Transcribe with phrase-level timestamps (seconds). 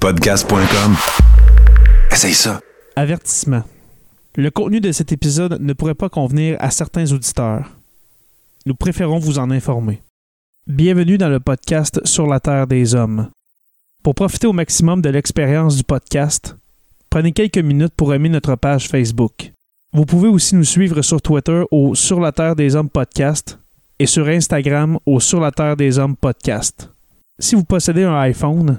[0.00, 0.94] Podcast.com.
[2.12, 2.60] Essaye ça.
[2.94, 3.64] Avertissement.
[4.36, 7.76] Le contenu de cet épisode ne pourrait pas convenir à certains auditeurs.
[8.64, 10.00] Nous préférons vous en informer.
[10.68, 13.28] Bienvenue dans le podcast Sur la Terre des Hommes.
[14.04, 16.56] Pour profiter au maximum de l'expérience du podcast,
[17.10, 19.52] prenez quelques minutes pour aimer notre page Facebook.
[19.92, 23.58] Vous pouvez aussi nous suivre sur Twitter au Sur la Terre des Hommes podcast
[23.98, 26.88] et sur Instagram au Sur la Terre des Hommes podcast.
[27.40, 28.78] Si vous possédez un iPhone,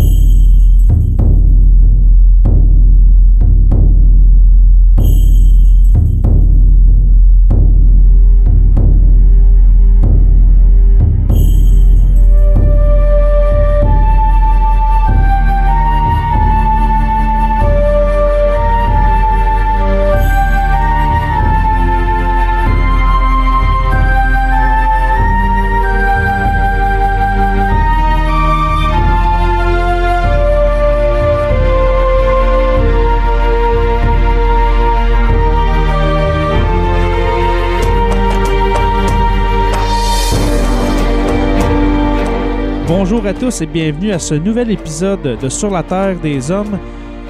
[43.03, 46.77] Bonjour à tous et bienvenue à ce nouvel épisode de Sur la Terre des Hommes.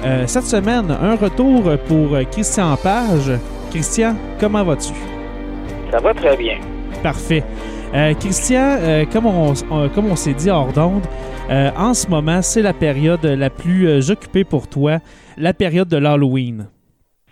[0.04, 3.32] Euh, cette semaine, un retour pour Christian Page.
[3.70, 4.92] Christian, comment vas-tu?
[5.90, 6.58] Ça va très bien.
[7.02, 7.42] Parfait.
[7.94, 11.06] Euh, Christian, euh, comme on, on- comme on s'est dit hors d'onde,
[11.50, 14.98] en ce moment, c'est la période la plus occupée pour toi,
[15.38, 16.68] la période de l'Halloween.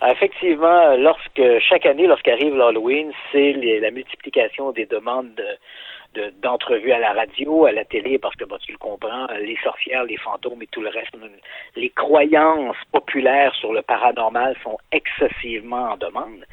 [0.03, 5.43] Effectivement, lorsque chaque année, lorsqu'arrive l'Halloween, c'est la multiplication des demandes de-
[6.13, 9.57] de- d'entrevues à la radio, à la télé, parce que bon, tu le comprends, les
[9.63, 11.15] sorcières, les fantômes et tout le reste,
[11.75, 16.45] les croyances populaires sur le paranormal sont excessivement en demande.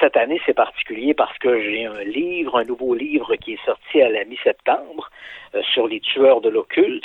[0.00, 4.02] Cette année, c'est particulier parce que j'ai un livre, un nouveau livre qui est sorti
[4.02, 5.08] à la mi-septembre
[5.54, 7.04] euh, sur les tueurs de l'occulte.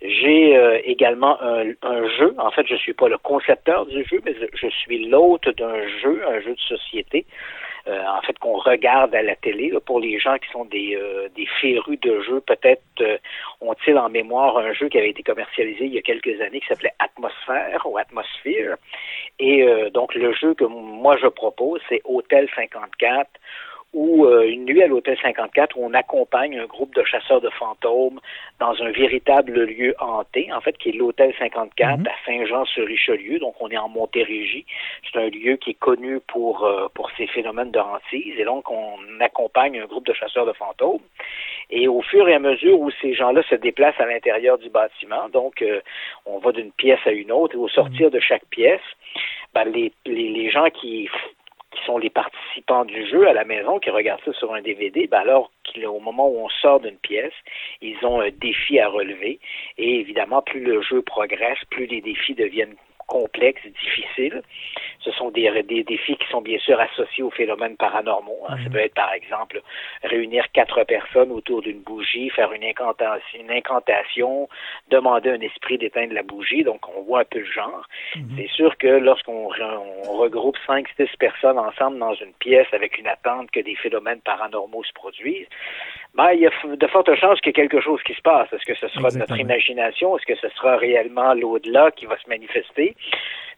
[0.00, 2.32] J'ai euh, également un, un jeu.
[2.38, 6.22] En fait, je suis pas le concepteur du jeu, mais je suis l'hôte d'un jeu,
[6.28, 7.26] un jeu de société.
[7.88, 9.70] Euh, en fait, qu'on regarde à la télé.
[9.70, 13.16] là, pour les gens qui sont des, euh, des férus de jeux, peut-être euh,
[13.60, 16.66] ont-ils en mémoire un jeu qui avait été commercialisé il y a quelques années qui
[16.66, 18.76] s'appelait Atmosphère ou Atmosphere.
[19.38, 23.28] Et euh, donc, le jeu que moi je propose, c'est Hôtel 54
[23.94, 27.48] ou euh, une nuit à l'hôtel 54 où on accompagne un groupe de chasseurs de
[27.50, 28.20] fantômes
[28.60, 32.06] dans un véritable lieu hanté, en fait, qui est l'hôtel 54 Mhm.
[32.06, 33.38] à Saint-Jean-sur-Richelieu.
[33.38, 34.66] Donc, on est en Montérégie.
[35.10, 38.34] C'est un lieu qui est connu pour euh, pour ses phénomènes de hantise.
[38.38, 41.00] Et donc, on accompagne un groupe de chasseurs de fantômes.
[41.70, 45.28] Et au fur et à mesure où ces gens-là se déplacent à l'intérieur du bâtiment,
[45.28, 45.80] donc euh,
[46.26, 48.80] on va d'une pièce à une autre, et au sortir de chaque pièce,
[49.54, 51.08] ben, les, les, les gens qui
[51.78, 55.06] qui sont les participants du jeu à la maison, qui regardent ça sur un DVD,
[55.06, 57.32] ben alors qu'au moment où on sort d'une pièce,
[57.80, 59.38] ils ont un défi à relever.
[59.76, 62.76] Et évidemment, plus le jeu progresse, plus les défis deviennent
[63.08, 64.42] complexes, difficiles.
[65.00, 68.42] Ce sont des, des défis qui sont bien sûr associés aux phénomènes paranormaux.
[68.48, 68.56] hein.
[68.58, 68.72] Ça Mhm.
[68.72, 69.60] peut être, par exemple,
[70.04, 74.48] réunir quatre personnes autour d'une bougie, faire une incantation, une incantation,
[74.90, 76.62] demander à un esprit d'éteindre la bougie.
[76.62, 77.88] Donc, on voit un peu le genre.
[78.36, 82.98] C'est sûr que lorsqu'on re- on regroupe cinq, six personnes ensemble dans une pièce avec
[82.98, 85.48] une attente que des phénomènes paranormaux se produisent,
[86.18, 88.52] ben, il y a de fortes chances qu'il y ait quelque chose qui se passe.
[88.52, 89.40] Est-ce que ce sera de notre Exactement.
[89.48, 90.18] imagination?
[90.18, 92.94] Est-ce que ce sera réellement l'au-delà qui va se manifester?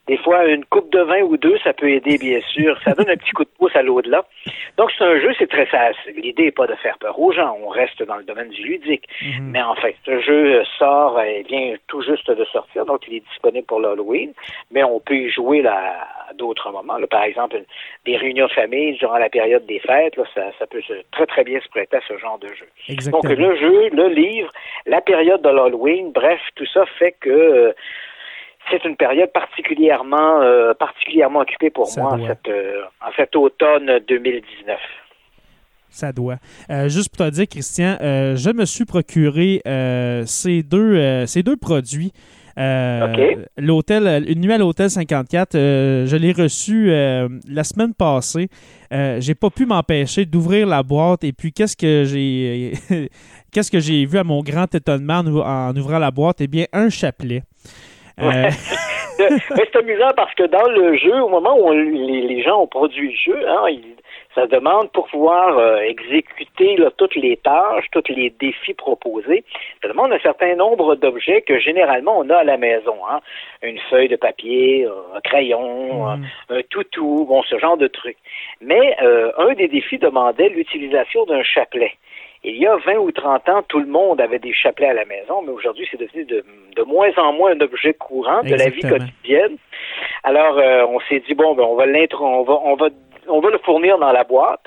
[0.07, 2.77] Des fois, une coupe de vin ou deux, ça peut aider, bien sûr.
[2.83, 4.25] Ça donne un petit coup de pouce à l'au-delà.
[4.77, 6.15] Donc, c'est un jeu, c'est très facile.
[6.17, 7.57] L'idée n'est pas de faire peur aux gens.
[7.63, 9.05] On reste dans le domaine du ludique.
[9.23, 9.51] Mhm.
[9.53, 13.25] Mais en fait, ce jeu sort, euh, vient tout juste de sortir, donc il est
[13.29, 14.33] disponible pour l'Halloween,
[14.73, 16.97] mais on peut y jouer là, à d'autres moments.
[16.97, 17.07] là.
[17.07, 17.65] par exemple, une-
[18.07, 21.27] des réunions de famille durant la période des fêtes, là, ça, ça peut se- très
[21.27, 22.67] très bien se prêter à ce genre de jeu.
[22.89, 23.23] Exactement.
[23.23, 24.53] Donc le jeu, le livre,
[24.87, 27.73] la période de l'Halloween, bref, tout ça fait que euh,
[28.71, 33.35] c'est une période particulièrement euh, particulièrement occupée pour Ça moi en, cette, euh, en cet
[33.37, 34.79] automne 2019.
[35.91, 36.37] Ça doit.
[36.71, 41.43] Euh, juste pour te dire, Christian, euh, je me suis procuré euh, ces, deux, ces
[41.43, 42.13] deux produits.
[42.59, 43.37] Euh.
[43.57, 48.49] L'hôtel, une nuit à l'hôtel 54, euh, je l'ai reçu euh, la semaine passée.
[48.93, 52.73] Euh, j'ai pas pu m'empêcher d'ouvrir la boîte et puis qu'est-ce que j'ai
[53.53, 56.41] qu'est-ce que j'ai vu à mon grand étonnement en, ou- en ouvrant la boîte?
[56.41, 57.43] Eh bien, un chapelet.
[58.21, 58.51] Euh,
[59.57, 63.33] c'est amusant parce que dans le jeu, au moment où les, gens ont produit le
[63.33, 63.65] jeu, hein,
[64.35, 69.45] ça demande pour pouvoir euh, exécuter toutes les tâches, tous les défis proposés,
[69.83, 72.97] ça demande un certain nombre d'objets que généralement on a à la maison.
[73.11, 73.21] Hein.
[73.63, 78.19] Une feuille de papier, un crayon, un, un, toutou, bon, ce genre de trucs.
[78.61, 81.93] Mais euh, un des défis demandait l'utilisation d'un chapelet.
[82.43, 85.05] Il y a 20 ou 30 ans, tout le monde avait des chapelets à la
[85.05, 86.43] maison, mais aujourd'hui, c'est devenu de,
[86.75, 89.57] de, moins en moins un objet courant de la vie quotidienne.
[90.25, 92.89] Alors, euh, on s'est dit, bon, ben, on va on va, on va,
[93.31, 94.67] on va le fournir dans la boîte.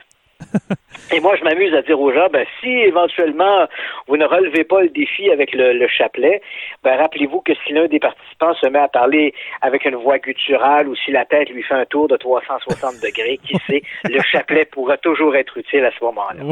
[1.12, 3.68] Et moi, je m'amuse à dire aux gens, ben, si éventuellement
[4.08, 6.42] vous ne relevez pas le défi avec le, chapelet,
[6.84, 10.88] ben, rappelez-vous que si l'un des participants se met à parler avec une voix gutturale
[10.88, 14.66] ou si la tête lui fait un tour de 360 degrés, qui sait, le chapelet
[14.66, 16.44] pourra toujours être utile à ce moment-là.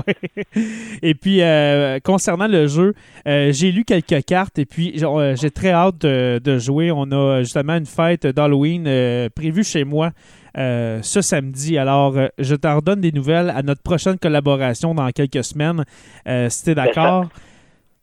[1.01, 2.93] Et puis, euh, concernant le jeu,
[3.27, 6.91] euh, j'ai lu quelques cartes et puis euh, j'ai très hâte de, jouer.
[6.91, 10.11] On a justement une fête d'Halloween prévue chez moi
[10.57, 11.77] euh, ce samedi.
[11.77, 15.83] Alors, euh, je t'en redonne des nouvelles à notre prochaine collaboration dans quelques semaines,
[16.27, 17.25] euh, si tu es d'accord.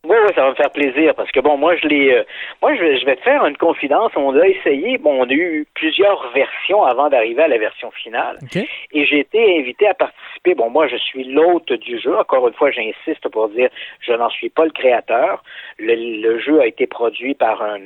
[0.04, 2.24] Oui, oui, ça va me faire plaisir parce que bon, moi je l'ai,
[2.62, 4.12] moi je vais, je vais te faire une confidence.
[4.16, 8.38] On a essayé, bon, on a eu plusieurs versions avant d'arriver à la version finale,
[8.54, 10.54] et j'ai été invité à participer.
[10.54, 12.16] Bon, moi je suis l'hôte du jeu.
[12.16, 13.68] Encore une fois, j'insiste pour dire,
[14.00, 15.42] je n'en suis pas le créateur.
[15.78, 17.80] Le, le, jeu a été produit par un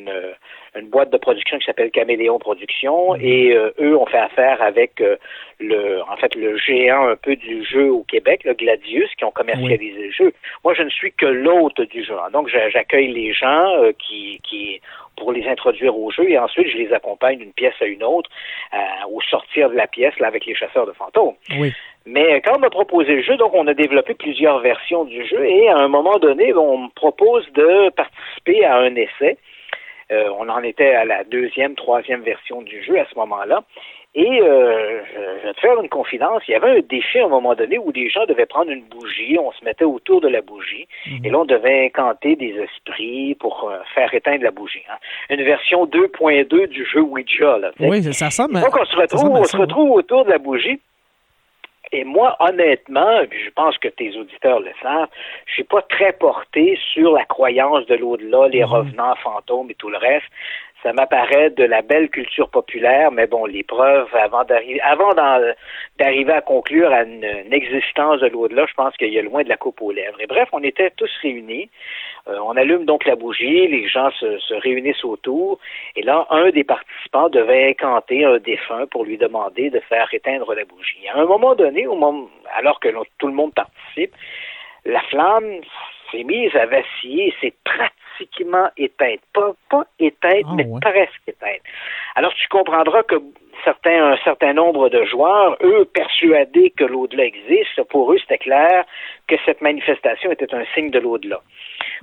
[0.75, 3.21] une boîte de production qui s'appelle Caméléon Productions mhm.
[3.23, 5.17] et euh, eux ont fait affaire avec euh,
[5.61, 9.31] le en fait le géant un peu du jeu au Québec, le Gladius, qui ont
[9.31, 10.33] commercialisé le jeu.
[10.65, 12.15] Moi, je ne suis que l'hôte du jeu.
[12.33, 14.81] Donc, j'accueille les gens euh, qui, qui
[15.17, 18.31] pour les introduire au jeu et ensuite je les accompagne d'une pièce à une autre
[19.11, 21.35] au sortir de la pièce là avec les chasseurs de fantômes.
[21.59, 21.73] Oui.
[22.07, 25.45] Mais quand on m'a proposé le jeu, donc on a développé plusieurs versions du jeu
[25.45, 29.37] et à un moment donné, on me propose de participer à un essai
[30.13, 33.65] euh, on en était à la deuxième, troisième version du jeu à ce moment-là.
[34.15, 35.01] Et euh,
[35.41, 37.79] je vais te faire une confidence, il y avait un défi à un moment donné
[37.79, 41.25] où les gens devaient prendre une bougie, on se mettait autour de la bougie, mhm.
[41.25, 44.83] et là on devait incanter des esprits pour euh, faire éteindre la bougie.
[44.91, 44.99] Hein.
[45.31, 47.57] Une version 2.2 du jeu Ouija.
[47.57, 48.61] Là, oui, ça ressemble.
[48.61, 50.79] Donc on se retrouve, on se retrouve autour de la bougie,
[51.93, 55.09] et moi, honnêtement, je pense que tes auditeurs le savent,
[55.47, 58.71] je suis pas très porté sur la croyance de l'au-delà, les mhm.
[58.71, 60.27] revenants fantômes et tout le reste.
[60.83, 66.33] Ça m'apparaît de la belle culture populaire, mais bon, les preuves avant d'arriver, avant d'arriver
[66.33, 69.57] à conclure à une, existence de l'au-delà, je pense qu'il y a loin de la
[69.57, 70.21] coupe aux lèvres.
[70.21, 71.71] Et bref, on était tous réunis.
[72.27, 75.59] Euh, on allume donc la bougie, les gens se, réunissent autour,
[75.97, 80.55] et là, un des participants devait incanter un défunt pour lui demander de faire éteindre
[80.55, 81.09] la bougie.
[81.13, 82.89] À un moment donné, au moment, alors que
[83.19, 84.15] tout le monde participe,
[84.85, 85.61] la flamme
[86.11, 87.55] s'est mise à vaciller, c'est
[88.15, 89.21] pratiquement éteinte.
[89.33, 91.63] Pas, pas éteinte, ah, mais presque éteinte.
[92.15, 93.17] Alors tu comprendras que
[93.65, 98.85] certains, un certain nombre de joueurs, eux, persuadés que l'au-delà existe, pour eux, c'était clair
[99.29, 101.41] que cette manifestation était un signe de l'au-delà.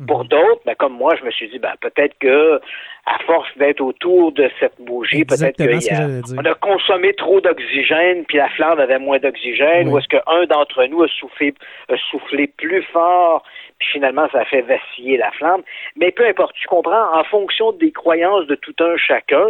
[0.08, 0.28] Pour mhm.
[0.30, 2.60] d'autres, ben, comme moi, je me suis dit, ben, peut-être que,
[3.06, 8.38] à force d'être autour de cette bougie, peut-être qu'on a, a consommé trop d'oxygène, puis
[8.38, 11.54] la flamme avait moins d'oxygène, ou est-ce qu'un d'entre nous a soufflé,
[11.90, 13.44] a soufflé plus fort,
[13.80, 15.62] puis finalement, ça a fait vaciller la flamme.
[15.96, 19.48] Mais peu importe, tu comprends, en fonction des croyances de tout un chacun,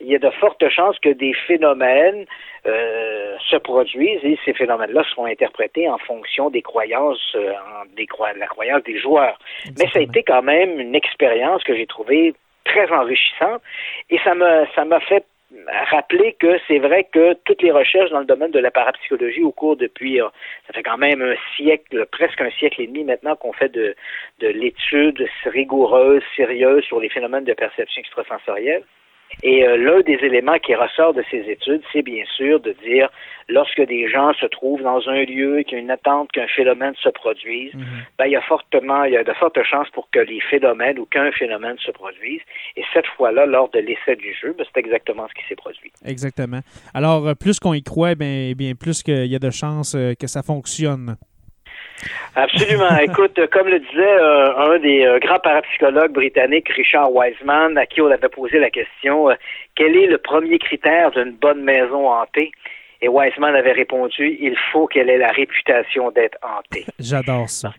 [0.00, 2.26] il y a de fortes chances que des phénomènes
[2.66, 7.52] euh, se produisent et ces phénomènes-là seront interprétés en fonction des croyances, euh,
[7.96, 9.38] des la croyance des joueurs.
[9.78, 12.34] Mais ça a été quand même une expérience que j'ai trouvée
[12.64, 13.62] très enrichissante
[14.10, 15.24] et ça m'a ça m'a fait
[15.90, 19.52] rappeler que c'est vrai que toutes les recherches dans le domaine de la parapsychologie au
[19.52, 20.28] cours depuis, euh,
[20.66, 23.94] ça fait quand même un siècle, presque un siècle et demi maintenant qu'on fait de,
[24.40, 28.82] de l'étude rigoureuse, sérieuse sur les phénomènes de perception extrasensorielle.
[29.42, 33.08] Et euh, l'un des éléments qui ressort de ces études, c'est bien sûr de dire,
[33.48, 36.48] lorsque des gens se trouvent dans un lieu et qu'il y a une attente qu'un
[36.48, 37.84] phénomène se produise, mhm.
[38.18, 40.98] ben, il y a fortement, il y a de fortes chances pour que les phénomènes
[40.98, 42.40] ou qu'un phénomène se produise.
[42.76, 45.92] Et cette fois-là, lors de l'essai du jeu, ben, c'est exactement ce qui s'est produit.
[46.04, 46.60] Exactement.
[46.94, 50.14] Alors, euh, plus qu'on y croit, bien, bien plus qu'il y a de chances euh,
[50.18, 51.16] que ça fonctionne.
[52.34, 52.96] Absolument.
[53.02, 58.00] Écoute, comme le disait euh, un des euh, grands parapsychologues britanniques, Richard Wiseman, à qui
[58.00, 59.34] on avait posé la question, euh,
[59.74, 62.52] quel est le premier critère d'une bonne maison hantée?
[63.02, 66.86] Et Wiseman avait répondu, il faut qu'elle ait la réputation d'être hantée.
[66.98, 67.74] J'adore ça.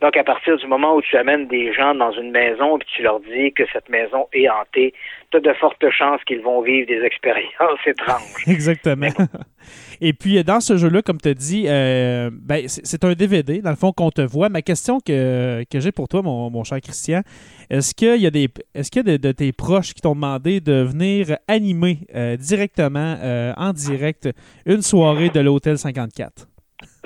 [0.00, 3.02] donc à partir du moment où tu amènes des gens dans une maison et tu
[3.02, 4.92] leur dis que cette maison est hantée,
[5.30, 8.46] tu as de fortes chances qu'ils vont vivre des expériences étranges.
[8.46, 9.08] Exactement.
[10.00, 13.70] Et puis, dans ce jeu-là, comme tu as dit, euh, ben, c'est un DVD, dans
[13.70, 14.48] le fond, qu'on te voit.
[14.48, 17.22] Ma question que, que j'ai pour toi, mon, mon cher Christian,
[17.68, 20.60] est-ce qu'il y a des est-ce qu'il y a de, tes proches qui t'ont demandé
[20.60, 24.28] de venir animer euh, directement, euh, en direct,
[24.66, 26.49] une soirée de l'Hôtel 54?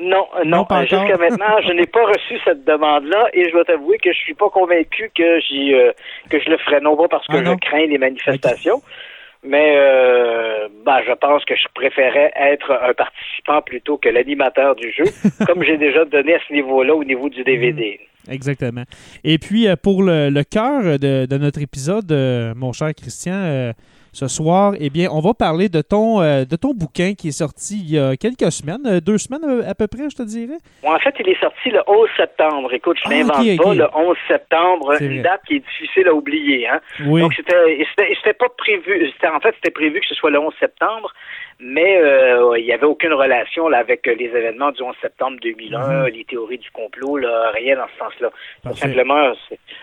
[0.00, 3.98] Non, non, non jusqu'à maintenant, je n'ai pas reçu cette demande-là et je dois t'avouer
[3.98, 5.72] que je suis pas convaincu que j'y
[6.30, 8.82] que je le ferai non pas parce que ah je crains les manifestations,
[9.44, 14.90] mais euh, ben, je pense que je préférais être un participant plutôt que l'animateur du
[14.90, 15.04] jeu,
[15.46, 18.00] comme j'ai déjà donné à ce niveau-là au niveau du DVD.
[18.00, 18.32] Mm.
[18.32, 18.84] Exactement.
[19.22, 23.72] Et puis, euh, pour le, le cœur de, de, notre épisode, euh, mon cher Christian,
[24.14, 27.38] ce soir, eh bien, on va parler de ton, euh, de ton bouquin qui est
[27.38, 30.22] sorti il y a quelques semaines, euh, deux semaines euh, à peu près, je te
[30.22, 30.58] dirais.
[30.84, 32.72] en fait, il est sorti le 11 septembre.
[32.72, 36.68] Écoute, je n'invente ah, pas, le 11 septembre, une date qui est difficile à oublier.
[36.68, 36.80] Hein?
[37.06, 37.22] Oui.
[37.22, 41.12] Donc, c'était pas prévu, en fait, c'était prévu que ce soit le 11 septembre,
[41.60, 45.78] mais euh, il n'y avait aucune relation là, avec les événements du 11 septembre 2001,
[45.78, 46.06] mhm.
[46.08, 48.74] les théories du complot, là, rien dans ce sens-là.
[48.74, 49.32] Simplement,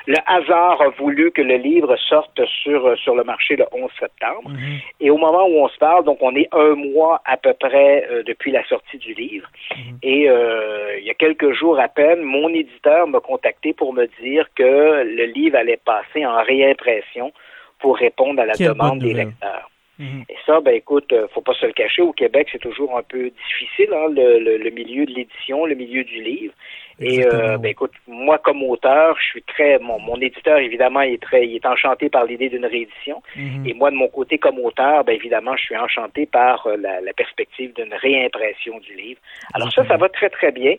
[0.08, 4.50] le hasard a voulu que le livre sorte sur, sur le marché le 11 septembre.
[4.50, 4.80] Mhm.
[5.00, 8.08] Et au moment où on se parle, donc on est un mois à peu près
[8.12, 9.48] euh, depuis la sortie du livre.
[9.76, 9.98] Mhm.
[10.04, 14.08] Et euh, il y a quelques jours à peine, mon éditeur m'a contacté pour me
[14.22, 17.32] dire que le livre allait passer en réimpression
[17.80, 19.71] pour répondre à la demande des lecteurs.
[20.02, 20.26] Mhm.
[20.30, 23.04] Et ça, ben écoute, euh, faut pas se le cacher, au Québec, c'est toujours un
[23.04, 26.54] peu difficile, hein, le, le, milieu de l'édition, le milieu du livre.
[27.02, 31.16] Et euh, ben écoute, moi comme auteur, je suis très mon, mon éditeur évidemment il
[31.16, 33.24] est très il est enchanté par l'idée d'une réédition.
[33.36, 33.66] Mhm.
[33.66, 37.02] Et moi de mon côté comme auteur, ben évidemment je suis enchanté par euh, la,
[37.02, 39.20] la, perspective d'une réimpression du livre.
[39.54, 40.76] Alors ça, ça va très très bien.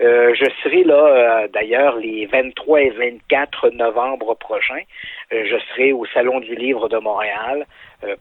[0.00, 4.82] Euh, je serai là euh, d'ailleurs les 23 et 24 novembre prochains.
[5.30, 7.66] je serai au Salon du Livre de Montréal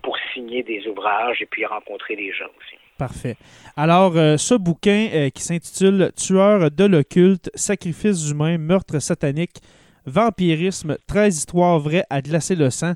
[0.01, 2.77] pour signer des ouvrages et puis rencontrer des gens aussi.
[2.97, 3.35] Parfait.
[3.75, 9.57] Alors, euh, ce bouquin euh, qui s'intitule Tueur de l'occulte, sacrifices humains, meurtre satanique,
[10.05, 12.93] vampirisme, 13 histoires vraies à glacer le sang.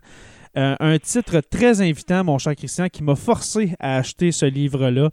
[0.58, 5.10] Euh, un titre très invitant, mon cher Christian, qui m'a forcé à acheter ce livre-là.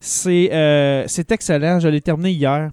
[0.00, 0.50] C'est
[1.32, 1.80] excellent.
[1.80, 2.70] Je l'ai terminé hier.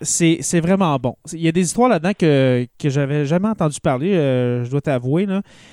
[0.00, 1.16] C'est vraiment bon.
[1.32, 5.26] Il y a des histoires là-dedans que, que j'avais jamais entendu parler, je dois t'avouer.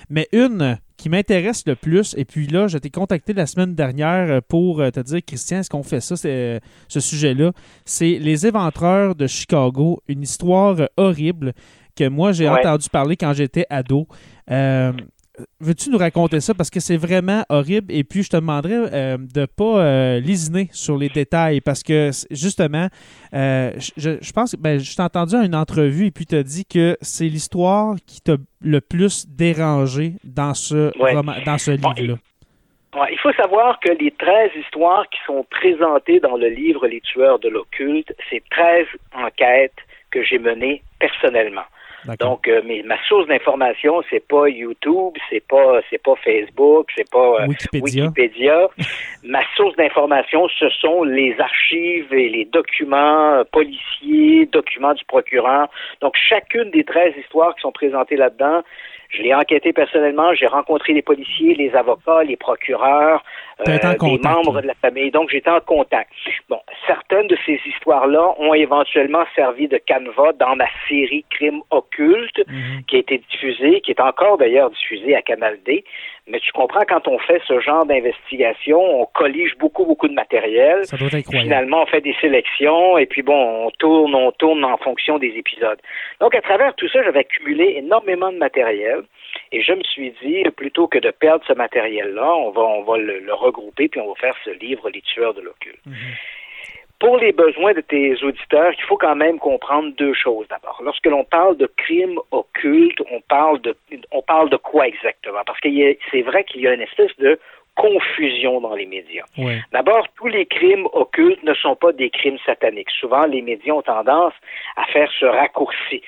[0.10, 4.29] Mais une qui m'intéresse le plus, et puis là, je t'ai contacté la semaine dernière
[4.29, 7.53] euh, pour euh, te dire, Christian, est-ce qu'on fait ça, euh, ce sujet-là?
[7.86, 11.53] C'est Les Éventreurs de Chicago, une histoire horrible
[11.96, 14.08] que moi, j'ai entendu parler quand j'étais ado.
[15.60, 16.53] Veux-tu nous raconter ça?
[16.53, 17.93] Parce que c'est vraiment horrible.
[17.93, 21.84] Et puis, je te demanderais euh, de ne pas euh, lésiner sur les détails parce
[21.84, 22.88] que, justement,
[23.34, 26.43] euh, je, pense que ben, je t'ai entendu à une entrevue et puis tu as
[26.43, 30.91] dit que c'est l'histoire qui t'a le plus dérangé dans ce,
[31.46, 32.15] dans ce livre-là.
[33.12, 37.39] il faut savoir que les 13 histoires qui sont présentées dans le livre Les tueurs
[37.39, 39.77] de l'occulte, c'est 13 enquêtes
[40.12, 41.65] que j'ai menées personnellement.
[42.20, 47.10] Donc, euh, mais ma source d'information, c'est pas YouTube, c'est pas c'est pas Facebook, c'est
[47.10, 48.68] pas euh, Wikipédia.
[49.24, 55.68] ma source d'information, ce sont les archives et les documents euh, policiers, documents du procureur.
[56.01, 58.62] Donc, chacune des 13 histoires qui sont présentées là-dedans,
[59.10, 63.24] je l'ai enquêté personnellement, j'ai rencontré les policiers, les avocats, les procureurs,
[63.68, 65.12] euh, des membres de la famille.
[65.12, 66.12] Donc, j'étais en contact.
[66.48, 72.42] Bon, certaines de ces histoires-là ont éventuellement servi de canevas dans ma série Crimes occultes,
[72.48, 72.84] mhm.
[72.88, 75.84] qui a été diffusée, qui est encore d'ailleurs diffusée à Canal D.
[76.28, 80.86] Mais tu comprends, quand on fait ce genre d'investigation, on collige beaucoup, beaucoup de matériel.
[80.86, 81.46] Ça doit être incroyable.
[81.46, 85.34] Finalement, on fait des sélections et puis bon, on tourne, on tourne en fonction des
[85.36, 85.80] épisodes.
[86.22, 89.01] Donc, à travers tout ça, j'avais accumulé énormément de matériel.
[89.51, 92.98] Et je me suis dit, plutôt que de perdre ce matériel-là, on va, on va
[92.98, 95.86] le, regrouper puis on va faire ce livre, Les tueurs de l'occulte.
[95.86, 95.96] Mhm.
[97.00, 100.82] Pour les besoins de tes auditeurs, il faut quand même comprendre deux choses d'abord.
[100.84, 103.74] Lorsque l'on parle de crimes occultes, on parle de,
[104.12, 105.39] on parle de quoi exactement?
[105.46, 105.70] Parce que
[106.12, 107.39] c'est vrai qu'il y a une espèce de
[107.75, 109.24] confusion dans les médias.
[109.72, 112.91] D'abord, tous les crimes occultes ne sont pas des crimes sataniques.
[112.91, 114.34] Souvent, les médias ont tendance
[114.75, 116.01] à faire ce raccourci.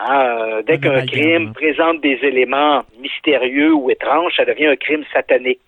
[0.00, 5.02] Hein, euh, dès qu'un crime présente des éléments mystérieux ou étranges, ça devient un crime
[5.12, 5.60] satanique.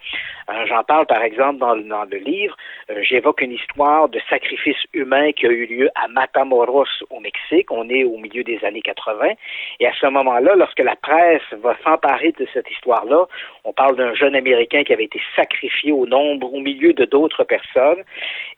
[0.67, 2.57] J'en parle par exemple dans, dans le livre.
[2.91, 7.71] Euh, j'évoque une histoire de sacrifice humain qui a eu lieu à Matamoros au Mexique.
[7.71, 9.33] On est au milieu des années 80.
[9.81, 13.27] Et à ce moment-là, lorsque la presse va s'emparer de cette histoire-là,
[13.65, 17.45] on parle d'un jeune Américain qui avait été sacrifié au nombre, au milieu de d'autres
[17.45, 18.03] personnes.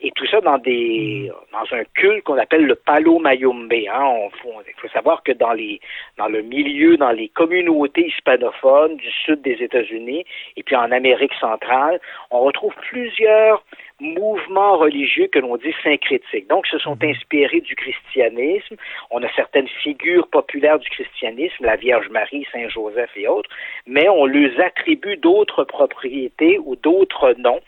[0.01, 3.73] Et tout ça dans des dans un culte qu'on appelle le Palo Mayombe.
[3.73, 4.29] Hein.
[4.45, 5.81] il faut savoir que dans les
[6.19, 10.25] dans le milieu, dans les communautés hispanophones du sud des États-Unis
[10.57, 11.82] et puis en Amérique centrale,
[12.31, 13.65] on retrouve plusieurs
[14.01, 16.49] mouvements religieux que l'on dit syncrétiques.
[16.49, 17.11] Donc, se sont mhm.
[17.11, 18.77] inspirés du christianisme.
[19.11, 23.51] On a certaines figures populaires du christianisme, la Vierge Marie, Saint Joseph et autres,
[23.87, 27.61] mais on leur attribue d'autres propriétés ou d'autres noms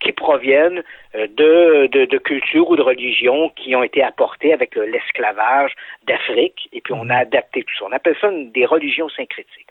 [0.00, 0.82] qui proviennent
[1.14, 5.72] euh, de, de, de, cultures ou de religions qui ont été apportées avec l'esclavage
[6.04, 7.86] d'Afrique, et puis on a adapté tout ça.
[7.86, 9.66] On appelle ça des religions syncrétiques.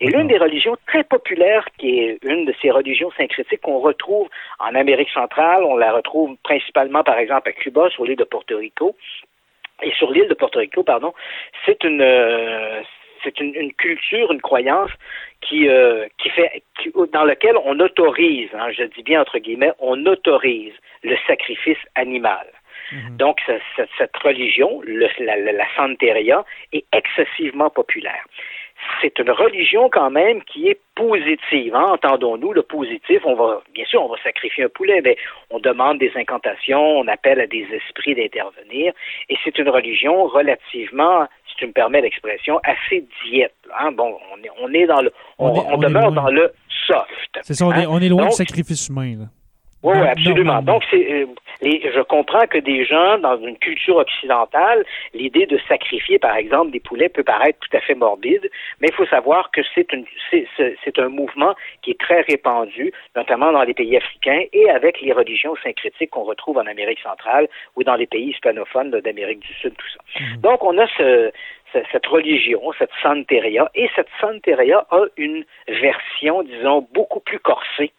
[0.00, 4.28] Et l'une des religions très populaires, qui est une de ces religions syncrétiques qu'on retrouve
[4.58, 8.56] en Amérique centrale, on la retrouve principalement, par exemple, à Cuba, sur l'île de Porto
[8.56, 8.96] Rico,
[9.82, 11.12] et sur l'île de Porto Rico, pardon,
[11.66, 12.80] c'est une, euh,
[13.22, 14.90] c'est une, culture, une croyance
[15.40, 16.62] qui, euh, qui fait,
[17.12, 22.46] dans laquelle on autorise, hein, je dis bien entre guillemets, on autorise le sacrifice animal.
[22.92, 23.16] Mhm.
[23.16, 23.40] Donc,
[23.76, 28.24] cette, religion, le, la, la Santeria, est excessivement populaire
[29.00, 31.74] c'est une religion quand même qui est positive.
[31.74, 31.86] Hein?
[31.92, 35.16] Entendons-nous, le positif, on va, bien sûr, on va sacrifier un poulet, mais
[35.50, 38.92] on demande des incantations, on appelle à des esprits d'intervenir,
[39.28, 43.54] et c'est une religion relativement, si tu me permets l'expression, assez diète.
[43.78, 43.92] Hein?
[43.92, 46.52] Bon, on est, on est dans le, on, demeure dans le
[46.86, 47.38] soft.
[47.42, 49.16] C'est ça, on, est, on est loin du sacrifice humain.
[49.18, 49.24] Là.
[49.86, 50.62] Oui, absolument.
[50.62, 51.26] Donc, c'est, euh,
[51.62, 56.80] je comprends que des gens, dans une culture occidentale, l'idée de sacrifier, par exemple, des
[56.80, 58.50] poulets peut paraître tout à fait morbide,
[58.80, 62.92] mais il faut savoir que c'est, une, c'est, c'est un mouvement qui est très répandu,
[63.14, 67.46] notamment dans les pays africains et avec les religions syncrétiques qu'on retrouve en Amérique centrale
[67.76, 70.20] ou dans les pays hispanophones d'Amérique du Sud, tout ça.
[70.20, 70.40] Mhm.
[70.40, 71.30] Donc, on a ce,
[71.92, 77.92] cette religion, cette santeria, et cette santeria a une version, disons, beaucoup plus corsée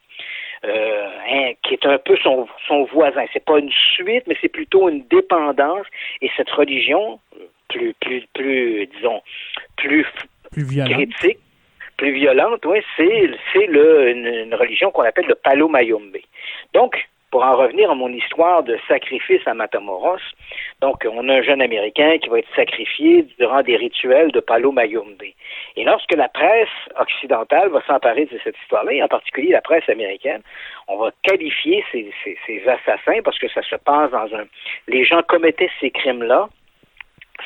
[0.67, 3.25] euh, hein, qui est un peu son, son voisin.
[3.33, 5.85] C'est pas une suite, mais c'est plutôt une dépendance.
[6.21, 7.19] Et cette religion,
[7.69, 9.21] plus, plus, plus, disons,
[9.77, 10.05] plus,
[10.51, 11.39] plus critique,
[11.97, 16.17] plus violente, oui, c'est, c'est le, une, religion qu'on appelle le Palo Mayombe.
[16.73, 20.21] Donc, pour en revenir à mon histoire de sacrifice à Matamoros,
[20.81, 24.71] donc on a un jeune Américain qui va être sacrifié durant des rituels de Palo
[24.71, 25.21] Mayombe.
[25.75, 26.69] Et lorsque la presse
[26.99, 30.41] occidentale va s'emparer de cette histoire-là, et en particulier la presse américaine,
[30.87, 34.45] on va qualifier ces, ces assassins parce que ça se passe dans un...
[34.87, 36.47] Les gens commettaient ces crimes-là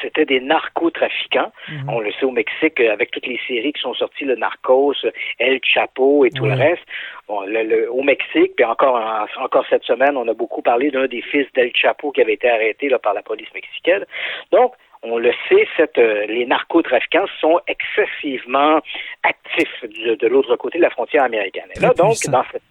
[0.02, 1.52] c'était des narcotrafiquants.
[1.70, 1.90] Mhm.
[1.90, 4.96] On le sait au Mexique avec toutes les séries qui sont sorties, le Narcos,
[5.40, 6.84] El Chapo et tout le reste.
[7.28, 7.44] Bon,
[7.92, 9.00] au Mexique, puis encore
[9.40, 12.50] encore cette semaine, on a beaucoup parlé d'un des fils d'El Chapo qui avait été
[12.50, 14.06] arrêté là, par la police mexicaine.
[14.52, 14.74] Donc,
[15.04, 18.82] on le sait, cette, euh, les narcotrafiquants sont excessivement
[19.24, 21.66] actifs de, l'autre côté de la frontière américaine.
[21.76, 22.62] Et là, donc, dans cette,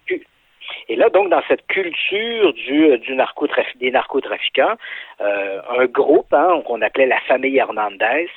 [1.01, 3.17] là, donc, dans cette culture du, du
[3.79, 4.75] des narcotrafiquants,
[5.19, 8.29] euh, un groupe hein, qu'on appelait la famille Hernandez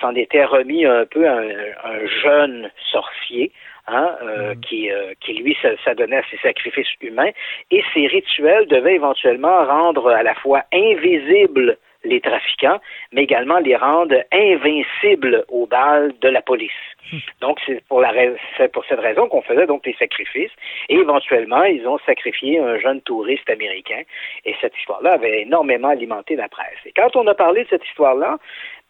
[0.00, 1.48] s'en était remis un peu un,
[1.84, 3.52] un jeune sorcier,
[3.86, 4.60] Hein, euh, mm.
[4.60, 7.30] qui, euh, qui, lui, s'adonnait à ses sacrifices humains.
[7.72, 12.78] Et ces rituels devaient éventuellement rendre à la fois invisibles les trafiquants,
[13.10, 16.70] mais également les rendre invincibles aux balles de la police.
[17.40, 18.12] Donc, c'est pour, la,
[18.72, 20.52] pour cette raison qu'on faisait donc des sacrifices.
[20.88, 24.02] Et éventuellement, ils ont sacrifié un jeune touriste américain.
[24.44, 26.78] Et cette histoire-là avait énormément alimenté la presse.
[26.86, 28.38] Et quand on a parlé de cette histoire-là,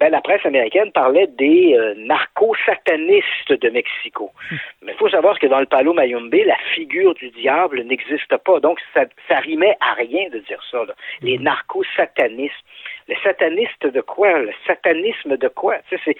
[0.00, 4.30] ben, la presse américaine parlait des euh, narco-satanistes de Mexico.
[4.50, 4.56] Hmm.
[4.82, 8.60] Mais il faut savoir que dans le Palo Mayombe, la figure du diable n'existe pas.
[8.60, 10.84] Donc, ça, ça rimait à rien de dire ça.
[11.20, 11.42] Les hmm.
[11.42, 12.54] narco-satanistes.
[13.10, 14.38] Les satanistes de quoi?
[14.38, 15.74] Le satanisme de quoi?
[15.88, 16.16] Tu sais,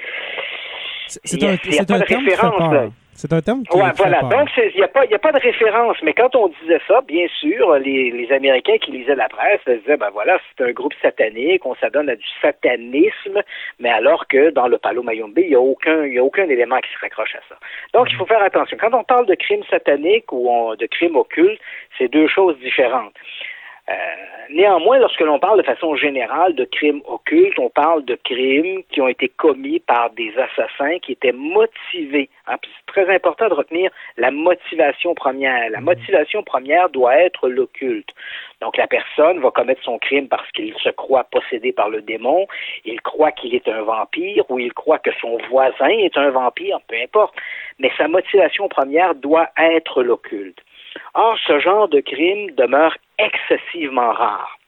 [1.07, 4.23] c'est un, c'est un terme C'est un terme qui ouais, voilà.
[4.23, 5.97] Donc, il n'y a, pas, a pas de référence.
[6.03, 9.97] Mais quand on disait ça, bien sûr, les, les Américains qui lisaient la presse disaient,
[9.97, 13.41] ben voilà, c'est un groupe satanique, on s'adonne à du satanisme,
[13.79, 16.79] mais alors que dans le Palo Mayombe, il n'y a, aucun, y a aucun élément
[16.79, 17.57] qui se raccroche à ça.
[17.95, 18.77] Donc, il faut faire attention.
[18.81, 21.61] Quand on parle de crimes sataniques ou de crimes occultes,
[21.99, 23.15] c'est deux choses différentes.
[23.91, 23.95] Euh,
[24.51, 29.01] néanmoins, lorsque l'on parle de façon générale de crimes occultes, on parle de crimes qui
[29.01, 32.29] ont été commis par des assassins qui étaient motivés.
[32.47, 35.71] Hein, c'est très important de retenir la motivation première.
[35.71, 38.11] La motivation première doit être l'occulte.
[38.61, 42.47] Donc la personne va commettre son crime parce qu'il se croit possédé par le démon,
[42.85, 46.79] il croit qu'il est un vampire ou il croit que son voisin est un vampire,
[46.87, 47.35] peu importe.
[47.79, 50.61] Mais sa motivation première doit être l'occulte.
[51.15, 54.59] Or, ce genre de crime demeure excessivement rare.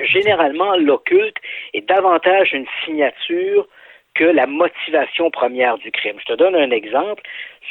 [0.00, 1.36] Généralement, l'occulte
[1.74, 3.68] est davantage une signature
[4.14, 6.16] que la motivation première du crime.
[6.20, 7.22] Je te donne un exemple.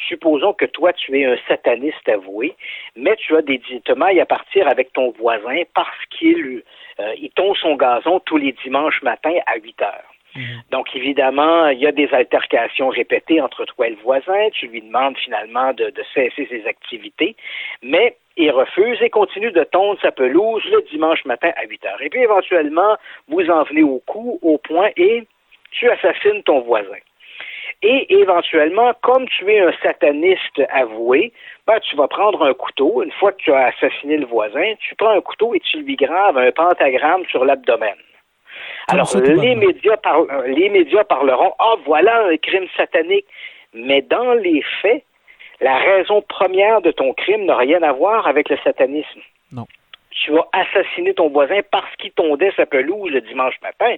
[0.07, 2.55] Supposons que toi, tu es un sataniste avoué,
[2.95, 6.63] mais tu as des te à partir avec ton voisin parce qu'il
[6.99, 10.13] euh, il tombe son gazon tous les dimanches matins à 8 heures.
[10.35, 10.61] Mhm.
[10.71, 14.49] Donc, évidemment, il y a des altercations répétées entre toi et le voisin.
[14.53, 17.35] Tu lui demandes finalement de, de cesser ses activités,
[17.83, 22.01] mais il refuse et continue de tondre sa pelouse le dimanche matin à 8 heures.
[22.01, 25.23] Et puis, éventuellement, vous en venez au coup, au point, et
[25.71, 26.97] tu assassines ton voisin.
[27.83, 31.33] Et éventuellement, comme tu es un sataniste avoué,
[31.65, 33.01] ben, tu vas prendre un couteau.
[33.01, 35.95] Une fois que tu as assassiné le voisin, tu prends un couteau et tu lui
[35.95, 37.95] graves un pentagramme sur l'abdomen.
[38.87, 39.97] Alors, les médias,
[40.45, 43.25] les médias parleront, ah, voilà un crime satanique.
[43.73, 45.03] Mais dans les faits,
[45.61, 49.21] la raison première de ton crime n'a rien à voir avec le satanisme.
[49.51, 49.65] Non.
[50.09, 53.95] Tu as assassiné ton voisin parce qu'il tondait sa pelouse le dimanche matin.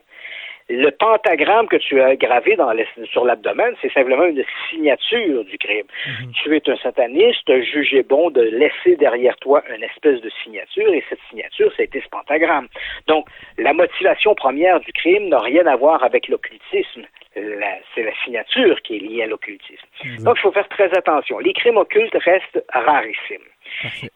[0.70, 2.72] Le pentagramme que tu as gravé dans
[3.12, 5.86] sur l'abdomen, c'est simplement une signature du crime.
[6.08, 6.32] Mhm.
[6.32, 11.04] Tu es un sataniste, jugé bon de laisser derrière toi une espèce de signature, et
[11.10, 12.70] cette signature, c'était ce pentagramme.
[13.08, 17.04] Donc, la motivation première du crime n'a rien à voir avec l'occultisme.
[17.34, 19.86] C'est la signature qui est liée à l'occultisme.
[20.20, 21.40] Donc, il faut faire très attention.
[21.40, 23.48] Les crimes occultes restent rarissimes.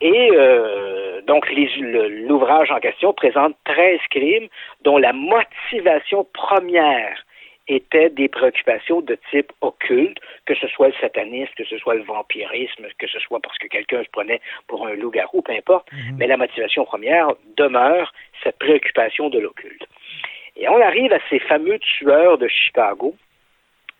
[0.02, 4.48] Et euh, donc, l'ouvrage en question présente 13 crimes
[4.82, 7.24] dont la motivation première
[7.68, 12.04] était des préoccupations de type occulte, que ce soit le satanisme, que ce soit le
[12.04, 16.18] vampirisme, que ce soit parce que quelqu'un se prenait pour un loup-garou, peu importe, mhm.
[16.18, 17.28] mais la motivation première
[17.58, 19.86] demeure cette préoccupation de l'occulte.
[20.60, 23.16] Et on arrive à ces fameux tueurs de Chicago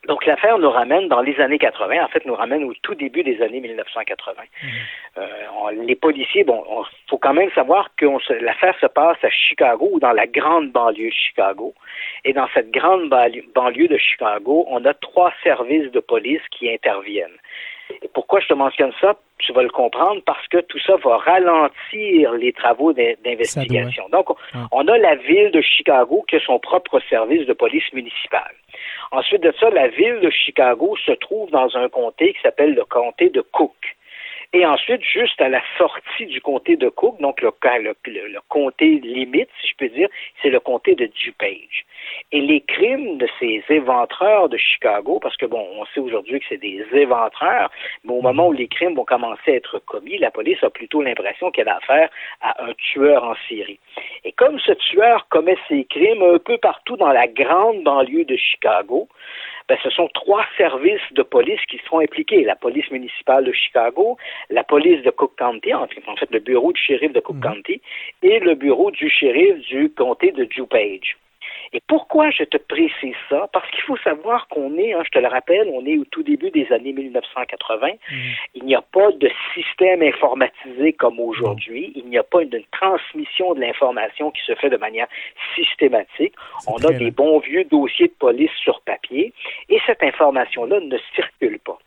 [0.08, 3.24] donc l'affaire nous ramène dans les années 80, en fait nous ramène au tout début
[3.24, 4.42] des années 1980.
[4.64, 4.70] Mhm.
[5.18, 8.06] Euh, les policiers, bon, il faut quand même savoir que
[8.42, 11.74] l'affaire se passe à Chicago ou dans la grande banlieue de Chicago.
[12.24, 17.38] Et dans cette grande banlieue de Chicago, on a trois services de police qui interviennent.
[17.90, 19.16] Et pourquoi je te mentionne ça?
[19.40, 24.10] Tu vas le comprendre parce que tout ça va ralentir les travaux d'investigation.
[24.10, 24.30] Donc,
[24.72, 28.56] on a la ville de Chicago qui a son propre service de police municipale.
[29.12, 32.84] Ensuite de ça, la ville de Chicago se trouve dans un comté qui s'appelle le
[32.86, 33.76] comté de Cook.
[34.54, 37.52] Et ensuite, juste à la sortie du comté de Cook, donc le,
[38.48, 40.08] comté limite, si je peux dire,
[40.42, 41.86] c'est le comté de DuPage.
[42.32, 46.46] Et les crimes de ces éventreurs de Chicago, parce que bon, on sait aujourd'hui que
[46.48, 47.70] c'est des éventreurs,
[48.06, 51.02] mais au moment où les crimes vont commencer à être commis, la police a plutôt
[51.02, 52.10] l'impression qu'elle a affaire
[52.42, 53.80] à un tueur en série.
[54.24, 58.38] Et comme ce tueur commet ses crimes un peu partout dans la grande banlieue de
[58.38, 59.10] Chicago,
[59.68, 62.44] ben, ce sont trois services de police qui sont impliqués.
[62.44, 64.18] La police municipale de Chicago,
[64.50, 67.42] la police de Cook County, en fait le bureau du shérif de Cook mhm.
[67.42, 67.82] County,
[68.24, 71.18] et le bureau du shérif du comté de DuPage.
[71.74, 73.50] Et pourquoi je te précise ça?
[73.52, 76.24] Parce qu'il faut savoir qu'on est, hein, je te le rappelle, on est au tout
[76.24, 77.88] début des années 1980.
[77.88, 78.18] Mhm.
[78.56, 81.92] Il n'y a pas de système informatisé comme aujourd'hui.
[81.96, 85.08] Il n'y a pas une, transmission de l'information qui se fait de manière
[85.56, 86.34] systématique.
[86.68, 89.34] On a des bons vieux dossiers de police sur papier
[89.70, 91.78] et cette information-là ne circule pas.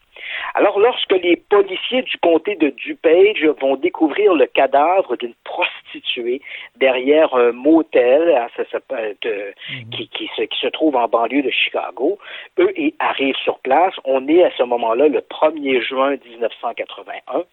[0.54, 6.40] Alors, lorsque les policiers du comté de DuPage vont découvrir le cadavre d'une prostituée
[6.76, 9.90] derrière un motel hein, mhm.
[9.90, 12.18] qui, se, trouve en banlieue de Chicago,
[12.58, 13.94] eux ils arrivent sur place.
[14.04, 17.44] On est à ce moment-là le 1er juin 1981.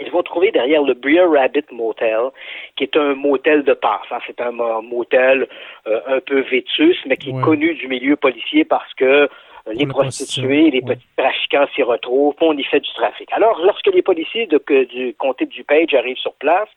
[0.00, 2.30] Ils vont trouver derrière le Brer Rabbit Motel,
[2.76, 4.06] qui est un motel de passe.
[4.10, 4.18] Hein.
[4.26, 5.46] C'est un motel
[5.86, 9.28] euh, un peu vétus, mais qui est connu du milieu policier parce que
[9.72, 13.32] les prostituées, les petits trafiquants s'y retrouvent, on y fait du trafic.
[13.32, 16.68] Alors, lorsque les policiers de, du comté de DuPage arrivent sur place,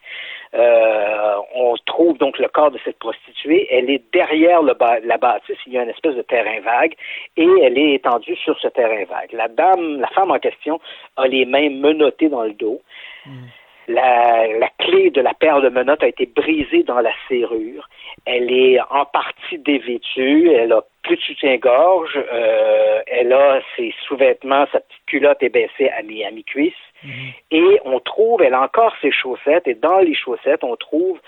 [0.54, 3.68] euh, on trouve donc le corps de cette prostituée.
[3.72, 4.74] Elle est derrière le
[5.04, 6.94] la bâtisse, il y a une espèce de terrain vague,
[7.36, 9.34] et elle est étendue sur ce terrain vague.
[9.34, 10.80] La dame, la femme en question,
[11.18, 12.82] a les mains menottées dans le dos.
[13.26, 13.48] Hmm.
[13.88, 17.88] La, la, clé de la paire de menottes a été brisée dans la serrure.
[18.26, 20.52] Elle est en partie dévêtue.
[20.52, 22.18] Elle a plus de soutien-gorge.
[22.18, 26.74] Euh, elle a ses sous-vêtements, sa petite culotte est baissée à mi, à mi-cuisse.
[27.04, 27.12] Mhm.
[27.52, 29.68] Et on trouve, elle a encore ses chaussettes.
[29.68, 31.20] Et dans les chaussettes, on trouve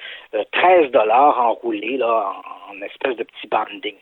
[0.52, 2.34] 13 euh, dollars enroulés là,
[2.70, 3.96] en, en, espèce de petit banding.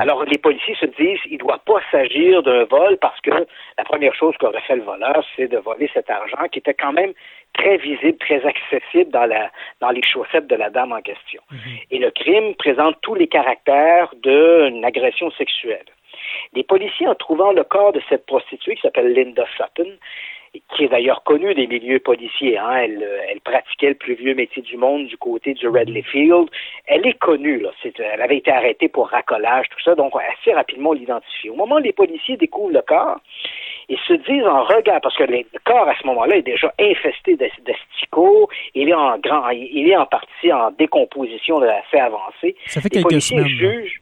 [0.00, 3.84] Alors, les policiers se disent, il ne doit pas s'agir d'un vol parce que la
[3.84, 7.12] première chose qu'aurait fait le voleur, c'est de voler cet argent qui était quand même
[7.58, 11.42] très visible, très accessible dans, la, dans les chaussettes de la dame en question.
[11.50, 11.58] Mhm.
[11.90, 15.84] Et le crime présente tous les caractères d'une agression sexuelle.
[16.54, 19.90] Les policiers, en trouvant le corps de cette prostituée qui s'appelle Linda Sutton,
[20.74, 22.56] qui est d'ailleurs connue des milieux policiers.
[22.58, 22.76] Hein.
[22.76, 26.48] Elle, elle, pratiquait le plus vieux métier du monde du côté du Redley Field.
[26.86, 27.60] Elle est connue.
[27.60, 27.70] Là.
[27.84, 29.94] elle avait été arrêtée pour racolage, tout ça.
[29.94, 31.50] Donc, assez rapidement, on l'identifie.
[31.50, 33.20] Au moment où les policiers découvrent le corps,
[33.88, 37.36] ils se disent en regard, parce que le corps à ce moment-là est déjà infesté
[37.36, 42.54] d'asticots, il est en grand, il est en partie en décomposition assez avancée.
[42.66, 43.46] Ça fait quelques semaines.
[43.46, 44.00] Jugent,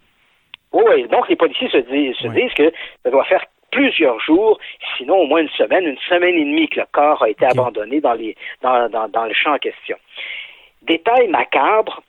[0.73, 2.73] oui, donc les policiers se disent, se disent que
[3.05, 4.59] ça doit faire plusieurs jours,
[4.97, 8.01] sinon au moins une semaine, une semaine et demie que le corps a été abandonné
[8.01, 9.97] dans, les, dans, dans, dans le champ en question.
[10.83, 12.03] Détail macabre,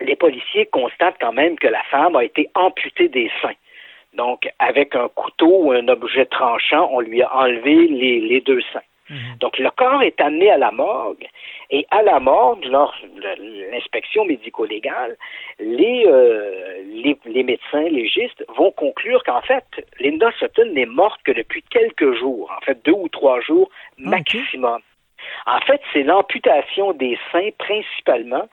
[0.00, 3.54] les policiers constatent quand même que la femme a été amputée des seins.
[4.18, 8.60] Donc, avec un couteau ou un objet tranchant, on lui a enlevé les, les deux
[8.72, 8.88] seins.
[9.08, 9.38] Mhm.
[9.38, 11.26] Donc, le corps est amené à la morgue
[11.70, 15.16] et à la morgue, lors de l'inspection médico-légale,
[15.60, 19.64] les, euh, les, les, médecins légistes vont conclure qu'en fait,
[20.00, 24.80] Linda Sutton n'est morte que depuis quelques jours, en fait deux ou trois jours maximum.
[25.46, 28.48] En fait, c'est l'amputation des seins principalement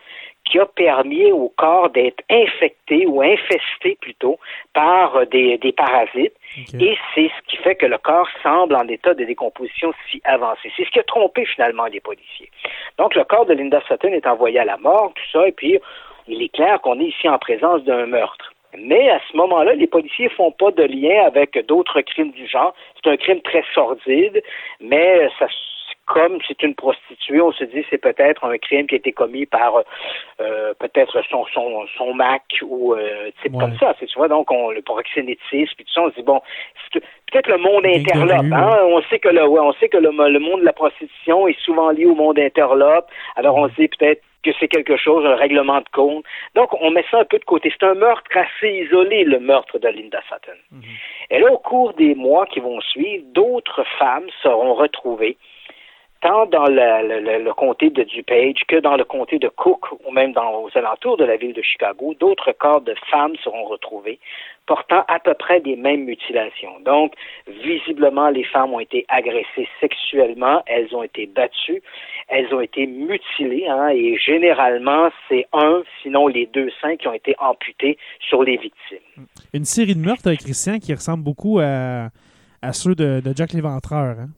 [0.46, 4.40] qui a permis au corps d'être infecté ou infesté plutôt
[4.74, 6.34] par euh, des, des parasites.
[6.80, 10.72] Et c'est ce qui fait que le corps semble en état de décomposition si avancé.
[10.78, 12.50] C'est ce qui a trompé finalement les policiers.
[12.98, 15.80] Donc le corps de Linda Sutton est envoyé à la mort, tout ça, et puis
[16.28, 18.54] il est clair qu'on est ici en présence d'un meurtre.
[18.78, 22.74] Mais à ce moment-là, les policiers font pas de lien avec d'autres crimes du genre.
[22.96, 24.42] C'est un crime très sordide,
[24.82, 25.48] mais ça
[26.06, 29.46] comme c'est une prostituée, on se dit c'est peut-être un crime qui a été commis
[29.46, 29.84] par
[30.40, 33.96] euh, peut-être son, son, son Mac ou euh, type comme ça.
[34.00, 36.42] Tu vois, donc on, le proxénétisme, puis tout ça, on se dit bon,
[36.92, 38.54] peut-être le monde interlope.
[38.54, 38.78] Hein?
[38.88, 41.60] On sait que le, ouais, on sait que le, le monde de la prostitution est
[41.62, 43.08] souvent lié au monde interlope.
[43.36, 46.24] Alors on se dit peut-être que c'est quelque chose, un règlement de compte.
[46.54, 47.74] Donc, on met ça un peu de côté.
[47.78, 50.58] C'est un meurtre assez isolé, le meurtre de Linda Sutton.
[50.72, 50.82] Mhm.
[51.32, 55.38] Et là, au cours des mois qui vont suivre, d'autres femmes seront retrouvées
[56.22, 60.64] tant dans le, comté de DuPage que dans le comté de Cook ou même dans,
[60.64, 64.20] aux alentours de la ville de Chicago, d'autres corps de femmes seront retrouvés
[64.66, 66.80] portant à peu près des mêmes mutilations.
[66.84, 67.14] Donc,
[67.64, 71.84] visiblement, les femmes ont été agressées sexuellement, elles ont été battues,
[72.28, 77.14] elles ont été mutilées, hein, et généralement, c'est un, sinon les deux seins qui ont
[77.14, 77.98] été amputés
[78.28, 79.28] sur les victimes.
[79.54, 82.10] Une série de meurtres, Christian, qui ressemble beaucoup à,
[82.72, 84.18] ceux de, de Jack l'Éventreur.
[84.20, 84.30] Hein?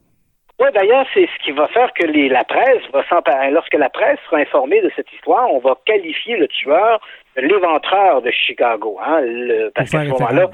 [0.60, 3.52] Oui, d'ailleurs, c'est ce qui va faire que les, la presse va s'emparer.
[3.52, 7.00] Lorsque la presse sera informée de cette histoire, on va qualifier le tueur
[7.36, 8.98] de l'éventreur de Chicago.
[9.06, 10.48] Hein, le, parce qu'à ce moment-là,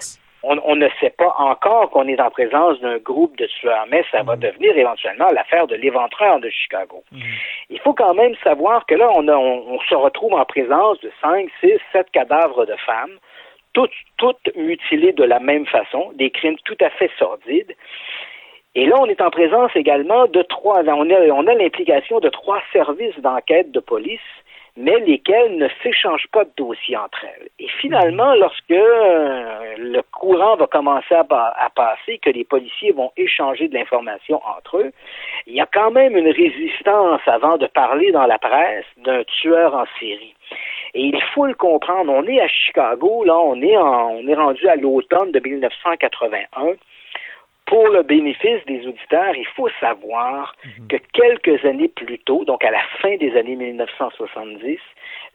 [0.44, 4.24] on, ne sait pas encore qu'on est en présence d'un groupe de tueurs, mais ça
[4.24, 4.40] va mm.
[4.40, 7.04] devenir éventuellement l'affaire de l'éventreur de Chicago.
[7.12, 7.22] Mm.
[7.70, 11.50] Il faut quand même savoir que là, on, on, se retrouve en présence de cinq,
[11.62, 13.18] six, sept cadavres de femmes,
[13.72, 17.74] toutes, toutes mutilées de la même façon, des crimes tout à fait sordides.
[18.76, 22.30] Et là, on est en présence également de trois, on a, on a l'implication de
[22.30, 24.20] trois services d'enquête de police,
[24.76, 27.50] mais lesquels ne s'échangent pas de dossiers entre elles.
[27.60, 33.12] Et finalement, lorsque euh, le courant va commencer à, à, passer, que les policiers vont
[33.16, 34.92] échanger de l'information entre eux,
[35.46, 39.76] il y a quand même une résistance avant de parler dans la presse d'un tueur
[39.76, 40.34] en série.
[40.96, 44.36] Et il faut le comprendre, on est à Chicago, là, on est, en, on est
[44.36, 46.74] rendu à l'automne de 1981
[47.66, 50.88] pour le bénéfice des auditeurs, il faut savoir mhm.
[50.88, 54.80] que quelques années plus tôt, donc à la fin des années 1970,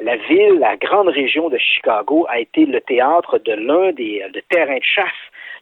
[0.01, 4.41] la ville, la grande région de Chicago a été le théâtre de l'un des de
[4.49, 5.13] terrains de chasse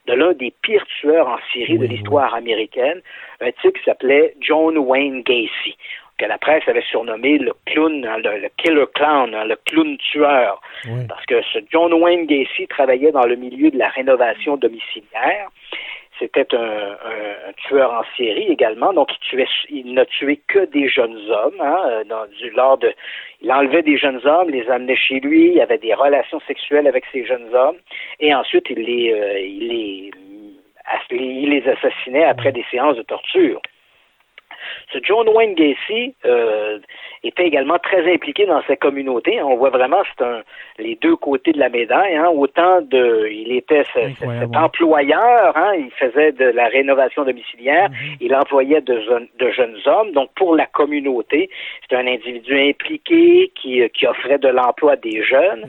[0.07, 3.01] de l'un des pires tueurs en série de l'histoire américaine,
[3.41, 5.77] un type qui s'appelait John Wayne Gacy
[6.19, 10.63] que la presse avait surnommé le clown, hein, le, killer clown, hein, le clown tueur.
[11.09, 15.51] Parce que ce John Wayne Gacy travaillait dans le milieu de la rénovation domiciliaire
[16.19, 16.97] c'était un,
[17.69, 21.61] tueur en série également, donc il tuait, il n'a tué que des jeunes hommes.
[21.61, 22.93] Hein, euh, du, lors de,
[23.43, 27.05] il enlevait des jeunes hommes, les amenait chez lui, il avait des relations sexuelles avec
[27.13, 27.77] ces jeunes hommes,
[28.21, 30.11] et ensuite il les, euh, il les,
[31.11, 33.61] il les assassinait après des séances de torture.
[34.93, 36.79] Ce John Wayne Gacy euh,
[37.23, 39.43] était également très impliqué dans sa communauté.
[39.43, 40.43] On voit vraiment c'est un
[40.79, 42.15] les deux côtés de la médaille.
[42.15, 42.29] Hein.
[42.29, 45.73] Autant de, il était cet employeur, hein.
[45.79, 48.17] il faisait de la rénovation domiciliaire, mm-hmm.
[48.21, 49.01] il employait de,
[49.39, 50.13] de, jeunes hommes.
[50.13, 51.51] Donc pour la communauté,
[51.89, 55.67] c'est un individu impliqué qui, qui offrait de l'emploi à des jeunes.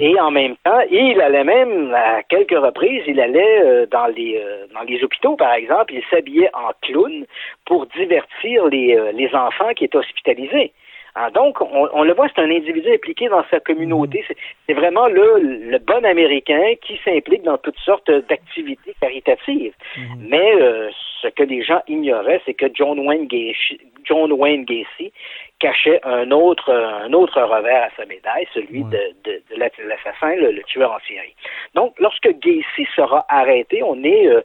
[0.00, 4.36] Et en même temps, il allait même à quelques reprises, il allait euh, dans les
[4.36, 7.24] euh, dans les hôpitaux par exemple, il s'habillait en clown
[7.66, 8.23] pour divertir
[8.70, 10.72] les, euh, les enfants qui étaient hospitalisés.
[11.16, 14.24] Hein, donc, on, le voit, c'est un individu impliqué dans sa communauté.
[14.28, 14.34] Mm.
[14.66, 19.74] C'est vraiment le, le bon Américain qui s'implique dans toutes sortes d'activités caritatives.
[19.96, 20.02] Mm.
[20.28, 20.90] Mais euh,
[21.22, 25.12] ce que les gens ignoraient, c'est que John Wayne Gacy, John Wayne Gacy
[25.60, 30.62] cachait un autre, un autre revers à sa médaille, celui de, de, de l'assassin, le,
[30.64, 31.34] tueur en série.
[31.74, 34.40] Donc, lorsque Gacy sera arrêté, on est euh,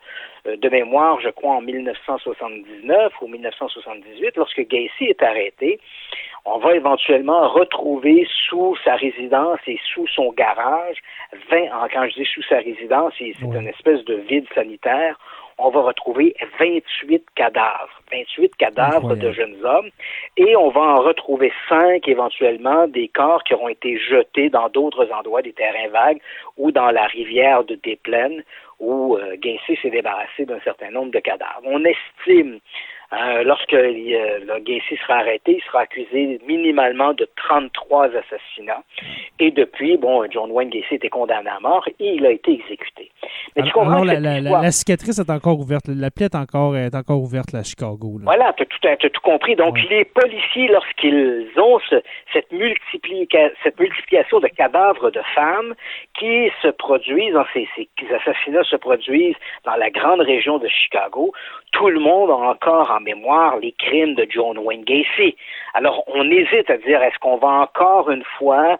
[0.55, 5.79] de mémoire, je crois, en 1979 ou 1978, lorsque Gacy est arrêté,
[6.45, 10.97] on va éventuellement retrouver sous sa résidence et sous son garage,
[11.51, 11.57] 20,
[11.93, 15.17] quand je dis sous sa résidence, c'est une espèce de vide sanitaire,
[15.61, 19.89] on va retrouver 28 cadavres, 28 cadavres de jeunes hommes,
[20.37, 25.11] et on va en retrouver cinq éventuellement des corps qui auront été jetés dans d'autres
[25.11, 26.21] endroits des terrains vagues
[26.57, 28.43] ou dans la rivière de Desplaines
[28.79, 31.61] où euh, Gacy s'est débarrassé d'un certain nombre de cadavres.
[31.65, 32.59] On estime
[33.11, 38.83] euh, lorsque euh, le Gacy sera arrêté, il sera accusé minimalement de 33 assassinats.
[39.39, 43.09] Et depuis, bon, John Wayne Gacy était condamné à mort et il a été exécuté.
[43.55, 47.19] Mais tu comprends la, la, cicatrice est encore ouverte, la plaie est encore, est encore
[47.19, 48.19] ouverte à Chicago.
[48.23, 49.55] Voilà, tu as, tout compris.
[49.55, 52.51] Donc, les policiers, lorsqu'ils ont cette, cette
[53.79, 55.73] multiplication de cadavres de femmes
[56.17, 61.33] qui se produisent, ces, ces assassinats se produisent dans la grande région de Chicago,
[61.71, 65.35] tout le monde a encore en mémoire les crimes de John Wayne Gacy.
[65.73, 68.77] Alors, on hésite à dire, est-ce qu'on va encore une fois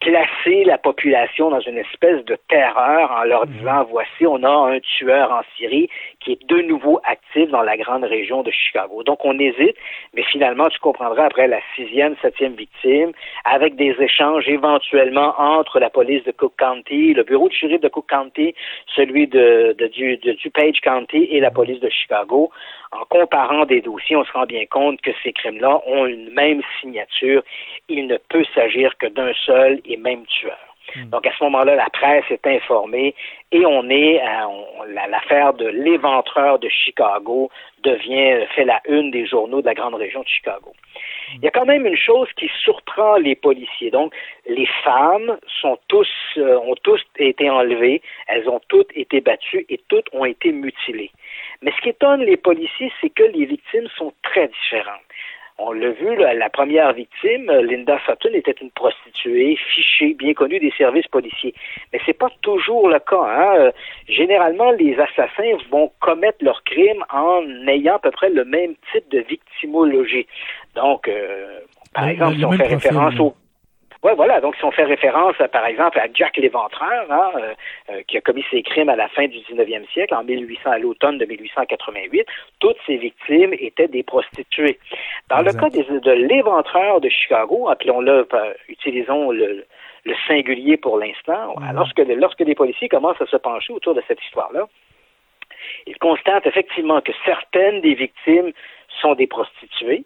[0.00, 3.52] placer la population dans une espèce de terreur en leur mhm.
[3.54, 5.88] disant voici on a un tueur en Syrie
[6.20, 9.02] qui est de nouveau actif dans la grande région de Chicago.
[9.02, 9.76] Donc on hésite,
[10.14, 13.12] mais finalement tu comprendras après la sixième, septième victime,
[13.44, 17.88] avec des échanges éventuellement entre la police de Cook County, le bureau de shérif de
[17.88, 18.54] Cook County,
[18.94, 22.50] celui de, de, du, de DuPage County et la police de Chicago.
[22.92, 26.62] En comparant des dossiers, on se rend bien compte que ces crimes-là ont une même
[26.80, 27.42] signature.
[27.88, 30.58] Il ne peut s'agir que d'un seul et même tueur.
[30.94, 31.10] Hmm.
[31.10, 33.14] Donc à ce moment-là, la presse est informée
[33.52, 34.20] et on est
[35.08, 37.50] l'affaire de l'éventreur de Chicago
[37.82, 40.72] devient fait la une des journaux de la grande région de Chicago.
[41.34, 43.90] Il y a quand même une chose qui surprend les policiers.
[43.90, 44.14] Donc
[44.46, 49.80] les femmes sont tous euh, ont tous été enlevées, elles ont toutes été battues et
[49.88, 51.10] toutes ont été mutilées.
[51.62, 55.02] Mais ce qui étonne les policiers, c'est que les victimes sont très différentes.
[55.60, 60.70] On l'a vu, la première victime, Linda Sutton, était une prostituée fichée, bien connue des
[60.78, 61.52] services policiers.
[61.92, 63.24] Mais c'est pas toujours le cas.
[63.26, 63.56] Hein.
[63.56, 63.72] Euh,
[64.08, 69.10] généralement, les assassins vont commettre leurs crimes en ayant à peu près le même type
[69.10, 70.28] de victimologie.
[70.76, 71.58] Donc, euh,
[71.92, 73.34] par exemple, si on fait référence au
[74.04, 74.40] oui, voilà.
[74.40, 77.54] Donc, si on fait référence, par exemple, à Jack l'Éventreur, hein, euh,
[77.90, 80.78] euh, qui a commis ses crimes à la fin du 19e siècle, en 1800, à
[80.78, 82.24] l'automne de 1888,
[82.60, 84.78] toutes ses victimes étaient des prostituées.
[85.28, 89.64] Dans le cas de l'Éventreur de Chicago, appelons-le, euh, utilisons le,
[90.26, 94.66] singulier pour l'instant, lorsque, lorsque les policiers commencent à se pencher autour de cette histoire-là,
[95.86, 98.52] ils constatent effectivement que certaines des victimes
[99.02, 100.04] sont des prostituées,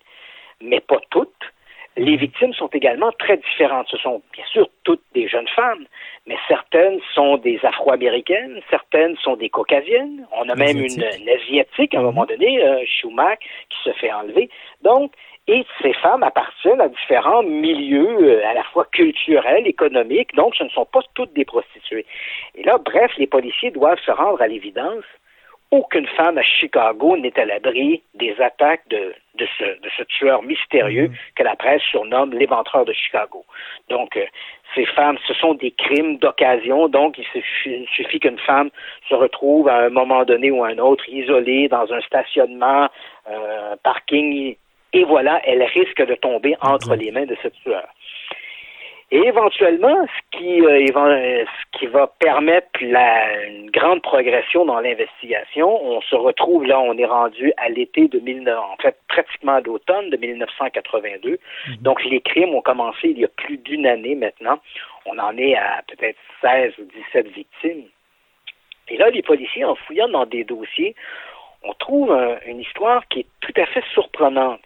[0.61, 1.53] mais pas toutes.
[1.97, 3.87] Les victimes sont également très différentes.
[3.91, 5.85] Ce sont bien sûr toutes des jeunes femmes,
[6.27, 10.27] mais certaines sont des Afro-américaines, certaines sont des Caucasiennes.
[10.33, 14.49] On a même une, Asiatique à un moment donné, euh, Schumacher, qui se fait enlever.
[14.83, 15.13] Donc,
[15.49, 20.65] et ces femmes appartiennent à différents milieux euh, à la fois culturels, économiques, donc ce
[20.65, 22.07] ne sont pas toutes des prostituées.
[22.55, 25.05] Et là, bref, les policiers doivent se rendre à l'évidence
[25.73, 30.43] aucune femme à Chicago n'est à l'abri des attaques de, de, ce, de ce tueur
[30.43, 31.15] mystérieux mm.
[31.35, 33.45] que la presse surnomme l'éventreur de Chicago.
[33.89, 34.27] Donc, euh,
[34.75, 37.25] ces femmes, ce sont des crimes d'occasion, donc il
[37.97, 38.71] suffit, qu'une femme
[39.09, 42.89] se retrouve à un moment donné ou à un autre isolée dans un stationnement,
[43.31, 44.57] euh, parking,
[44.95, 47.89] et voilà, elle risque de tomber entre les mains de ce tueur.
[49.15, 55.69] Et éventuellement, ce qui, euh, ce qui va permettre la, une grande progression dans l'investigation,
[55.69, 59.61] on se retrouve là, on est rendu à l'été de 19, en fait, pratiquement à
[59.61, 61.33] l'automne de 1982.
[61.69, 61.77] Mhm.
[61.83, 64.59] Donc, les crimes ont commencé il y a plus d'une année maintenant.
[65.05, 67.85] On en est à peut-être 16 ou 17 victimes.
[68.89, 70.95] Et là, les policiers, en fouillant dans des dossiers,
[71.65, 74.63] on trouve une histoire qui est tout à fait surprenante.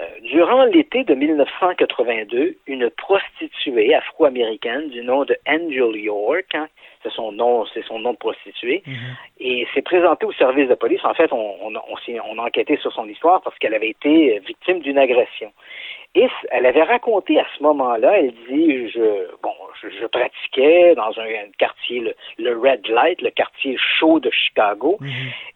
[0.00, 6.66] Euh, durant l'été de 1982, une prostituée afro-américaine du nom de Angel York, hein,
[7.02, 8.94] c'est son nom, c'est son nom de prostituée, mhm.
[9.40, 11.04] et s'est présentée au service de police.
[11.04, 14.80] En fait, on, on, on, a enquêté sur son histoire parce qu'elle avait été victime
[14.80, 15.52] d'une agression.
[16.14, 21.50] Et elle avait raconté à ce moment-là, elle dit, je, bon, je, pratiquais dans un,
[21.58, 25.10] quartier, le, Red Light, le quartier chaud de Chicago, mhm.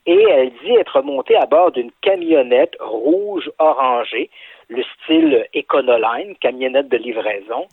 [0.07, 4.31] et elle dit être montée à bord d'une camionnette rouge orangée
[4.69, 7.67] le style Econoline, camionnette de livraison.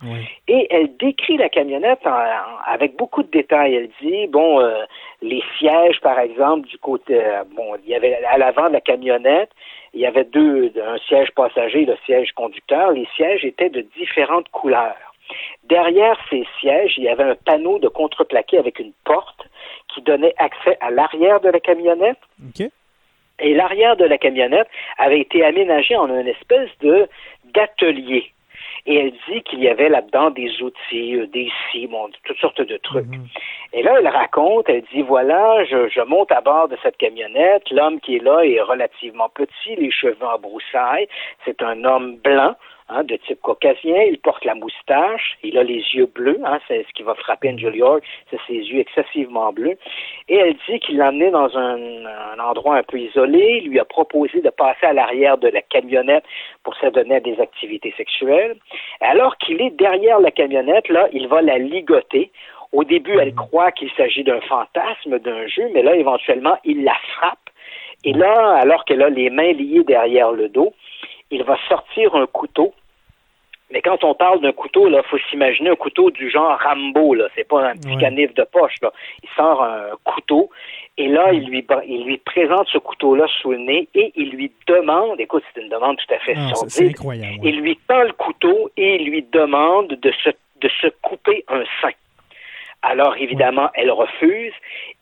[0.46, 2.00] Et elle décrit la camionnette
[2.66, 3.74] avec beaucoup de détails.
[3.74, 4.84] Elle dit, bon, euh,
[5.22, 8.80] les sièges, par exemple, du côté, euh, bon, il y avait à l'avant de la
[8.80, 9.50] camionnette,
[9.92, 12.92] il y avait deux, un siège passager et le siège conducteur.
[12.92, 14.96] Les sièges étaient de différentes couleurs.
[15.64, 19.48] Derrière ces sièges, il y avait un panneau de contreplaqué avec une porte
[19.92, 22.18] qui donnait accès à l'arrière de la camionnette.
[23.40, 24.68] Et l'arrière de la camionnette
[24.98, 27.08] avait été aménagé en une espèce de
[27.52, 28.32] d'atelier.
[28.86, 32.60] Et elle dit qu'il y avait là-dedans des outils, euh, des scies, bon, toutes sortes
[32.60, 33.06] de trucs.
[33.06, 33.26] Mhm.
[33.72, 37.70] Et là, elle raconte, elle dit, voilà, je, je monte à bord de cette camionnette,
[37.70, 41.08] l'homme qui est là est relativement petit, les cheveux en broussailles,
[41.46, 42.56] c'est un homme blanc,
[42.90, 44.02] Hein, de type caucasien.
[44.02, 45.38] Il porte la moustache.
[45.42, 46.38] Il a les yeux bleus.
[46.44, 47.72] Hein, c'est ce qui va frapper Angel
[48.30, 49.78] c'est ses yeux excessivement bleus.
[50.28, 53.62] Et elle dit qu'il l'a emmené dans un, endroit un peu isolé.
[53.62, 56.24] Il lui a proposé de passer à l'arrière de la camionnette
[56.62, 58.56] pour s'adonner à des activités sexuelles.
[59.00, 62.32] Alors qu'il est derrière la camionnette, là, il va la ligoter.
[62.72, 66.96] Au début, elle croit qu'il s'agit d'un fantasme, d'un jeu, mais là, éventuellement, il la
[67.14, 67.38] frappe.
[68.04, 70.74] Et là, alors qu'elle a les mains liées derrière le dos,
[71.34, 72.74] il va sortir un couteau.
[73.70, 77.26] Mais quand on parle d'un couteau, il faut s'imaginer un couteau du genre Rambo, là.
[77.34, 78.92] C'est pas un petit canif de poche, là.
[79.22, 80.50] Il sort un couteau
[80.96, 84.52] et là, il lui, il lui présente ce couteau-là sous le nez et il lui
[84.68, 86.94] demande, écoute, c'est une demande tout à fait ah, sordide.
[87.42, 90.30] Il lui tend le couteau et il lui demande de se,
[90.60, 91.90] de se couper un sein.
[92.86, 94.52] Alors évidemment, elle refuse.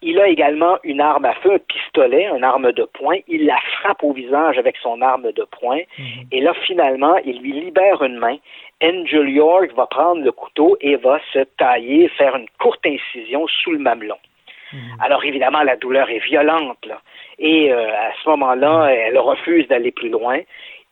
[0.03, 3.17] Il a également une arme à feu, un pistolet, une arme de poing.
[3.27, 5.81] Il la frappe au visage avec son arme de poing.
[5.99, 6.27] Mhm.
[6.31, 8.37] Et là, finalement, il lui libère une main.
[8.83, 13.73] Angel York va prendre le couteau et va se tailler, faire une courte incision sous
[13.73, 14.19] le mamelon.
[14.73, 14.81] Mhm.
[15.01, 16.87] Alors évidemment, la douleur est violente.
[17.41, 20.39] Et euh, à ce moment-là, elle refuse d'aller plus loin.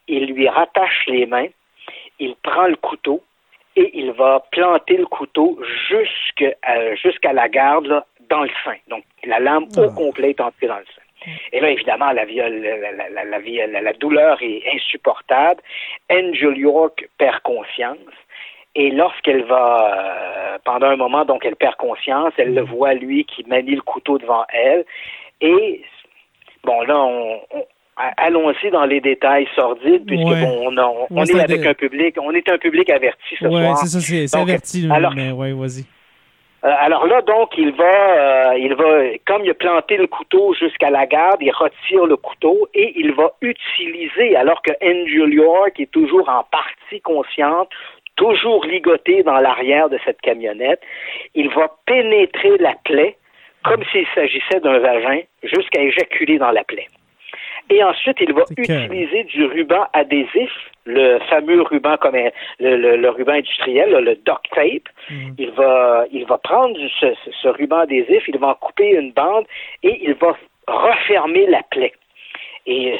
[0.08, 1.46] Il lui rattache les mains.
[2.18, 3.22] Il prend le couteau
[3.76, 5.58] et il va planter le couteau
[5.92, 8.76] euh, jusqu'à la garde dans le sein.
[8.88, 9.94] Donc, la lame au ah.
[9.94, 11.02] complet est entrée dans le sein.
[11.52, 15.60] Et là, évidemment, la, la, la, douleur est insupportable.
[16.10, 17.98] Angel York perd conscience.
[18.74, 22.66] Et lorsqu'elle va, euh, pendant un moment, donc elle perd conscience, elle le mm.
[22.66, 24.84] voit, lui, qui manie le couteau devant elle.
[25.40, 25.82] Et,
[26.64, 27.40] bon, là, on,
[28.16, 30.72] allons-y dans les détails sordides, puisque bon,
[31.10, 34.36] on, est avec un public, on est un public averti ce ouais, c'est ça, c'est
[34.36, 35.84] averti, alors, mais ouais, vas-y.
[36.62, 38.84] Euh, alors là, donc, il va, euh, il va,
[39.26, 43.12] comme il a planté le couteau jusqu'à la garde, il retire le couteau et il
[43.12, 47.70] va utiliser, alors que Angel York est toujours en partie consciente,
[48.16, 50.82] toujours ligoté dans l'arrière de cette camionnette,
[51.34, 53.16] il va pénétrer la plaie
[53.64, 56.86] comme s'il s'agissait d'un vagin jusqu'à éjaculer dans la plaie.
[57.70, 60.50] Et ensuite, il va utiliser du ruban adhésif,
[60.86, 62.16] le fameux ruban comme
[62.58, 64.88] le, ruban industriel, le duct tape.
[65.08, 65.30] Mm.
[65.38, 69.46] Il va il va prendre ce, ruban adhésif, il va en couper une bande
[69.84, 71.92] et il va refermer la plaie.
[72.66, 72.98] Et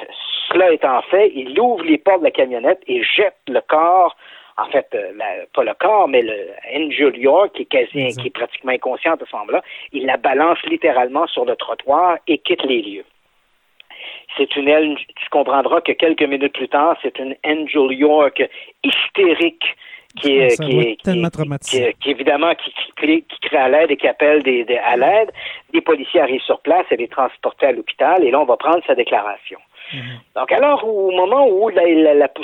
[0.48, 4.16] cela étant fait, il ouvre les portes de la camionnette et jette le corps
[4.56, 5.12] en fait, euh,
[5.54, 9.16] pas le corps, mais le Angel York, qui est quasi, qui est pratiquement inconscient à
[9.18, 9.62] ce moment-là,
[9.92, 13.04] il la balance littéralement sur le trottoir et quitte les lieux.
[14.36, 18.42] C'est une elle, tu comprendras que quelques minutes plus tard, c'est une Angel York
[18.84, 19.64] hystérique
[20.16, 24.96] qui est, qui, qui, évidemment qui, qui, crée à l'aide et qui appelle des, à
[24.96, 25.30] l'aide.
[25.72, 28.82] Des policiers arrivent sur place, elle est transportée à l'hôpital et là on va prendre
[28.86, 29.58] sa déclaration.
[29.92, 30.20] Mhm.
[30.36, 31.70] Donc alors au moment où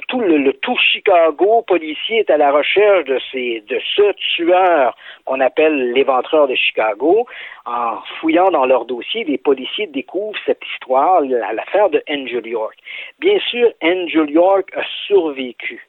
[0.08, 5.40] tout le, tout Chicago policier est à la recherche de ces de ce tueur qu'on
[5.40, 7.26] appelle l'éventreur de Chicago,
[7.64, 12.76] en fouillant dans leur dossier, les policiers découvrent cette histoire, l'affaire de Angel York.
[13.20, 15.86] Bien sûr, Angel York a survécu.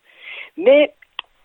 [0.57, 0.91] Mais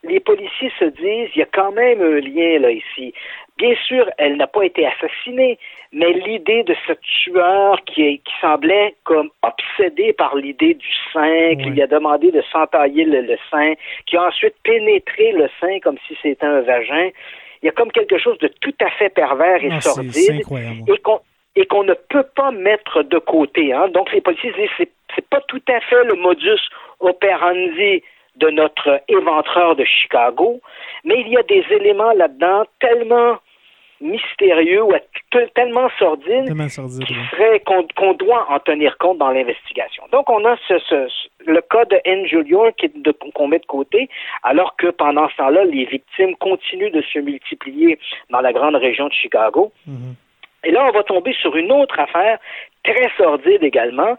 [0.04, 3.14] les policiers se disent, il y a quand même un lien là ici.
[3.58, 5.58] Bien sûr, elle n'a pas été assassinée,
[5.92, 6.92] mais l'idée de ce
[7.22, 12.42] tueur qui, qui semblait comme obsédé par l'idée du sein, qui lui a demandé de
[12.50, 13.74] s'entailler le, sein,
[14.06, 17.10] qui a ensuite pénétré le sein comme si c'était un vagin,
[17.62, 20.42] il y a comme quelque chose de tout à fait pervers et ah, sordide
[21.54, 23.72] et qu'on ne peut pas mettre de côté.
[23.72, 23.88] Hein.
[23.88, 26.60] Donc les policiers disent c'est c'est pas tout à fait le modus
[27.00, 28.02] operandi
[28.36, 30.60] de notre éventreur de Chicago,
[31.04, 33.38] mais il y a des éléments là-dedans tellement
[34.02, 34.92] mystérieux ou
[35.54, 36.52] tellement sordides
[37.64, 40.02] qu'on doit en tenir compte dans l'investigation.
[40.10, 41.08] Donc on a ce,
[41.46, 42.26] le cas de N.
[42.26, 42.70] Julio
[43.34, 44.08] qu'on met de côté,
[44.42, 47.98] alors que pendant ce temps-là, les victimes continuent de se multiplier
[48.30, 49.72] dans la grande région de Chicago.
[49.88, 50.14] Mm-hmm.
[50.64, 52.38] Et là, on va tomber sur une autre affaire
[52.84, 54.16] Très sordide également,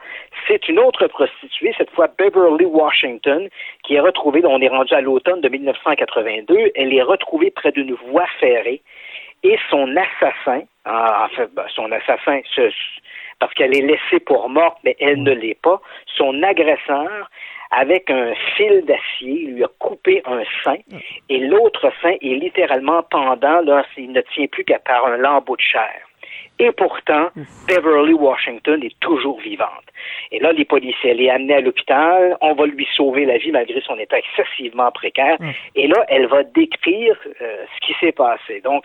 [0.47, 3.49] c'est une autre prostituée, cette fois Beverly Washington,
[3.83, 7.93] qui est retrouvée, on est rendu à l'automne de 1982, elle est retrouvée près d'une
[7.93, 8.81] voie ferrée
[9.43, 12.39] et son assassin, en fait, ben, son assassin,
[13.39, 15.81] parce qu'elle est laissée pour morte, mais elle ne l'est pas,
[16.15, 17.29] son agresseur,
[17.71, 20.77] avec un fil d'acier, lui a coupé un sein,
[21.27, 25.57] et l'autre sein est littéralement pendant, là, il ne tient plus qu'à par un lambeau
[25.57, 25.99] de chair.
[26.59, 27.29] Et pourtant,
[27.67, 29.69] Beverly Washington est toujours vivante.
[30.31, 33.51] Et là, les policiers, elle est amenée à l'hôpital, on va lui sauver la vie
[33.51, 35.37] malgré son état excessivement précaire.
[35.75, 38.61] Et là, elle va décrire euh, ce qui s'est passé.
[38.63, 38.83] Donc,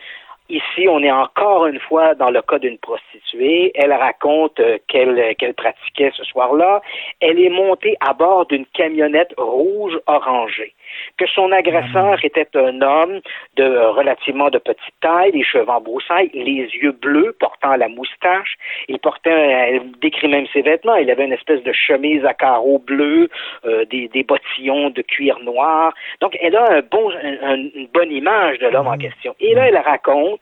[0.51, 3.71] Ici, on est encore une fois dans le cas d'une prostituée.
[3.75, 6.81] Elle raconte euh, qu'elle qu'elle pratiquait ce soir-là.
[7.21, 10.73] Elle est montée à bord d'une camionnette rouge orangée
[11.17, 12.27] que son agresseur ah.
[12.27, 13.21] était un homme
[13.57, 18.57] de relativement de petite taille, les cheveux en broussailles, les yeux bleus, portant la moustache.
[18.89, 22.79] Il portait, elle décrit même ses vêtements, il avait une espèce de chemise à carreaux
[22.79, 23.29] bleus,
[23.65, 25.95] euh, des, des, bottillons de cuir noir.
[26.21, 28.99] Donc, elle a un bon, une bonne image de l'homme en mm.
[28.99, 29.35] question.
[29.41, 30.41] Et là, elle raconte,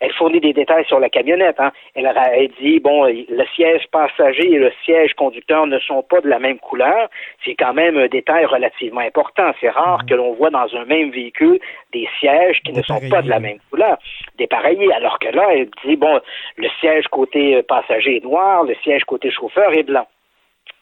[0.00, 1.60] elle fournit des détails sur la camionnette.
[1.60, 1.72] Hein.
[1.94, 6.28] Elle, elle dit, bon, le siège passager et le siège conducteur ne sont pas de
[6.28, 7.08] la même couleur.
[7.44, 9.52] C'est quand même un détail relativement important.
[9.60, 11.58] C'est rare que l'on voit dans un même véhicule
[11.92, 13.98] des sièges qui ne sont pas de la même couleur,
[14.38, 14.92] dépareillés.
[14.92, 16.20] Alors que là, elle dit, bon,
[16.56, 20.06] le siège côté euh, passager est noir, le siège côté chauffeur est blanc.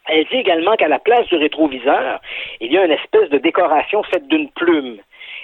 [0.07, 2.19] Elle dit également qu'à la place du rétroviseur,
[2.59, 4.97] il y a une espèce de décoration faite d'une plume.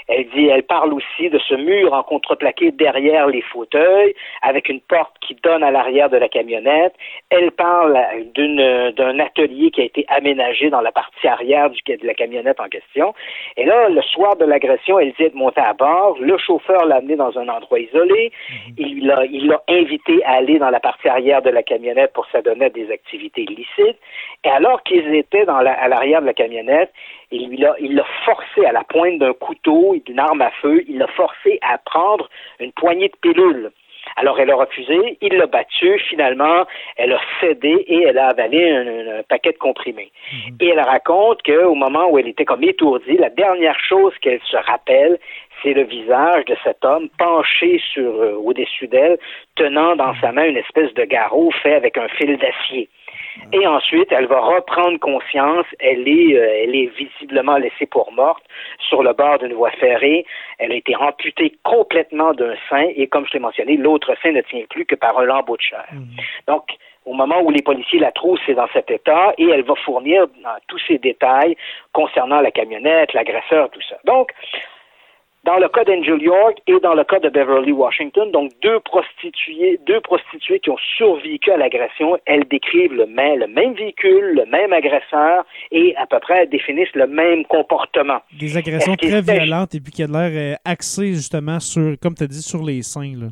[0.07, 4.81] Elle dit, elle parle aussi de ce mur en contreplaqué derrière les fauteuils, avec une
[4.81, 6.93] porte qui donne à l'arrière de la camionnette.
[7.29, 7.97] Elle parle
[8.35, 12.59] d'une, d'un atelier qui a été aménagé dans la partie arrière du, de la camionnette
[12.59, 13.13] en question.
[13.57, 16.17] Et là, le soir de l'agression, elle dit être montée à bord.
[16.19, 18.31] Le chauffeur l'a amené dans un endroit isolé.
[18.49, 18.75] Mhm.
[18.77, 22.27] Il l'a, il l'a invité à aller dans la partie arrière de la camionnette pour
[22.27, 23.97] s'adonner à des activités illicites.
[24.43, 26.91] Et alors qu'ils étaient dans à l'arrière de la camionnette,
[27.31, 30.83] il l'a, il l'a forcé à la pointe d'un couteau et d'une arme à feu,
[30.87, 33.71] il l'a forcé à prendre une poignée de pilules.
[34.17, 36.65] Alors elle a refusé, il l'a battu, finalement,
[36.95, 40.11] elle a cédé et elle a avalé un, paquet de comprimés.
[40.31, 40.57] Mhm.
[40.61, 44.57] Et elle raconte qu'au moment où elle était comme étourdie, la dernière chose qu'elle se
[44.57, 45.19] rappelle,
[45.61, 49.17] c'est le visage de cet homme penché sur euh, au-dessus d'elle,
[49.55, 52.89] tenant dans sa main une espèce de garrot fait avec un fil d'acier.
[53.53, 55.65] Et ensuite, elle va reprendre conscience.
[55.79, 58.43] Elle est, euh, elle est visiblement laissée pour morte
[58.79, 60.25] sur le bord d'une voie ferrée.
[60.57, 64.41] Elle a été amputée complètement d'un sein et, comme je l'ai mentionné, l'autre sein ne
[64.41, 65.85] tient plus que par un lambeau de chair.
[65.91, 66.03] Mmh.
[66.47, 66.63] Donc,
[67.05, 70.25] au moment où les policiers la trouvent, c'est dans cet état et elle va fournir
[70.67, 71.55] tous ces détails
[71.93, 73.97] concernant la camionnette, l'agresseur, tout ça.
[74.05, 74.31] Donc,
[75.45, 79.79] dans le cas d'Angel York et dans le cas de Beverly Washington, donc deux prostituées,
[79.85, 84.45] deux prostituées qui ont survécu à l'agression, elles décrivent le même, le même véhicule, le
[84.45, 88.19] même agresseur et à peu près définissent le même comportement.
[88.37, 92.23] Des agressions très violentes et puis qui a l'air euh, axées justement sur, comme tu
[92.23, 93.15] as dit, sur les seins.
[93.15, 93.27] Là.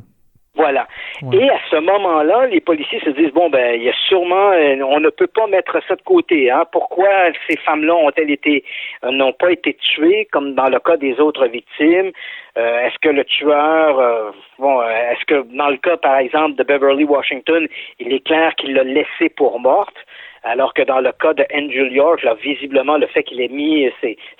[0.56, 0.86] Voilà.
[1.32, 4.76] Et à ce moment-là, les policiers se disent bon ben il y a sûrement euh,
[4.88, 6.48] on ne peut pas mettre ça de côté.
[6.48, 6.64] Hein.
[6.70, 7.08] Pourquoi
[7.48, 8.64] ces femmes-là ont-elles été
[9.04, 12.12] euh, n'ont pas été tuées comme dans le cas des autres victimes?
[12.56, 17.04] Euh, Est-ce que le tueur bon est-ce que dans le cas par exemple de Beverly
[17.04, 17.66] Washington,
[17.98, 19.96] il est clair qu'il l'a laissée pour morte?
[20.44, 23.90] Alors que dans le cas de Andrew York, là, visiblement, le fait qu'il ait mis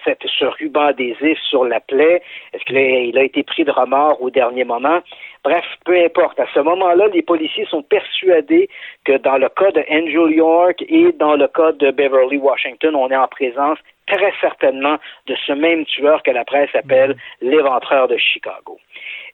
[0.04, 4.20] cette, ce ruban adhésif sur la plaie, est-ce qu'il a, a été pris de remords
[4.22, 5.00] au dernier moment?
[5.42, 6.38] Bref, peu importe.
[6.40, 8.68] À ce moment-là, les policiers sont persuadés
[9.04, 13.10] que dans le cas de Angel York et dans le cas de Beverly Washington, on
[13.10, 14.96] est en présence très certainement
[15.26, 18.78] de ce même tueur que la presse appelle l'éventreur de Chicago.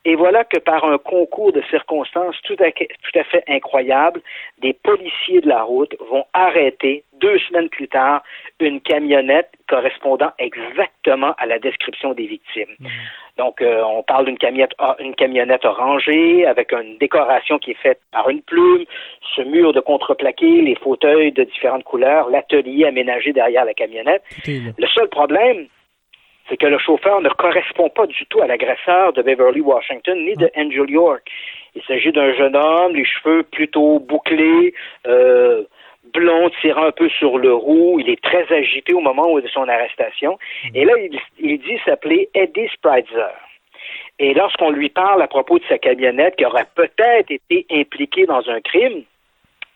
[0.05, 4.22] Et voilà que par un concours de circonstances tout à, tout à fait incroyable,
[4.59, 8.22] des policiers de la route vont arrêter deux semaines plus tard
[8.61, 12.74] une camionnette correspondant exactement à la description des victimes.
[12.78, 12.86] Mmh.
[13.36, 18.01] Donc, euh, on parle d'une camionnette, une camionnette orangée avec une décoration qui est faite
[18.11, 18.84] par une plume,
[19.36, 24.22] ce mur de contreplaqué, les fauteuils de différentes couleurs, l'atelier aménagé derrière la camionnette.
[24.46, 25.66] Le seul problème,
[26.51, 30.34] c'est que le chauffeur ne correspond pas du tout à l'agresseur de Beverly Washington ni
[30.34, 30.51] de.
[30.57, 31.30] Angel York.
[31.76, 34.74] Il s'agit d'un jeune homme, les cheveux plutôt bouclés,
[35.07, 35.62] euh,
[36.12, 38.01] blond, tirant un peu sur le roux.
[38.01, 40.36] Il est très agité au moment de son arrestation.
[40.64, 40.76] Mm.
[40.76, 43.36] Et là, il, il dit s'appeler Eddie Spreitzer.
[44.18, 48.48] Et lorsqu'on lui parle à propos de sa camionnette qui aurait peut-être été impliquée dans
[48.51, 49.05] un crime,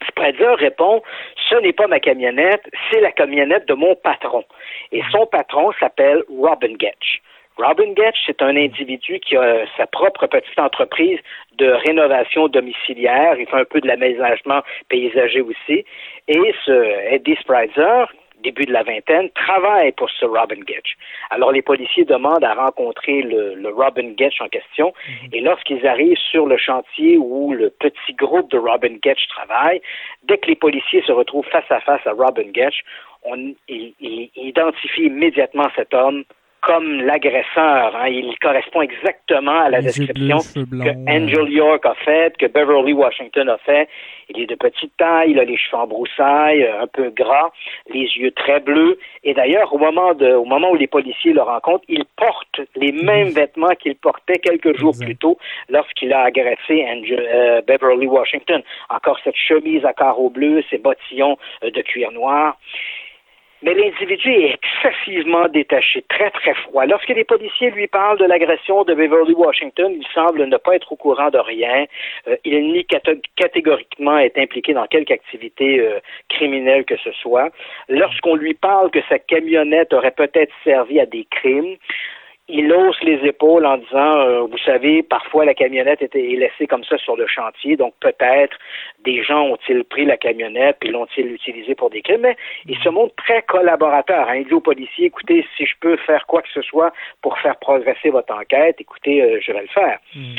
[0.08, 1.02] Spreitzer répond
[1.48, 4.44] Ce n'est pas ma camionnette, c'est la camionnette de mon patron.
[4.92, 7.20] Et son patron s'appelle Robin Getch.
[7.56, 11.20] Robin Getch, c'est un individu qui a sa propre petite entreprise
[11.56, 13.36] de rénovation domiciliaire.
[13.38, 15.84] Il fait un peu de l'aménagement paysager aussi.
[16.26, 18.12] Et ce Eddie Spritzer,
[18.44, 20.96] début de la vingtaine, travaille pour ce Robin Getch.
[21.30, 25.28] Alors les policiers demandent à rencontrer le, Robin Getch en question, mhm.
[25.32, 29.80] et lorsqu'ils arrivent sur le chantier où le petit groupe de Robin Getch travaille,
[30.24, 32.84] dès que les policiers se retrouvent face à face à Robin Getch,
[33.24, 36.24] on, ils identifient immédiatement cet homme
[36.64, 37.94] comme l'agresseur.
[37.94, 38.08] Hein.
[38.08, 43.58] Il correspond exactement à la description que Angel York a faite, que Beverly Washington a
[43.58, 43.88] fait.
[44.30, 47.50] Il est de petite taille, il a les cheveux en broussailles, un peu gras,
[47.92, 48.98] les yeux très bleus.
[49.22, 52.92] Et d'ailleurs, au moment de, au moment où les policiers le rencontrent, il porte les
[52.92, 55.36] mêmes vêtements qu'il portait quelques jours plus tôt
[55.68, 58.62] lorsqu'il a agressé Angel, euh, Beverly Washington.
[58.88, 62.56] Encore cette chemise à carreaux bleus, ces bottillons euh, de cuir noir.
[63.64, 66.84] Mais l'individu est excessivement détaché, très très froid.
[66.84, 70.92] Lorsque les policiers lui parlent de l'agression de Beverly Washington, il semble ne pas être
[70.92, 71.86] au courant de rien.
[72.28, 72.86] Euh, il nie
[73.36, 77.50] catégoriquement être impliqué dans quelque activité euh, criminelle que ce soit.
[77.88, 81.76] Lorsqu'on lui parle que sa camionnette aurait peut-être servi à des crimes,
[82.48, 86.84] il hausse les épaules en disant, euh, vous savez, parfois la camionnette était laissée comme
[86.84, 88.58] ça sur le chantier, donc peut-être
[89.02, 92.36] des gens ont-ils pris la camionnette et l'ont-ils utilisée pour des crimes, mais
[92.66, 94.28] il se montre très collaborateur.
[94.28, 94.36] Hein.
[94.36, 96.92] Il dit aux policiers, écoutez, si je peux faire quoi que ce soit
[97.22, 99.98] pour faire progresser votre enquête, écoutez, euh, je vais le faire.
[100.14, 100.36] Hmm.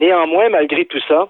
[0.00, 1.28] Néanmoins, malgré tout ça,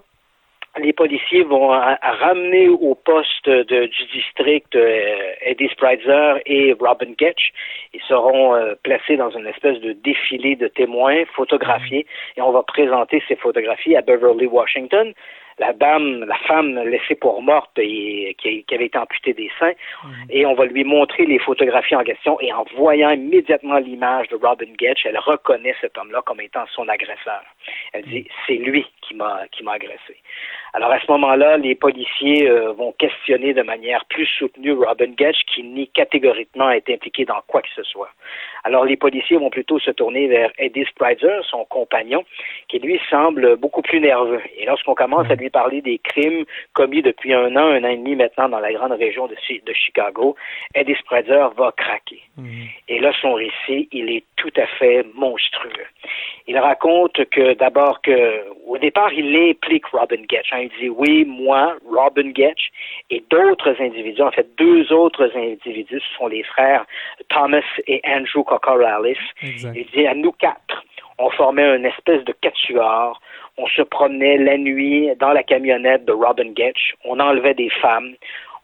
[0.78, 7.52] les policiers vont ramener au poste de, du district euh, Eddie Spritzer et Robin Ketch.
[7.92, 12.06] Ils seront euh, placés dans une espèce de défilé de témoins photographiés.
[12.36, 15.14] Et on va présenter ces photographies à Beverly Washington
[15.59, 19.72] la dame, la femme laissée pour morte et qui, avait été amputée des seins,
[20.30, 24.36] et on va lui montrer les photographies en question, et en voyant immédiatement l'image de
[24.36, 27.42] Robin Getch, elle reconnaît cet homme-là comme étant son agresseur.
[27.92, 30.16] Elle dit, c'est lui qui m'a qui m'a agressé.
[30.72, 35.38] Alors à ce moment-là, les policiers euh, vont questionner de manière plus soutenue Robin Getch,
[35.46, 38.11] qui nie catégoriquement être impliqué dans quoi que ce soit.
[38.64, 42.24] Alors les policiers vont plutôt se tourner vers Eddie Spritzer, son compagnon,
[42.68, 44.42] qui lui semble beaucoup plus nerveux.
[44.59, 47.97] Et lorsqu'on commence à lui parler des crimes commis depuis un an, un an et
[47.97, 50.36] demi maintenant dans la grande région de, de Chicago,
[50.74, 52.22] Eddie Spritzer va craquer.
[52.36, 52.68] Mhm.
[52.88, 55.86] Et là, son récit, il est tout à fait monstrueux.
[56.47, 60.53] Il raconte que d'abord que au départ, il implique Robin Getch.
[60.53, 60.62] Hein.
[60.62, 62.70] Il dit oui, moi, Robin Getch
[63.11, 66.84] et d'autres individus, en fait deux autres individus, ce sont les frères
[67.28, 69.16] Thomas et Andrew Cocorales.
[69.42, 70.84] Il dit à nous quatre,
[71.18, 73.20] on formait une espèce de quatuor
[73.57, 78.14] on se promenait la nuit dans la camionnette de Robin Getch, on enlevait des femmes,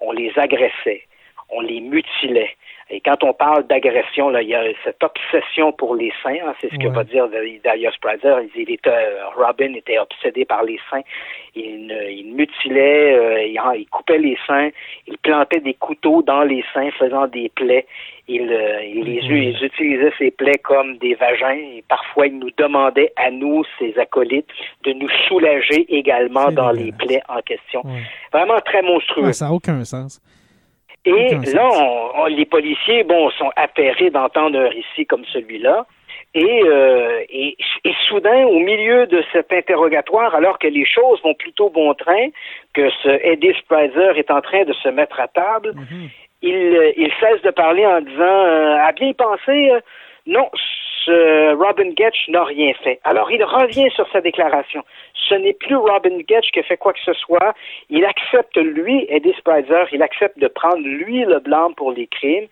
[0.00, 1.02] on les agressait,
[1.50, 2.56] on les mutilait.
[2.92, 6.70] Et quand on parle d'agression, il y a cette obsession pour les seins, hein, c'est
[6.72, 7.28] ce que va dire
[7.62, 8.40] Darius Prizer.
[8.40, 11.02] Il, il était, euh, Robin était obsédé par les seins.
[11.54, 13.44] Il, il mutilait, euh,
[13.76, 14.70] il, coupait les seins,
[15.06, 17.86] il plantait des couteaux dans les seins, faisant des plaies.
[18.26, 22.50] Il, euh, il les, ils utilisaient ces plaies comme des vagins et parfois il nous
[22.56, 24.50] demandait à nous, ses acolytes,
[24.84, 27.82] de nous soulager également dans les plaies en question.
[28.32, 29.32] Vraiment très monstrueux.
[29.32, 30.20] ça n'a aucun sens.
[31.04, 35.86] Et là, les policiers, bon, sont appairés d'entendre un récit comme celui-là.
[36.32, 37.56] Et, euh, et,
[38.06, 42.28] soudain, au milieu de cet interrogatoire, alors que les choses vont plutôt bon train,
[42.72, 46.08] que ce Eddie Spritzer est en train de se mettre à table, mhm.
[46.42, 49.80] il, il cesse de parler en disant euh, à bien penser, euh,
[50.26, 50.48] non,
[51.04, 53.00] ce Robin Getch n'a rien fait.
[53.04, 54.82] Alors il revient sur sa déclaration.
[55.28, 57.54] Ce n'est plus Robin Getch qui fait quoi que ce soit.
[57.88, 62.46] Il accepte, lui, Eddie Spicer, il accepte de prendre, lui, le blanc pour les crimes.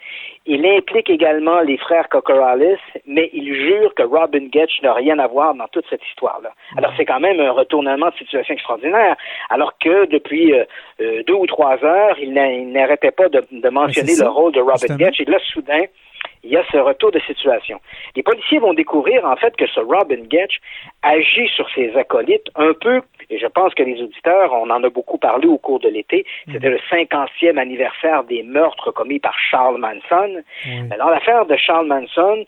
[0.47, 5.27] Il implique également les frères Cocorales, mais il jure que Robin Getch n'a rien à
[5.27, 6.51] voir dans toute cette histoire-là.
[6.77, 9.17] Alors c'est quand même un retournement de situation extraordinaire,
[9.51, 10.65] alors que depuis euh,
[11.01, 15.21] euh, deux ou trois heures, il n'arrêtait pas de, mentionner le rôle de Robin Getch.
[15.21, 15.83] Et là, soudain,
[16.45, 17.81] il y a ce retour de situation.
[18.17, 20.61] Les policiers vont découvrir en fait que ce Robin Getch
[21.03, 24.89] agit sur ses acolytes un peu, et je pense que les auditeurs, on en a
[24.89, 26.53] beaucoup parlé au cours de l'été, mm.
[26.53, 30.43] c'était le 50e anniversaire des meurtres commis par Charles Manson.
[30.99, 32.45] Dans l'affaire de Charles Manson,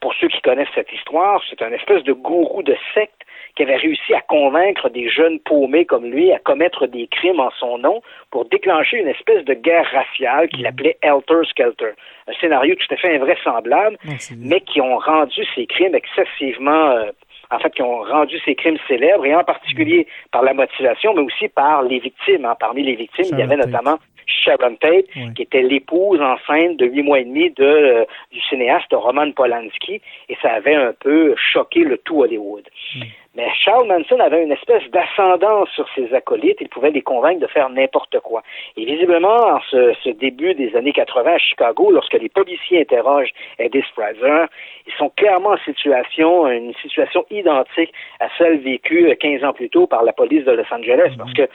[0.00, 3.22] pour ceux qui connaissent cette histoire, c'est un espèce de gourou de secte
[3.58, 7.50] qui avait réussi à convaincre des jeunes paumés comme lui à commettre des crimes en
[7.58, 10.66] son nom pour déclencher une espèce de guerre raciale qu'il mm.
[10.66, 11.90] appelait Helter Skelter.
[12.28, 13.96] Un scénario tout à fait invraisemblable,
[14.38, 17.10] mais qui ont rendu ces crimes excessivement euh,
[17.50, 20.30] en fait, qui ont rendu ces crimes célèbres, et en particulier mm.
[20.30, 22.44] par la motivation, mais aussi par les victimes.
[22.44, 22.54] Hein.
[22.60, 23.98] Parmi les victimes, il y avait notamment
[24.28, 28.92] Sharon Tate, qui était l'épouse enceinte de huit mois et demi de, euh, du cinéaste
[28.92, 32.68] Roman Polanski, et ça avait un peu choqué le tout Hollywood.
[32.94, 33.02] Hmm.
[33.38, 36.58] Mais Charles Manson avait une espèce d'ascendance sur ses acolytes.
[36.60, 38.42] Il pouvait les convaincre de faire n'importe quoi.
[38.76, 43.30] Et visiblement, en ce, ce, début des années 80 à Chicago, lorsque les policiers interrogent
[43.60, 44.48] Eddie Sprazer,
[44.88, 49.86] ils sont clairement en situation, une situation identique à celle vécue 15 ans plus tôt
[49.86, 51.14] par la police de Los Angeles.
[51.16, 51.48] Parce que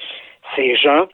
[0.55, 1.07] ces gens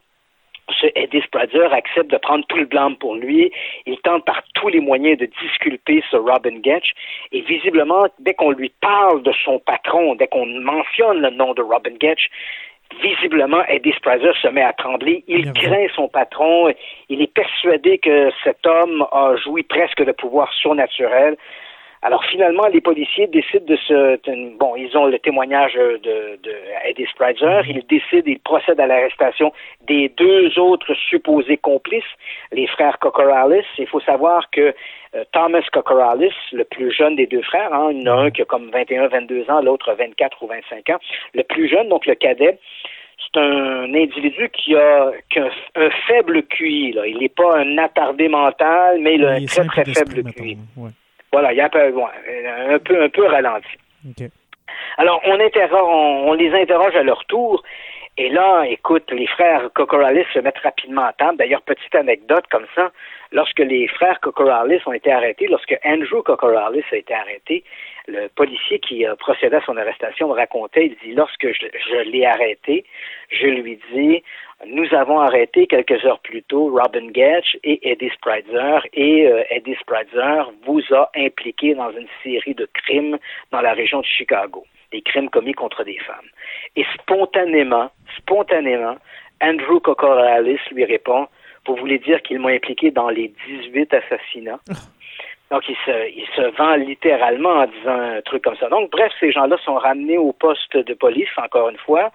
[0.79, 3.51] ce Eddie Sprazer accepte de prendre tout le blâme pour lui.
[3.85, 6.91] Il tente par tous les moyens de disculper ce Robin Getch.
[7.31, 11.61] Et visiblement, dès qu'on lui parle de son patron, dès qu'on mentionne le nom de
[11.61, 12.29] Robin Getch,
[13.01, 15.23] visiblement, Eddie Sprazer se met à trembler.
[15.27, 16.73] Il craint son patron.
[17.09, 21.37] Il est persuadé que cet homme a joui presque de pouvoir surnaturel.
[22.01, 24.57] Alors finalement, les policiers décident de se...
[24.57, 27.67] Bon, ils ont le témoignage de, de Eddie Spritzer.
[27.67, 29.51] Ils décident, ils procèdent à l'arrestation
[29.85, 32.03] des deux autres supposés complices,
[32.53, 33.65] les frères Cocoralis.
[33.77, 34.73] Il faut savoir que
[35.15, 38.31] euh, Thomas Cocoralis, le plus jeune des deux frères, hein, il y en a un
[38.31, 40.99] qui a comme 21, 22 ans, l'autre 24 ou 25 ans.
[41.33, 42.59] Le plus jeune, donc le cadet,
[43.17, 46.93] c'est un individu qui a, un, faible QI.
[46.93, 47.07] Là.
[47.07, 50.57] Il n'est pas un attardé mental, mais il a un très, très faible QI.
[51.31, 53.77] Voilà, il y a un peu, un peu, un peu ralenti.
[54.97, 57.63] Alors, on, on, les interroge à leur tour.
[58.21, 61.37] Et là, écoute, les frères Cocoralis se mettent rapidement à table.
[61.37, 62.91] D'ailleurs, petite anecdote comme ça,
[63.31, 67.63] lorsque les frères Cocoralis ont été arrêtés, lorsque Andrew Cocoralis a été arrêté,
[68.09, 72.25] le policier qui a procédé à son arrestation me racontait, il dit, lorsque je l'ai
[72.25, 72.83] arrêté,
[73.29, 74.21] je lui dis,
[74.65, 79.77] nous avons arrêté quelques heures plus tôt Robin Getch et Eddie Spritzer et euh, Eddie
[79.79, 83.17] Spritzer vous a impliqué dans une série de crimes
[83.51, 86.27] dans la région de Chicago, des crimes commis contre des femmes.
[86.75, 88.97] Et spontanément, spontanément,
[89.41, 91.27] Andrew Cocoralis lui répond,
[91.67, 94.59] vous voulez dire qu'il m'a impliqué dans les 18 assassinats?
[95.51, 98.69] Donc, il se, il se vend littéralement en disant un truc comme ça.
[98.69, 102.11] Donc, bref, ces gens-là sont ramenés au poste de police, encore une fois,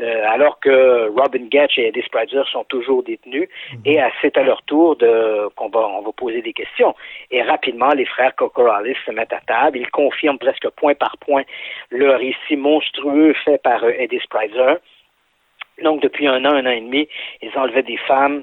[0.00, 3.48] euh, alors que Robin Gatch et Eddie Spritzer sont toujours détenus.
[3.72, 3.80] Mhm.
[3.84, 6.94] Et c'est à leur tour de qu'on va, on va poser des questions.
[7.30, 9.78] Et rapidement, les frères Cocoralis se mettent à table.
[9.78, 11.42] Ils confirment presque point par point
[11.90, 14.78] le récit monstrueux fait par euh, Eddie Spritzer.
[15.82, 17.08] Donc, depuis un an, un an et demi,
[17.42, 18.42] ils enlevaient des femmes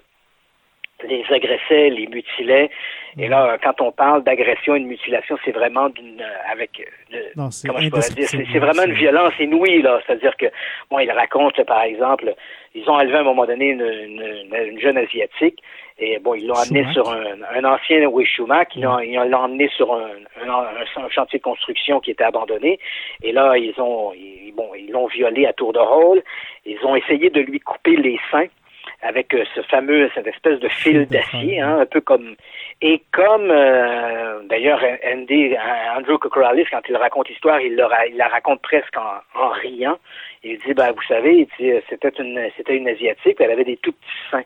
[1.03, 2.69] les agressaient, les mutilaient.
[3.17, 6.81] Et là, quand on parle d'agression et de mutilation, c'est vraiment d'une euh, avec
[7.13, 10.01] euh, non, comment je pourrais dire, c'est vraiment une violence inouïe là.
[10.05, 10.47] C'est-à-dire que
[10.89, 12.33] bon, il raconte par exemple,
[12.73, 15.61] ils ont enlevé à un moment donné une, jeune asiatique
[15.97, 20.09] et bon, ils l'ont amené sur un, ancien oui, Schumacher, ils l'ont emmené sur un,
[20.45, 22.79] un, chantier de construction qui était abandonné.
[23.23, 24.11] Et là, ils ont
[24.55, 26.21] bon, ils l'ont violé à tour de rôle.
[26.65, 28.47] Ils ont essayé de lui couper les seins
[29.01, 32.35] avec euh, ce fameux, cette espèce de fil d'acier, hein, un peu comme
[32.81, 35.55] et comme euh, d'ailleurs Andy,
[35.95, 37.73] Andrew Cocoralis, quand il raconte l'histoire, il,
[38.09, 39.97] il la raconte presque en, riant.
[40.43, 41.47] Il dit, ben vous savez,
[41.89, 44.43] c'était une c'était une asiatique, elle avait des tout petits seins.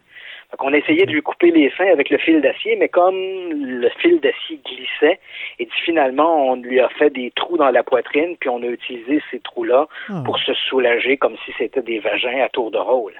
[0.51, 3.89] Donc on essayait de lui couper les seins avec le fil d'acier, mais comme le
[3.99, 5.19] fil d'acier glissait,
[5.59, 9.21] et finalement on lui a fait des trous dans la poitrine, puis on a utilisé
[9.29, 10.21] ces trous-là ah.
[10.25, 13.13] pour se soulager comme si c'était des vagins à tour de rôle.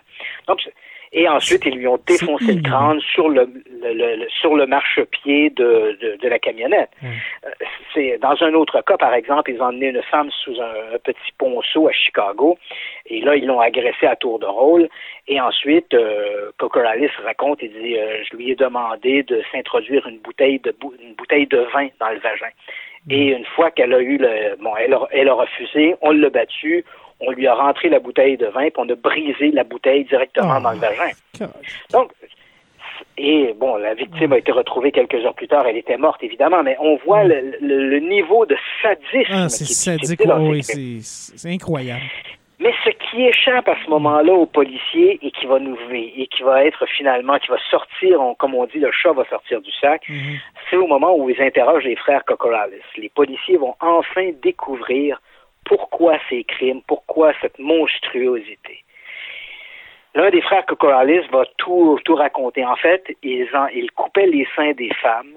[0.48, 0.60] Donc
[1.12, 3.50] et ensuite ils lui ont défoncé le crâne sur le,
[3.82, 6.90] le, sur le marchepied de, de, de, la camionnette.
[7.04, 7.50] Euh,
[7.94, 11.32] c'est dans un autre cas, par exemple, ils ont emmené une femme sous un, petit
[11.38, 12.58] ponceau à Chicago,
[13.08, 14.90] et là ils l'ont agressée à tour de rôle.
[15.28, 20.20] Et ensuite, euh, Cocoralis raconte, il dit, euh, je lui ai demandé de s'introduire une
[20.20, 22.50] bouteille de une bouteille de vin dans le vagin.
[23.10, 26.30] Et une fois qu'elle a eu le, bon, elle a, elle a refusé, on l'a
[26.30, 26.84] battu,
[27.20, 30.58] on lui a rentré la bouteille de vin, puis on a brisé la bouteille directement
[30.58, 31.12] oh dans le vagin.
[31.92, 32.12] Donc,
[33.18, 35.66] et bon, la victime a été retrouvée quelques heures plus tard.
[35.68, 39.32] Elle était morte, évidemment, mais on voit le, niveau de sadisme.
[39.34, 42.02] Ah, c'est sadique, oui, c'est incroyable.
[42.60, 46.44] Mais ce qui échappe à ce moment-là aux policiers et qui va nous et qui
[46.44, 50.04] va être finalement, qui va sortir, comme on dit, le chat va sortir du sac,
[50.10, 50.40] mhm.
[50.70, 52.76] c'est au moment où ils interrogent les frères Cocoralis.
[52.98, 55.22] Les policiers vont enfin découvrir
[55.70, 58.84] pourquoi ces crimes, pourquoi cette monstruosité.
[60.16, 62.66] L'un des frères Cocoralis va tout, tout raconter.
[62.66, 65.36] En fait, ils, en, ils coupaient les seins des femmes.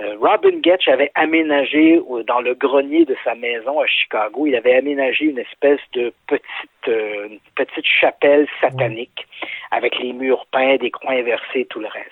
[0.00, 4.76] Euh, Robin Getch avait aménagé dans le grenier de sa maison à Chicago, il avait
[4.76, 9.26] aménagé une espèce de petite, euh, petite chapelle satanique
[9.70, 12.10] avec les murs peints, des coins inversés, tout le reste.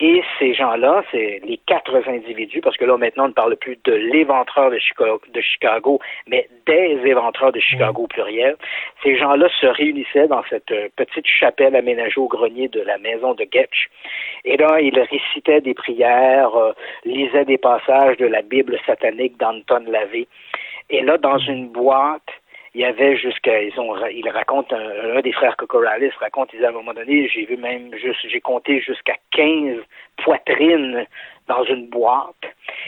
[0.00, 3.78] Et ces gens-là, c'est les quatre individus, parce que là maintenant on ne parle plus
[3.84, 8.56] de l'éventreur de Chicago, de Chicago, mais des éventreurs de Chicago pluriel.
[9.04, 13.34] Ces gens-là se réunissaient dans cette euh, petite chapelle aménagée au grenier de la maison
[13.34, 13.88] de Getch.
[14.44, 16.72] Et là, ils récitaient des prières, euh,
[17.04, 20.26] lisaient des passages de la Bible satanique d'Anton Lavey.
[20.90, 22.28] Et là, dans une boîte,
[22.74, 26.70] il y avait jusqu'à ils ont il raconte un, des frères Cocoralis raconte ils à
[26.70, 29.78] un moment donné j'ai vu même juste j'ai compté jusqu'à 15
[30.16, 31.06] poitrines
[31.46, 32.34] dans une boîte.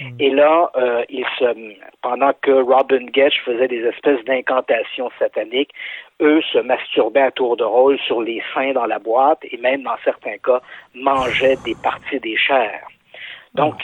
[0.00, 0.16] Mm.
[0.18, 5.72] et là euh, il se pendant que Robin Getch faisait des espèces d'incantations sataniques
[6.20, 9.82] eux se masturbaient à tour de rôle sur les seins dans la boîte et même
[9.82, 10.60] dans certains cas
[10.94, 12.88] mangeaient des parties des chairs.
[13.54, 13.74] Donc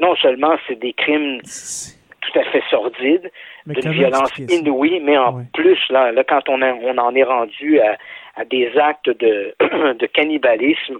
[0.00, 3.30] non seulement c'est des crimes tout à fait sordides
[3.66, 8.44] d'une violence inouïe, mais en plus, là, là, quand on, on en est rendu à,
[8.44, 10.98] des actes de, de cannibalisme,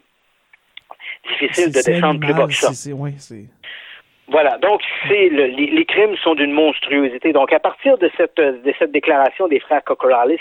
[1.29, 2.71] difficile de descendre plus bas que ça.
[4.29, 7.33] voilà, donc c'est le, les, crimes sont d'une monstruosité.
[7.33, 10.41] Donc à partir de cette de cette déclaration des frères Cocoralis,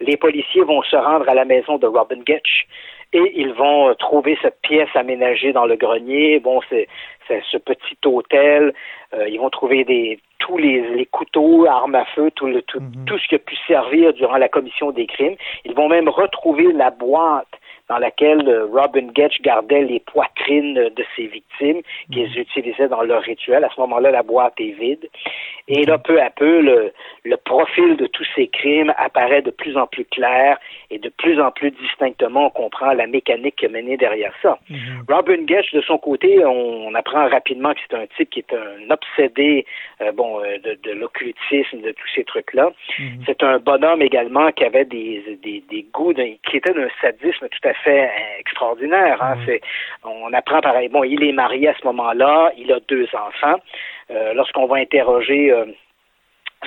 [0.00, 2.66] les policiers vont se rendre à la maison de Robin Getch
[3.12, 6.40] et ils vont trouver cette pièce aménagée dans le grenier.
[6.40, 6.88] Bon, c'est
[7.28, 8.74] ce petit hôtel.
[9.14, 12.80] Euh, ils vont trouver des tous les, les couteaux, armes à feu, tout, le, tout,
[12.80, 13.04] mhm.
[13.06, 15.36] tout ce qui a pu servir durant la commission des crimes.
[15.64, 17.48] Ils vont même retrouver la boîte
[17.88, 21.82] dans laquelle euh, Robin Getch gardait les poitrines de ses victimes
[22.12, 22.38] qu'ils mhm.
[22.38, 23.64] utilisaient dans leur rituel.
[23.64, 25.08] À ce moment-là, la boîte est vide.
[25.68, 26.92] Et là, peu à peu, le,
[27.24, 30.58] le profil de tous ces crimes apparaît de plus en plus clair
[30.90, 34.58] et de plus en plus distinctement, on comprend la mécanique menée derrière ça.
[34.70, 35.04] Mhm.
[35.08, 38.90] Robin Getch, de son côté, on, apprend rapidement que c'est un type qui est un
[38.90, 39.66] obsédé,
[40.00, 42.70] euh, bon, euh, de, de l'occultisme, de tous ces trucs-là.
[42.98, 43.22] Mhm.
[43.26, 47.68] C'est un bonhomme également qui avait des, des, des goûts, qui était d'un sadisme tout
[47.68, 49.22] à fait extraordinaire.
[49.22, 49.36] Hein.
[49.44, 49.60] C'est,
[50.04, 50.88] on apprend pareil.
[50.88, 53.60] Bon, il est marié à ce moment-là, il a deux enfants.
[54.10, 55.64] Euh, lorsqu'on va interroger euh,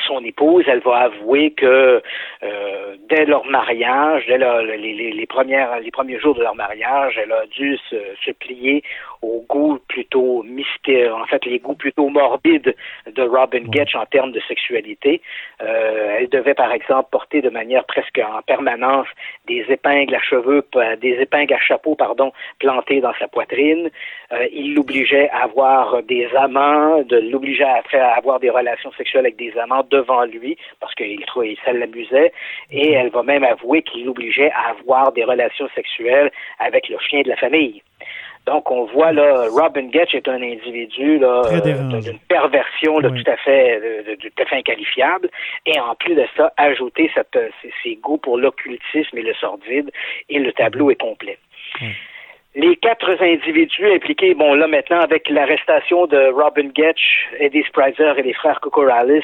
[0.05, 2.01] son épouse, elle va avouer que
[2.43, 7.31] euh, dès leur mariage, dès les, les, premières, les premiers jours de leur mariage, elle
[7.31, 8.83] a dû se, se plier
[9.21, 12.75] aux goûts plutôt mystérieux, en fait, les goûts plutôt morbides
[13.07, 15.21] de Robin Getch en termes de sexualité.
[15.61, 19.07] Euh, elle devait, par exemple, porter de manière presque en permanence
[19.47, 20.63] des épingles à cheveux,
[21.01, 23.89] des épingles à chapeau, pardon, plantées dans sa poitrine.
[24.31, 29.25] Euh, il l'obligeait à avoir des amants, de l'obligeait à, à avoir des relations sexuelles
[29.25, 32.31] avec des amants devant lui parce qu'il trouvait ça l'amusait
[32.71, 37.21] et elle va même avouer qu'il l'obligeait à avoir des relations sexuelles avec le chien
[37.21, 37.81] de la famille.
[38.45, 43.29] Donc, on voit là, Robin Getch est un individu là, euh, d'une perversion là, tout
[43.29, 45.29] à fait, de, tout à fait inqualifiable.
[45.67, 47.37] Et en plus de ça, ajouter cette,
[47.83, 49.91] ses, goûts pour l'occultisme et le sordide,
[50.29, 51.37] et le tableau est complet.
[52.55, 58.23] Les quatre individus impliqués, bon là maintenant avec l'arrestation de Robin Getch, Eddie Sprizer et
[58.23, 59.23] les frères Cocoralis,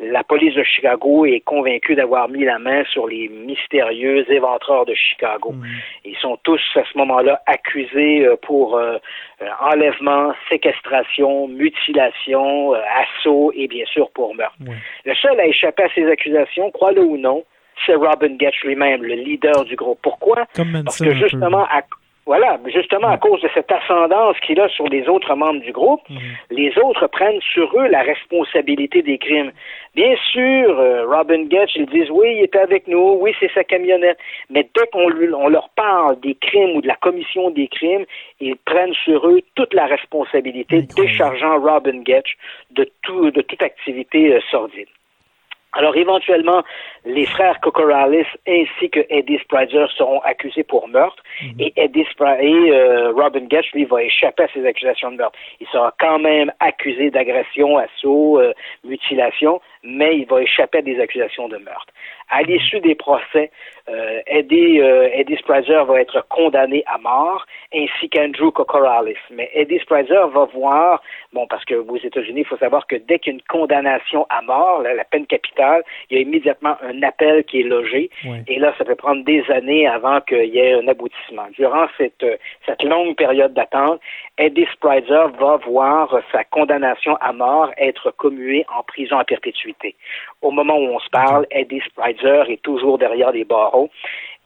[0.00, 4.94] la police de Chicago est convaincue d'avoir mis la main sur les mystérieux éventreurs de
[4.94, 5.52] Chicago.
[5.52, 5.64] Mm.
[6.04, 8.96] Ils sont tous à ce moment-là accusés euh, pour euh,
[9.40, 14.56] euh, enlèvement, séquestration, mutilation, assaut et bien sûr pour meurtre.
[15.04, 17.44] Le seul à échapper à ces accusations, crois-le ou non,
[17.86, 20.00] c'est Robin Getch lui-même, le leader du groupe.
[20.02, 20.46] Pourquoi?
[20.84, 21.82] Parce que justement, à,
[22.26, 26.00] voilà, justement à cause de cette ascendance qu'il a sur les autres membres du groupe,
[26.08, 26.18] mhm.
[26.50, 29.52] les autres prennent sur eux la responsabilité des crimes.
[29.94, 33.62] Bien sûr, euh, Robin Getch, ils disent oui, il était avec nous, oui, c'est sa
[33.62, 34.18] camionnette,
[34.48, 38.06] mais dès qu'on on leur parle des crimes ou de la commission des crimes,
[38.40, 42.36] ils prennent sur eux toute la responsabilité, déchargeant Robin Getch
[42.70, 44.88] de, tout, de toute activité euh, sordide.
[45.74, 46.62] Alors éventuellement,
[47.04, 51.60] les frères Cocoralis ainsi que Eddie Sprizer seront accusés pour meurtre mhm.
[51.60, 52.06] et Eddie
[52.40, 55.38] et euh, Robin Getch lui va échapper à ces accusations de meurtre.
[55.60, 58.52] Il sera quand même accusé d'agression, assaut, euh,
[58.84, 61.92] mutilation, mais il va échapper à des accusations de meurtre.
[62.30, 62.46] À mhm.
[62.46, 63.50] l'issue des procès,
[63.88, 67.44] euh, Eddie, euh, Eddie Sprizer va être condamné à mort,
[67.74, 69.18] ainsi qu'Andrew Cocoralis.
[69.30, 71.02] Mais Eddie Sprizer va voir,
[71.34, 74.26] bon, parce que aux États-Unis, il faut savoir que dès qu'il y a une condamnation
[74.30, 78.10] à mort, la peine capitale, il y a immédiatement un appel qui est logé,
[78.46, 81.46] et là, ça peut prendre des années avant qu'il y ait un aboutissement.
[81.56, 82.24] Durant cette,
[82.66, 84.00] cette longue période d'attente,
[84.38, 89.94] Eddie Sprizer va voir sa condamnation à mort être commuée en prison à perpétuité.
[90.42, 93.90] Au moment où on se parle, Eddie Sprizer est toujours derrière les barreaux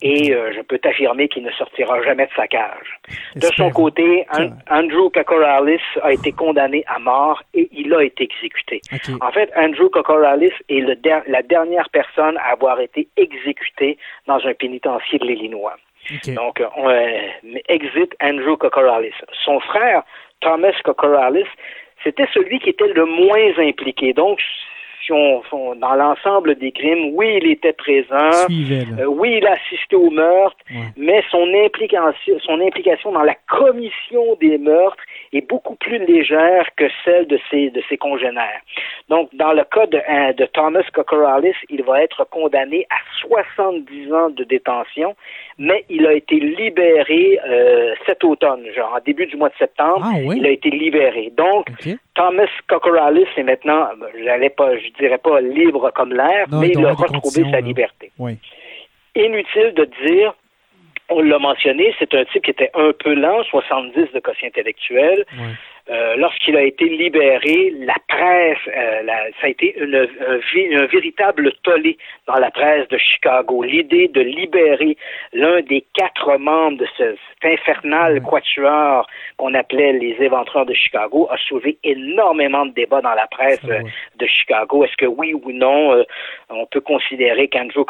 [0.01, 3.01] et euh, je peux t'affirmer qu'il ne sortira jamais de sa cage.
[3.35, 4.27] De son côté,
[4.71, 8.81] Andrew Kokoralis a été condamné à mort et il a été exécuté.
[9.21, 10.97] En fait, Andrew Kokoralis est le
[11.27, 15.77] la dernière personne à avoir été exécutée dans un pénitencier de l'Illinois.
[16.29, 17.21] Donc, on, euh,
[17.69, 19.15] exit Andrew Kokoralis.
[19.45, 20.03] Son frère,
[20.41, 21.49] Thomas Kokoralis,
[22.05, 24.13] c'était celui qui était le moins impliqué.
[24.13, 24.41] Donc,
[25.11, 30.59] dans l'ensemble des crimes, oui, il était présent, euh, oui, il a assisté au meurtre,
[30.97, 36.85] mais son implication, son implication dans la commission des meurtres est beaucoup plus légère que
[37.05, 38.61] celle de ses, de ses congénères.
[39.09, 44.12] Donc, dans le cas de, hein, de Thomas Kokoralis, il va être condamné à 70
[44.12, 45.16] ans de détention,
[45.59, 50.05] mais il a été libéré euh, cet automne, genre en début du mois de septembre,
[50.05, 51.33] ah, il a été libéré.
[51.37, 51.66] Donc,
[52.14, 53.89] Thomas Kokoralis est maintenant,
[54.24, 58.11] j'allais pas, je dirais pas libre comme l'air, mais il a retrouvé sa liberté.
[59.14, 60.35] Inutile de dire
[61.11, 65.25] on l'a mentionné, c'est un type qui était un peu lent, 70 de quotient intellectuel.
[65.91, 69.07] Euh, lorsqu'il a été libéré, la presse, euh,
[69.41, 70.07] ça a été une,
[70.76, 73.62] un, véritable tollé dans la presse de Chicago.
[73.62, 74.99] L'idée de libérer
[75.32, 79.07] l'un des quatre membres de ce, cet infernal quatuor
[79.39, 83.80] qu'on appelait les éventreurs de Chicago a soulevé énormément de débats dans la presse euh,
[84.16, 84.84] de Chicago.
[84.84, 86.05] Est-ce que oui ou non,
[86.51, 87.84] on peut considérer qu'Andrew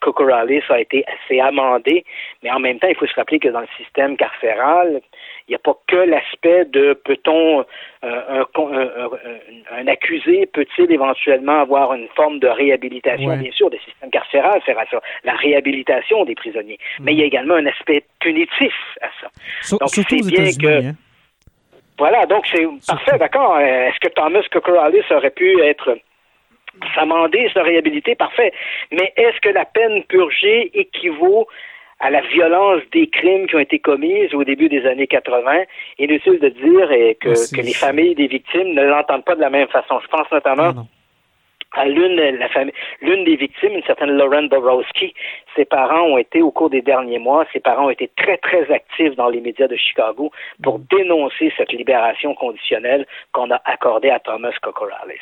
[0.00, 2.04] Kokoralis a été assez amendé,
[2.42, 5.00] mais en même temps, il faut se rappeler que dans le système carcéral,
[5.48, 7.64] il n'y a pas que l'aspect de peut-on
[8.04, 8.44] euh,
[9.70, 14.76] un, accusé peut-il éventuellement avoir une forme de réhabilitation, bien sûr, des systèmes carcérales, faire
[14.90, 16.78] ça, la réhabilitation des prisonniers.
[17.00, 19.76] Mais il y a également un aspect punitif à ça.
[19.78, 20.92] donc c'est bien que hein.
[21.96, 23.58] voilà, donc c'est parfait, d'accord.
[23.58, 25.96] Est-ce que Thomas Kokoralis aurait pu être
[26.94, 28.52] s'amender, se réhabiliter, parfait.
[28.92, 31.48] Mais est-ce que la peine purgée équivaut
[32.00, 35.64] à la violence des crimes qui ont été commis au début des années 80.
[35.98, 36.88] Inutile de dire
[37.20, 39.98] que, ah, que les familles des victimes ne l'entendent pas de la même façon.
[40.00, 40.86] Je pense notamment
[41.84, 45.14] l'une la famille, l'une des victimes, une certaine Lauren Borowski.
[45.54, 48.70] Ses parents ont été, au cours des derniers mois, ses parents ont été très, très
[48.72, 50.30] actifs dans les médias de Chicago
[50.62, 55.20] pour dénoncer cette libération conditionnelle qu'on a accordée à Thomas Kokoralis.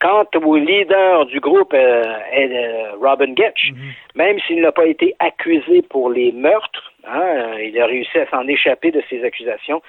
[0.00, 2.04] Quant au leader du groupe, euh,
[2.36, 4.16] euh, Robin Getch, mm-hmm.
[4.16, 8.26] même s'il n'a pas été accusé pour les meurtres, hein, euh, il a réussi à
[8.26, 9.82] s'en échapper de ces accusations,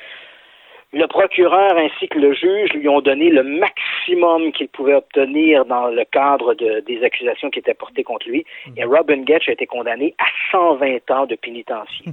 [0.91, 5.87] le procureur ainsi que le juge lui ont donné le maximum qu'il pouvait obtenir dans
[5.87, 8.43] le cadre de, des accusations qui étaient portées contre lui.
[8.75, 12.05] Et Robin Getch a été condamné à 120 ans de pénitencier.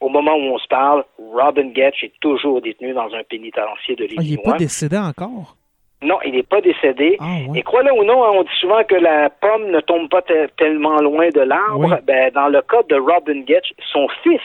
[0.00, 4.04] Au moment où on se parle, Robin Getch est toujours détenu dans un pénitencier de
[4.04, 4.20] l'Illinois.
[4.20, 5.56] Ah, il n'est pas décédé encore?
[6.00, 7.16] Non, il n'est pas décédé.
[7.18, 10.22] Ah, Et crois-le ou non, hein, on dit souvent que la pomme ne tombe pas
[10.56, 11.98] tellement loin de l'arbre.
[12.04, 14.40] Ben, dans le cas de Robin Getch, son fils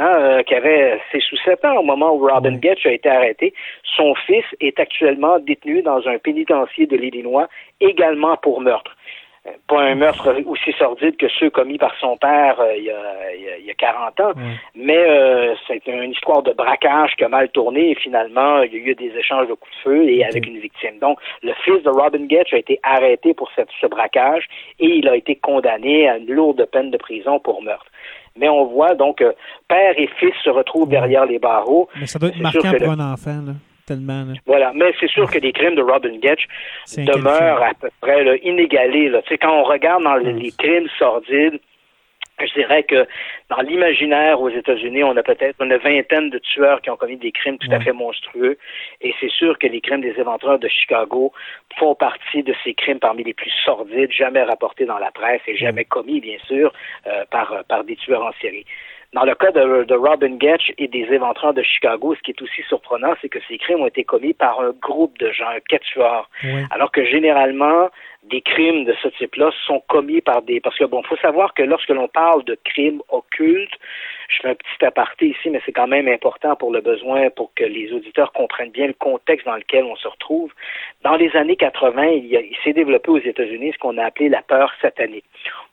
[0.00, 3.52] Hein, euh, qui avait ses sous ans au moment où Robin Getch a été arrêté.
[3.96, 7.48] Son fils est actuellement détenu dans un pénitencier de l'Illinois,
[7.80, 8.96] également pour meurtre.
[9.48, 12.90] Euh, pas un meurtre aussi sordide que ceux commis par son père euh, il, y
[12.92, 14.32] a, il, y a, 40 ans,
[14.76, 15.04] mais
[15.66, 18.94] c'est une histoire de braquage qui a mal tourné et finalement il y a eu
[18.94, 21.00] des échanges de coups de feu et avec une victime.
[21.00, 24.46] Donc le fils de Robin Getch a été arrêté pour cette, ce braquage
[24.78, 27.90] et il a été condamné à une lourde peine de prison pour meurtre.
[28.38, 29.32] Mais on voit donc euh,
[29.68, 31.88] père et fils se retrouvent derrière les barreaux.
[31.98, 33.52] Mais ça doit être marquant pour un enfant, là.
[33.86, 36.46] Tellement, Voilà, mais c'est sûr que les crimes de Robin Getch
[36.94, 39.08] demeurent à peu près inégalés.
[39.08, 39.22] Là.
[39.40, 41.58] Quand on regarde dans les crimes sordides,
[42.46, 43.06] je dirais que
[43.48, 47.32] dans l'imaginaire aux États-Unis, on a peut-être une vingtaine de tueurs qui ont commis des
[47.32, 48.58] crimes tout à fait monstrueux.
[49.00, 51.32] Et c'est sûr que les crimes des éventreurs de Chicago
[51.78, 55.56] font partie de ces crimes parmi les plus sordides, jamais rapportés dans la presse et
[55.56, 56.72] jamais commis, bien sûr,
[57.06, 58.64] euh, par, par des tueurs en série.
[59.14, 62.42] Dans le cas de, de, Robin Getch et des éventreurs de Chicago, ce qui est
[62.42, 65.60] aussi surprenant, c'est que ces crimes ont été commis par un groupe de gens, un
[65.66, 66.28] quatuor.
[66.70, 67.88] Alors que généralement,
[68.30, 70.60] des crimes de ce type-là sont commis par des...
[70.60, 73.74] Parce que, bon, faut savoir que lorsque l'on parle de crimes occultes,
[74.28, 77.52] je fais un petit aparté ici, mais c'est quand même important pour le besoin, pour
[77.54, 80.52] que les auditeurs comprennent bien le contexte dans lequel on se retrouve.
[81.02, 84.42] Dans les années 80, il, il s'est développé aux États-Unis ce qu'on a appelé la
[84.42, 85.24] peur satanique.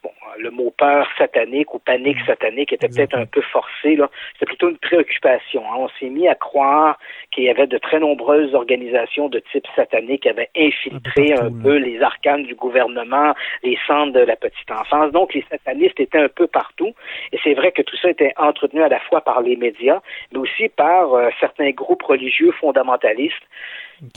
[0.04, 2.26] Bon, le mot peur satanique ou panique mm.
[2.26, 3.96] satanique était peut-être un peu forcé.
[3.96, 4.10] Là.
[4.34, 5.64] C'était plutôt une préoccupation.
[5.66, 5.76] Hein.
[5.78, 6.98] On s'est mis à croire
[7.32, 11.78] qu'il y avait de très nombreuses organisations de type satanique qui avaient infiltré un, peu
[11.78, 13.34] les arcanes du gouvernement,
[13.64, 15.12] les centres de la petite enfance.
[15.12, 16.94] Donc, les satanistes étaient un peu partout.
[17.32, 20.40] Et c'est vrai que tout ça était entretenu à la fois par les médias, mais
[20.40, 23.44] aussi par euh, certains groupes religieux fondamentalistes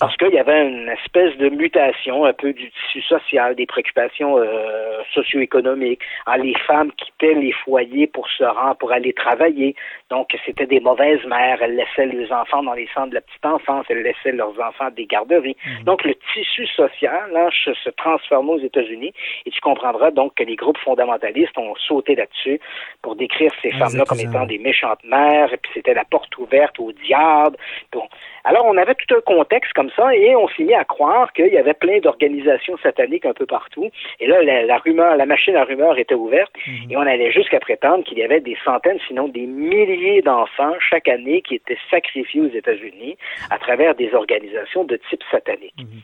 [0.01, 4.39] Parce qu'il y avait une espèce de mutation un peu du tissu social, des préoccupations
[4.39, 6.01] euh, socio-économiques.
[6.27, 9.77] Ah, les femmes quittaient les foyers pour se rendre, pour aller travailler.
[10.11, 11.63] Donc, c'était des mauvaises mères.
[11.63, 13.87] Elles laissaient les enfants dans les centres de la petite enfance.
[13.89, 15.57] Elles laissaient leurs enfants à des garderies.
[15.65, 15.85] Mhm.
[15.85, 19.13] Donc, le tissu social là, se, transforme aux États-Unis.
[19.47, 22.61] Et tu comprendras donc que les groupes fondamentalistes ont sauté là-dessus
[23.03, 25.53] pour décrire ces femmes-là comme étant des méchantes mères.
[25.53, 27.57] Et puis, c'était la porte ouverte au diable.
[27.93, 28.07] Bon.
[28.45, 31.53] Alors, on avait tout un contexte comme ça et on s'est mis à croire qu'il
[31.53, 33.91] y avait plein d'organisations sataniques un peu partout.
[34.21, 36.91] Et là, la, rumeur, la machine à rumeurs était ouverte mhm.
[36.91, 41.09] et on allait jusqu'à prétendre qu'il y avait des centaines, sinon des milliers d'enfants chaque
[41.09, 43.17] année qui étaient sacrifiés aux États-Unis
[43.51, 45.75] à travers des organisations de type satanique.
[45.79, 46.03] Mhm.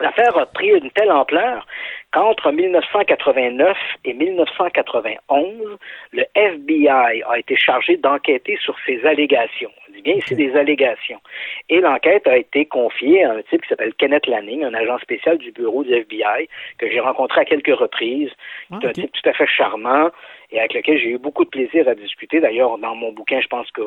[0.00, 1.66] L'affaire a pris une telle ampleur
[2.12, 5.78] qu'entre 1989 et 1991,
[6.10, 9.70] le FBI a été chargé d'enquêter sur ces allégations.
[9.94, 11.20] Dit bien ici des allégations.
[11.68, 15.38] Et l'enquête a été confiée à un type qui s'appelle Kenneth Lanning, un agent spécial
[15.38, 18.30] du bureau du FBI, que j'ai rencontré à quelques reprises.
[18.70, 20.10] C'est ah, un type tout à fait charmant,
[20.50, 22.40] et avec lequel j'ai eu beaucoup de plaisir à discuter.
[22.40, 23.84] D'ailleurs, dans mon bouquin, je pense qu'il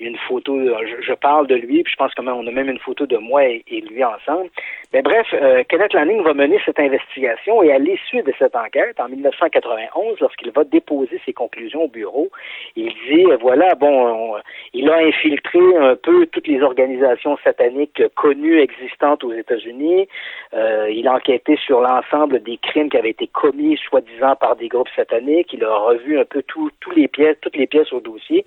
[0.00, 0.58] y a une photo,
[1.00, 3.62] je, parle de lui, puis je pense qu'on a même une photo de moi et,
[3.68, 4.50] lui ensemble.
[4.92, 8.98] Mais bref, euh, Kenneth Lanning va mener cette investigation et à l'issue de cette enquête,
[8.98, 12.28] en 1991, lorsqu'il va déposer ses conclusions au bureau,
[12.76, 14.34] il dit, voilà, bon,
[14.74, 20.08] il a infiltré un peu toutes les organisations sataniques connues, existantes aux États-Unis.
[20.54, 24.68] Euh, il a enquêté sur l'ensemble des crimes qui avaient été commis, soi-disant, par des
[24.68, 25.52] groupes sataniques.
[25.52, 28.44] Il a revu un peu tous les pièces, toutes les pièces au dossier.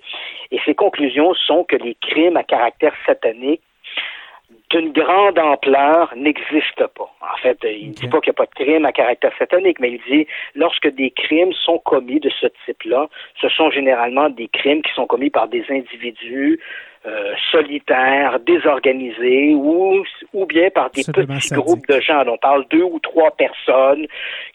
[0.50, 3.62] Et ses conclusions sont que les crimes à caractère satanique
[4.70, 7.10] d'une grande ampleur n'existent pas.
[7.20, 9.78] En fait, il ne dit pas qu'il n'y a pas de crime à caractère satanique,
[9.78, 13.08] mais il dit lorsque des crimes sont commis de ce type-là,
[13.40, 16.60] ce sont généralement des crimes qui sont commis par des individus
[17.06, 22.24] euh, solitaires, désorganisés, ou, ou bien par des petits groupes de gens.
[22.26, 24.06] On parle deux ou trois personnes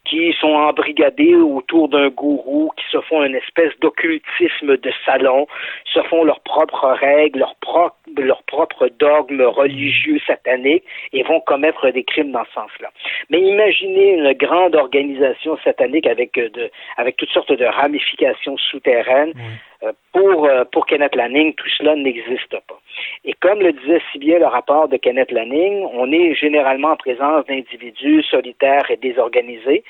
[0.05, 5.47] qui sont embrigadées autour d'un gourou, qui se font une espèce d'occultisme de salon,
[5.93, 10.83] se font leurs propres règles, leurs propres leur propre dogme religieux satanique
[11.13, 12.89] et vont commettre des crimes dans ce sens-là.
[13.29, 19.33] Mais imaginez une grande organisation satanique avec, euh, de, avec toutes sortes de ramifications souterraines.
[20.11, 22.79] Pour, euh, pour Kenneth Lanning, tout cela n'existe pas.
[23.23, 26.97] Et comme le disait si bien le rapport de Kenneth Lanning, on est généralement en
[26.97, 29.83] présence d'individus solitaires et désorganisés.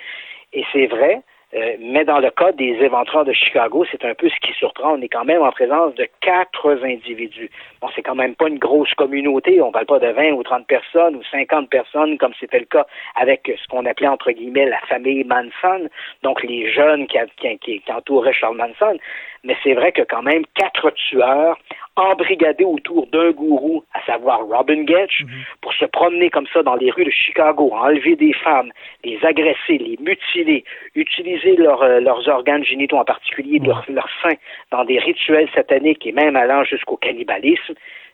[0.54, 1.22] Et c'est vrai,
[1.56, 4.94] euh, mais dans le cas des éventreurs de Chicago, c'est un peu ce qui surprend.
[4.94, 7.50] On est quand même en présence de quatre individus.
[7.82, 9.60] Bon, c'est quand même pas une grosse communauté.
[9.60, 12.86] On parle pas de 20 ou 30 personnes ou 50 personnes comme c'était le cas
[13.16, 15.90] avec ce qu'on appelait entre guillemets la famille Manson,
[16.22, 19.00] donc les jeunes qui entouraient Charles Manson.
[19.44, 21.58] Mais c'est vrai que quand même quatre tueurs
[21.96, 25.30] embrigadés autour d'un gourou, à savoir Robin Getch, mhm.
[25.62, 28.72] pour se promener comme ça dans les rues de Chicago, enlever des femmes,
[29.04, 30.64] les agresser, les mutiler,
[30.96, 34.38] utiliser euh, leurs organes génitaux, en particulier leurs leur seins,
[34.72, 37.74] dans des rituels sataniques et même allant jusqu'au cannibalisme,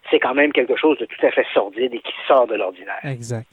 [0.09, 2.99] c'est quand même quelque chose de tout à fait sordide et qui sort de l'ordinaire.
[3.03, 3.47] Exact.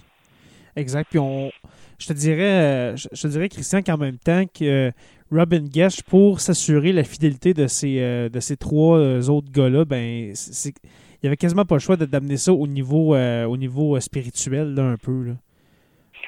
[0.77, 1.07] Exact.
[1.11, 1.51] Puis on,
[1.99, 4.91] je te dirais, euh, je, te dirais, Christian, qu'en même temps que
[5.33, 9.87] Robin Gesh, pour s'assurer la fidélité de ces, euh, de ces trois euh, autres gars-là,
[9.87, 10.73] ben, il
[11.23, 14.83] n'y avait quasiment pas le choix d'amener ça au niveau, euh, au niveau spirituel, là,
[14.83, 15.29] un peu.
[15.29, 15.33] Là.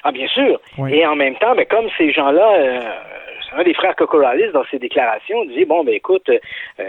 [0.03, 0.59] Ah, bien sûr.
[0.89, 3.14] Et en même temps, ben, comme ces gens-là
[3.53, 6.83] un des frères Cocoralis, dans ses déclarations, disait bon, ben écoute, euh,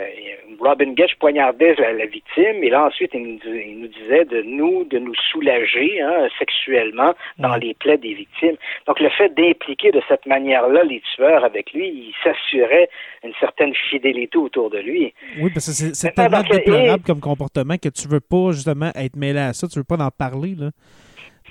[0.61, 3.38] Robin Getch poignardait la, victime, et là ensuite il
[3.80, 8.57] nous, disait de nous, de nous soulager hein, sexuellement dans les plaies des victimes.
[8.86, 12.88] Donc le fait d'impliquer de cette manière-là les tueurs avec lui, il s'assurait
[13.24, 15.12] une certaine fidélité autour de lui.
[15.40, 19.40] Oui, parce que c'est tellement déplorable comme comportement que tu veux pas justement être mêlé
[19.40, 20.70] à ça, tu veux pas en parler là.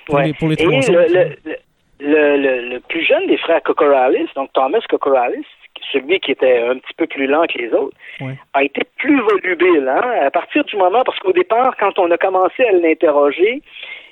[0.06, 1.56] Pour les, pour les le, le,
[1.98, 5.46] plus jeune des frères Cocoralis, donc Thomas Cocoralis,
[5.92, 7.96] celui qui était un petit peu plus lent que les autres,
[8.52, 9.88] a été plus volubile.
[9.88, 10.26] Hein?
[10.26, 13.62] À partir du moment, parce qu'au départ, quand on a commencé à l'interroger,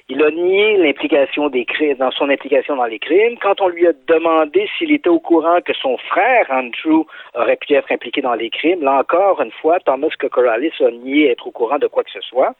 [0.09, 3.39] il a nié l'implication des crimes, dans son implication dans les crimes.
[3.41, 7.73] Quand on lui a demandé s'il était au courant que son frère Andrew aurait pu
[7.73, 11.51] être impliqué dans les crimes, là encore une fois, Thomas Cocoralis a nié être au
[11.51, 12.55] courant de quoi que ce soit.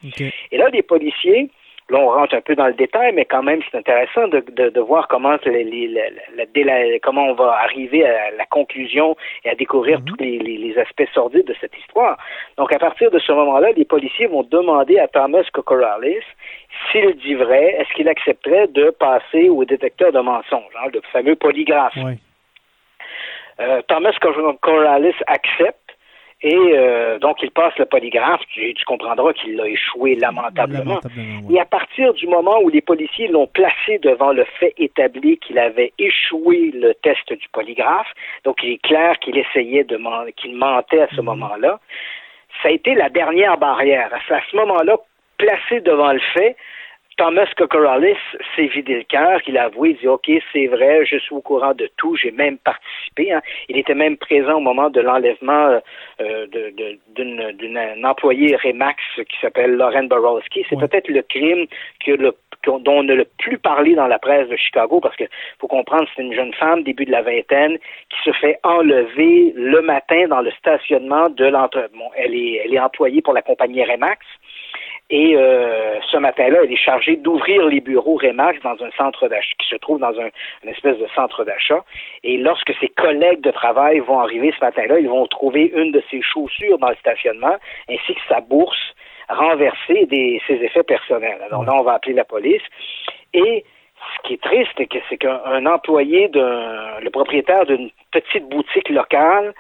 [0.53, 1.51] Et là, les policiers
[1.91, 4.71] Là, on rentre un peu dans le détail, mais quand même, c'est intéressant de, de,
[4.71, 10.05] de, voir comment, les, comment on va arriver à la conclusion et à découvrir mhm.
[10.07, 12.17] tous les, les, aspects sordides de cette histoire.
[12.57, 16.25] Donc, à partir de ce moment-là, les policiers vont demander à Thomas Cocoralis
[16.91, 21.37] s'il dit vrai, est-ce qu'il accepterait de passer au détecteur de mensonges, hein, le fameux
[21.37, 21.97] polygraphe.
[23.61, 25.84] Euh, Thomas Cocoralis accepte
[26.45, 28.43] Et euh, donc, il passe le polygraphe.
[28.53, 31.01] Tu, comprendras qu'il a échoué lamentablement.
[31.51, 35.59] Et à partir du moment où les policiers l'ont placé devant le fait établi qu'il
[35.59, 38.13] avait échoué le test du polygraphe,
[38.45, 39.99] donc il est clair qu'il essayait de
[40.33, 41.25] qu'il mentait à ce mhm.
[41.25, 41.81] moment-là,
[42.63, 44.11] ça a été la dernière barrière.
[44.13, 44.99] À ce moment-là,
[45.39, 46.57] placé devant le fait,
[47.17, 48.17] Thomas Kokoralis
[48.57, 51.41] s'est vidé le cœur, il a avoué, il dit OK, c'est vrai, je suis au
[51.41, 53.33] courant de tout, j'ai même participé.
[53.33, 53.41] Hein.
[53.69, 55.81] Il était même présent au moment de l'enlèvement
[56.21, 56.47] euh,
[57.15, 60.65] d'une employée Remax qui s'appelle Lauren Borowski.
[60.69, 61.67] C'est peut-être le crime
[62.05, 62.35] que le
[62.67, 65.25] dont on a le plus parlé dans la presse de Chicago, parce que
[65.59, 67.79] faut comprendre, c'est une jeune femme, début de la vingtaine,
[68.09, 71.89] qui se fait enlever le matin dans le stationnement de l'entre...
[71.95, 74.25] Bon, elle est, elle est employée pour la compagnie Remax.
[75.11, 79.55] Et euh, ce matin-là, elle est chargée d'ouvrir les bureaux Remax dans un centre d'achat,
[79.59, 80.29] qui se trouve dans un,
[80.63, 81.85] une espèce de centre d'achat.
[82.23, 86.03] Et lorsque ses collègues de travail vont arriver ce matin-là, ils vont trouver une de
[86.11, 87.57] ses chaussures dans le stationnement,
[87.91, 88.95] ainsi que sa bourse
[89.29, 91.39] renversée des ses effets personnels.
[91.47, 92.63] Alors là, on va appeler la police.
[93.35, 93.65] Et
[94.17, 94.73] ce qui est triste,
[95.09, 99.55] c'est qu'un employé le propriétaire d'une petite boutique locale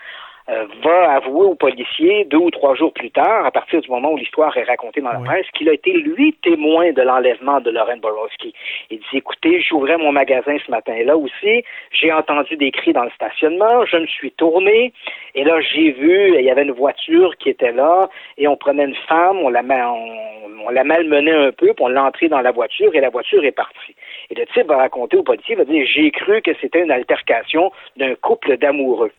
[0.51, 4.13] euh, va avouer aux policiers deux ou trois jours plus tard, à partir du moment
[4.13, 7.71] où l'histoire est racontée dans la presse, qu'il a été lui témoin de l'enlèvement de
[7.71, 8.53] Lauren Borowski.
[8.91, 13.11] Il dit écoutez, j'ouvrais mon magasin ce matin-là aussi, j'ai entendu des cris dans le
[13.11, 14.93] stationnement, je me suis tourné
[15.35, 18.85] et là j'ai vu, il y avait une voiture qui était là et on prenait
[18.85, 20.35] une femme, on la on,
[20.67, 23.45] on la malmenait un peu, puis on l'a entrée dans la voiture et la voiture
[23.45, 23.95] est partie.
[24.31, 27.73] Et le type va raconter aux policiers, va dire j'ai cru que c'était une altercation
[27.97, 29.13] d'un couple d'amoureux.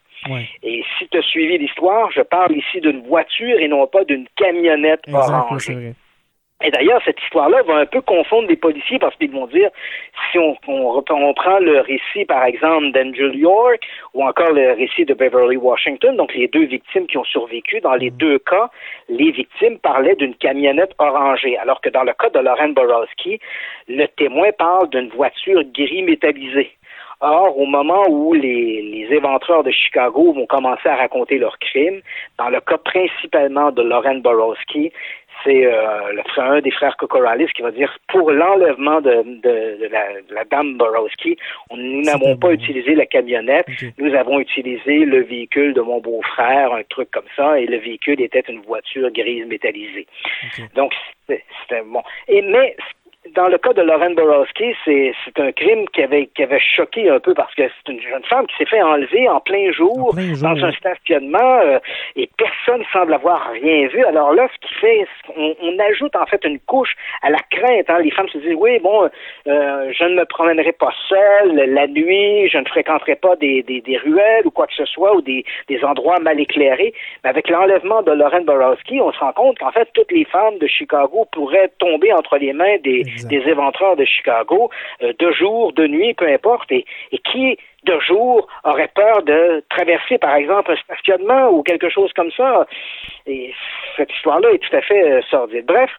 [0.64, 4.28] Et si tu as suivi l'histoire, je parle ici d'une voiture et non pas d'une
[4.36, 5.70] camionnette orange.
[6.64, 9.70] Et d'ailleurs, cette histoire-là va un peu confondre les policiers parce qu'ils vont dire,
[10.32, 13.84] si on, on, prend le récit, par exemple, d'Angel York
[14.14, 17.96] ou encore le récit de Beverly Washington, donc les deux victimes qui ont survécu, dans
[17.96, 18.18] les mm.
[18.18, 18.70] deux cas,
[19.10, 23.40] les victimes parlaient d'une camionnette orangée, alors que dans le cas de Lauren Borowski,
[23.90, 26.72] le témoin parle d'une voiture gris métallisée.
[27.28, 32.02] Or, au moment où les, les éventreurs de Chicago vont commencer à raconter leurs crimes,
[32.38, 34.92] dans le cas principalement de Lauren Borowski,
[35.44, 39.90] c'est euh, un des frères Kokoralis qui va dire pour l'enlèvement de, de,
[40.34, 41.36] la, dame Borowski,
[41.76, 43.66] nous n'avons pas utilisé la camionnette,
[43.98, 48.22] nous avons utilisé le véhicule de mon beau-frère, un truc comme ça, et le véhicule
[48.22, 50.06] était une voiture grise métallisée.
[50.76, 50.94] Donc
[51.28, 52.04] c'était bon.
[52.28, 52.76] Et mais
[53.34, 57.20] dans le cas de Lauren Borowski, c'est un crime qui avait, qui avait choqué un
[57.20, 60.66] peu parce que c'est une jeune femme qui s'est fait enlever en plein jour, dans
[60.66, 61.80] un stationnement euh,
[62.16, 64.04] et personne semble avoir rien vu.
[64.06, 67.90] Alors là, ce qui fait, on, on ajoute en fait une couche à la crainte.
[67.90, 68.00] Hein.
[68.00, 69.10] Les femmes se disent, oui, bon,
[69.48, 73.82] euh, je ne me promènerai pas seule la nuit, je ne fréquenterai pas des, des,
[73.82, 76.94] des, ruelles ou quoi que ce soit ou des, des endroits mal éclairés.
[77.24, 80.58] Mais avec l'enlèvement de Lauren Borowski, on se rend compte qu'en fait, toutes les femmes
[80.60, 84.70] de Chicago pourraient tomber entre les mains des des éventreurs de Chicago,
[85.02, 86.86] euh, de jour, de nuit, peu importe, et,
[87.32, 92.32] qui de jour aurait peur de traverser, par exemple, un stationnement ou quelque chose comme
[92.32, 92.66] ça.
[93.28, 93.54] Et
[93.96, 95.66] cette histoire-là est tout à fait euh, sordide.
[95.66, 95.92] Bref,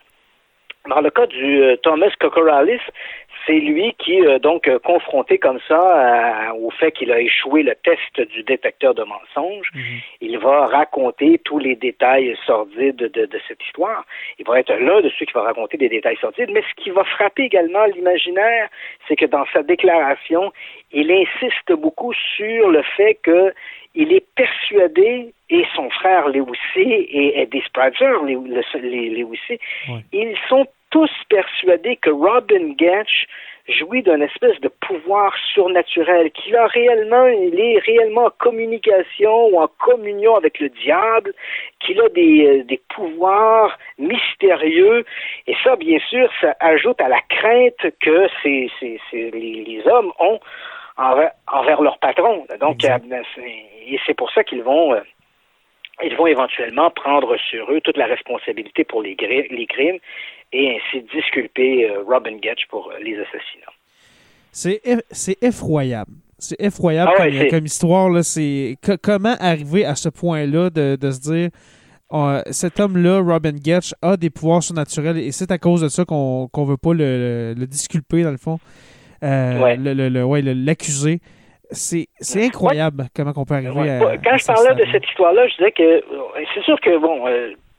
[0.89, 2.81] dans le cas du euh, Thomas Kokoralis,
[3.47, 7.75] c'est lui qui, euh, donc, euh, confronté comme ça au fait qu'il a échoué le
[7.75, 10.01] test du détecteur de mensonges, mhm.
[10.21, 14.05] il va raconter tous les détails sordides de, cette histoire.
[14.39, 16.91] Il va être l'un de ceux qui va raconter des détails sordides, mais ce qui
[16.91, 18.69] va frapper également l'imaginaire,
[19.07, 20.53] c'est que dans sa déclaration,
[20.93, 23.53] il insiste beaucoup sur le fait que
[23.95, 29.27] il est persuadé, et son frère Lewis et Eddie Spratzer, les, les,
[30.13, 33.27] ils sont tous persuadés que Robin Getch
[33.69, 39.61] jouit d'une espèce de pouvoir surnaturel, qu'il a réellement, il est réellement en communication ou
[39.61, 41.35] en communion avec le diable,
[41.81, 45.05] qu'il a des, euh, des pouvoirs mystérieux.
[45.47, 49.89] Et ça, bien sûr, ça ajoute à la crainte que ces, ces, ces les, les,
[49.89, 50.39] hommes ont
[50.97, 52.47] envers, envers leur patron.
[52.61, 52.99] Donc, euh,
[53.89, 55.01] et c'est pour ça qu'ils vont euh,
[56.05, 59.17] ils vont éventuellement prendre sur eux toute la responsabilité pour les,
[59.51, 59.99] les crimes
[60.53, 63.73] et ainsi disculper euh, Robin Getch pour euh, les assassinats.
[64.53, 66.13] C'est effroyable.
[66.39, 68.11] C'est effroyable ah comme, histoire.
[68.11, 68.21] Là,
[69.03, 71.51] comment arriver à ce point-là de, de, se dire
[72.51, 76.49] cet homme-là, Robin Getch, a des pouvoirs surnaturels et c'est à cause de ça qu'on
[76.57, 78.59] ne veut pas le, le, disculper, dans le fond.
[79.23, 81.21] Euh, le, l'accuser.
[81.71, 82.07] C'est
[82.37, 84.17] incroyable comment on peut arriver à.
[84.19, 86.05] Quand je parlais de cette histoire-là, je disais que
[86.55, 87.25] c'est sûr que, bon,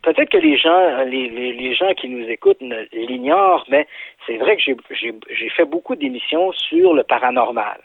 [0.07, 2.63] peut-être que les gens, les, les, gens qui nous écoutent
[2.93, 3.85] l'ignorent, mais
[4.25, 7.79] c'est vrai que j'ai fait beaucoup d'émissions sur le paranormal.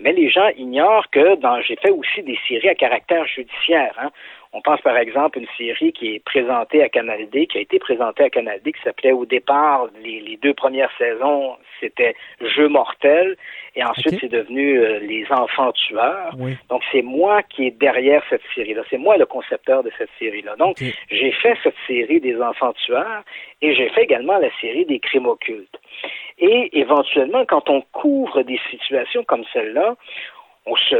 [0.00, 1.36] Mais les gens ignorent que
[1.66, 3.94] j'ai fait aussi des séries à caractère judiciaire.
[3.98, 4.10] Hein.
[4.54, 7.60] On pense par exemple à une série qui est présentée à Canal D, qui a
[7.62, 12.68] été présentée à Canal D, qui s'appelait au départ, les, deux premières saisons, c'était Jeu
[12.68, 13.36] mortel,
[13.76, 16.36] et ensuite c'est devenu euh, Les enfants tueurs.
[16.68, 20.56] Donc c'est moi qui est derrière cette série-là, c'est moi le concepteur de cette série-là.
[20.56, 20.76] Donc
[21.10, 23.24] j'ai fait cette série des enfants tueurs,
[23.62, 25.78] et j'ai fait également la série des crimes occultes.
[26.38, 29.96] Et éventuellement, quand on couvre des situations comme celle-là,
[30.66, 30.96] on se,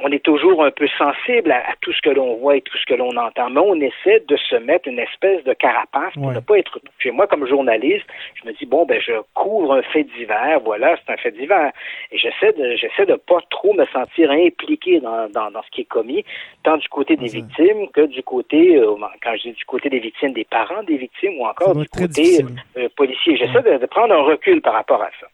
[0.00, 2.84] on est toujours un peu sensible à, tout ce que l'on voit et tout ce
[2.86, 6.40] que l'on entend, mais on essaie de se mettre une espèce de carapace pour ne
[6.40, 8.06] pas être chez moi comme journaliste.
[8.34, 11.72] Je me dis bon ben je couvre un fait divers, voilà c'est un fait divers,
[12.12, 15.84] et j'essaie de j'essaie de pas trop me sentir impliqué dans, dans, ce qui est
[15.84, 16.24] commis,
[16.62, 20.00] tant du côté des victimes que du côté euh, quand je dis du côté des
[20.00, 22.44] victimes, des parents des victimes ou encore du côté
[22.76, 23.36] euh, policier.
[23.36, 25.26] J'essaie de prendre un recul par rapport à ça.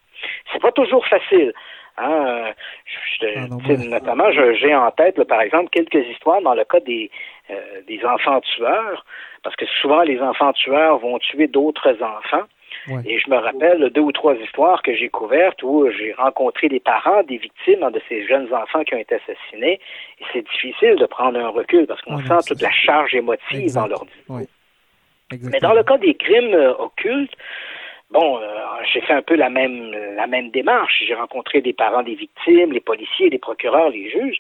[0.53, 1.53] C'est pas toujours facile.
[1.99, 2.53] Hein,
[3.23, 3.47] ah,
[3.89, 7.11] notamment, j'ai en tête, par exemple, quelques histoires dans le cas des,
[7.51, 9.05] euh, des enfants tueurs,
[9.43, 12.47] parce que souvent les enfants tueurs vont tuer d'autres enfants.
[13.05, 16.81] Et je me rappelle deux ou trois histoires que j'ai couvertes où j'ai rencontré les
[16.81, 19.79] parents des victimes de ces jeunes enfants qui ont été assassinés.
[20.19, 23.87] Et c'est difficile de prendre un recul parce qu'on sent toute la charge émotive dans
[23.87, 24.41] leur discours.
[25.31, 27.35] Mais dans le cas des crimes euh, occultes,
[28.13, 28.47] bon, euh,
[28.93, 31.03] j'ai fait un peu la même la même démarche.
[31.07, 34.39] J'ai rencontré des parents des victimes, les policiers, les procureurs, les juges.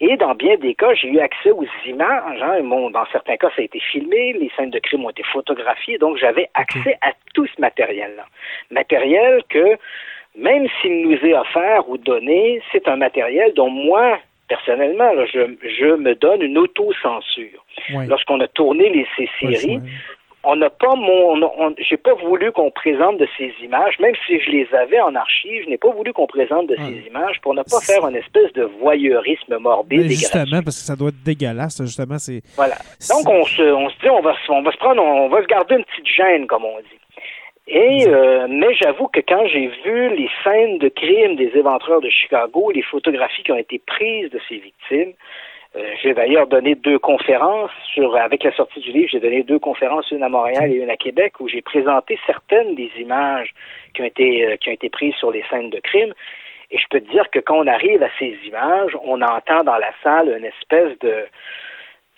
[0.00, 2.42] Et dans bien des cas, j'ai eu accès aux images.
[2.42, 5.98] Hein, dans certains cas, ça a été filmé, les scènes de crime ont été photographiées,
[5.98, 8.26] donc j'avais accès à tout ce matériel-là.
[8.70, 9.78] Matériel que,
[10.36, 14.18] même s'il nous est offert ou donné, c'est un matériel dont moi,
[14.48, 17.64] personnellement, je, je me donne une autocensure.
[18.08, 19.80] Lorsqu'on a tourné les, ces séries,
[20.44, 24.50] on n'a pas mon, j'ai pas voulu qu'on présente de ces images, même si je
[24.50, 27.62] les avais en archive, je n'ai pas voulu qu'on présente de ces images pour ne
[27.62, 30.02] pas faire une espèce de voyeurisme morbide.
[30.02, 32.42] Mais justement, parce que ça doit être dégueulasse, justement, c'est.
[32.56, 32.76] Voilà.
[33.10, 35.46] Donc on se, on se dit, on va, on va se prendre, on va se
[35.46, 36.98] garder une petite gêne, comme on dit.
[37.66, 42.10] Et euh, mais j'avoue que quand j'ai vu les scènes de crime des éventreurs de
[42.10, 45.14] Chicago, les photographies qui ont été prises de ces victimes,
[46.02, 50.10] j'ai d'ailleurs donné deux conférences sur, avec la sortie du livre, j'ai donné deux conférences,
[50.10, 53.52] une à Montréal et une à Québec, où j'ai présenté certaines des images
[53.94, 56.12] qui ont été, euh, qui ont été prises sur les scènes de crime.
[56.70, 59.76] Et je peux te dire que quand on arrive à ces images, on entend dans
[59.76, 61.26] la salle une espèce de,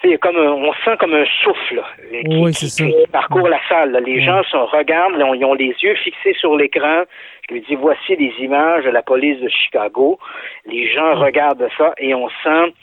[0.03, 4.03] c'est comme on sent comme un souffle qui, parcourt la salle.
[4.05, 7.05] Les gens se regardent, ils ont les yeux fixés sur l'écran.
[7.49, 10.19] Je lui dis voici des images de la police de Chicago.
[10.67, 12.75] Les gens regardent ça et on sent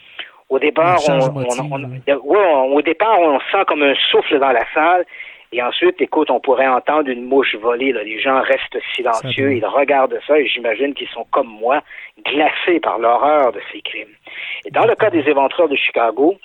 [0.53, 5.05] au départ, on, au départ, on sent comme un souffle dans la salle.
[5.51, 7.91] Et ensuite, écoute, on pourrait entendre une mouche voler.
[7.91, 11.81] Les gens restent silencieux, ils regardent ça et j'imagine qu'ils sont comme moi,
[12.25, 14.15] glacés par l'horreur de ces crimes.
[14.65, 16.37] Et dans le cas des éventreurs de Chicago,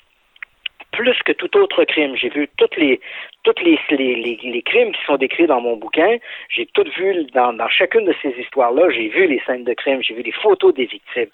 [0.92, 3.00] plus que tout autre crime, j'ai vu toutes les
[3.44, 6.16] toutes les, les, crimes qui sont décrits dans mon bouquin.
[6.50, 8.90] J'ai tout vu dans, dans chacune de ces histoires-là.
[8.90, 11.30] J'ai vu les scènes de crime, j'ai vu les photos des victimes.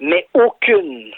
[0.00, 1.12] Mais aucune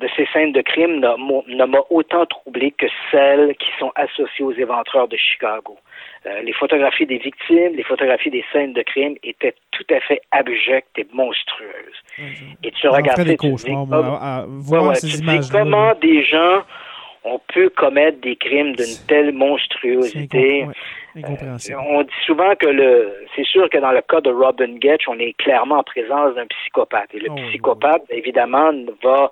[0.00, 4.52] de ces scènes de crime ne m'a autant troublé que celles qui sont associées aux
[4.52, 5.76] éventreurs de Chicago.
[6.26, 10.20] Euh, les photographies des victimes, les photographies des scènes de crime étaient tout à fait
[10.30, 12.02] abjectes et monstrueuses.
[12.62, 16.62] et tu regardais, tu dis, comment des gens
[17.24, 20.66] ont pu commettre des crimes d'une telle monstruosité.
[21.16, 21.58] Euh,
[21.90, 25.18] on dit souvent que le, c'est sûr que dans le cas de Robin Getch, on
[25.18, 27.12] est clairement en présence d'un psychopathe.
[27.14, 28.70] Et le oh, psychopathe, évidemment,
[29.02, 29.30] va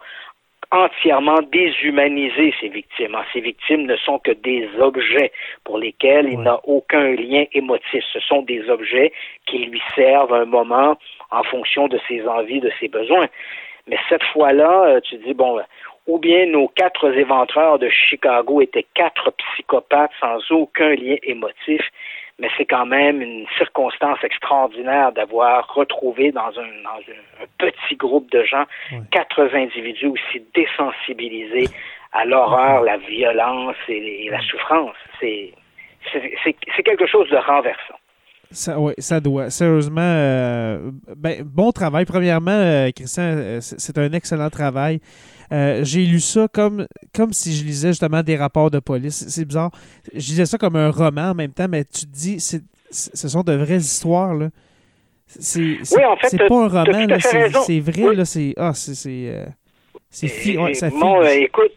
[0.73, 3.17] entièrement déshumanisé ces victimes.
[3.33, 5.33] Ces victimes ne sont que des objets
[5.65, 8.05] pour lesquels il n'a aucun lien émotif.
[8.13, 9.13] Ce sont des objets
[9.47, 10.97] qui lui servent un moment
[11.31, 13.29] en fonction de ses envies, de ses besoins.
[13.87, 15.61] Mais cette fois-là, euh, tu dis, bon,
[16.07, 21.83] ou bien nos quatre éventreurs de Chicago étaient quatre psychopathes sans aucun lien émotif,
[22.39, 28.65] mais c'est quand même une circonstance extraordinaire d'avoir retrouvé dans un, petit groupe de gens
[29.11, 31.69] quatre individus aussi désensibilisés
[32.13, 34.97] à l'horreur, la violence et, la souffrance.
[35.21, 35.53] C'est
[36.13, 37.97] c'est quelque chose de renversant.
[38.51, 39.51] Ça, oui, ça doit.
[39.51, 42.05] Sérieusement, euh, ben, bon travail.
[42.05, 45.01] Premièrement, euh, Christian, euh, c'est un excellent travail.
[45.53, 49.27] Euh, j'ai lu ça comme, comme si je lisais justement des rapports de police.
[49.29, 49.71] C'est bizarre.
[50.13, 53.43] Je lisais ça comme un roman en même temps, mais tu te dis, ce sont
[53.43, 54.35] de vraies histoires.
[54.35, 54.49] Là.
[55.27, 58.15] C'est, oui, en fait, c'est pas un roman, c'est, vrai.
[58.15, 61.73] Là, c'est, ah, c'est, c'est, euh, ça bon, euh, écoute,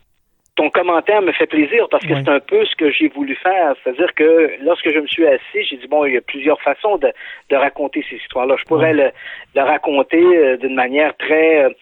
[0.56, 3.76] ton commentaire me fait plaisir parce que c'est un peu ce que j'ai voulu faire.
[3.84, 6.98] C'est-à-dire que lorsque je me suis assis, j'ai dit, bon, il y a plusieurs façons
[6.98, 7.12] de,
[7.50, 8.56] de raconter ces histoires-là.
[8.60, 9.10] Je pourrais le,
[9.56, 11.76] le, raconter d'une manière très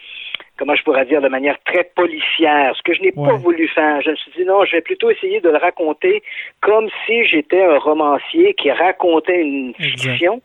[0.58, 4.02] comment je pourrais dire, de manière très policière, ce que je n'ai pas voulu faire.
[4.02, 6.24] Je me suis dit non, je vais plutôt essayer de le raconter
[6.62, 10.42] comme si j'étais un romancier qui racontait une fiction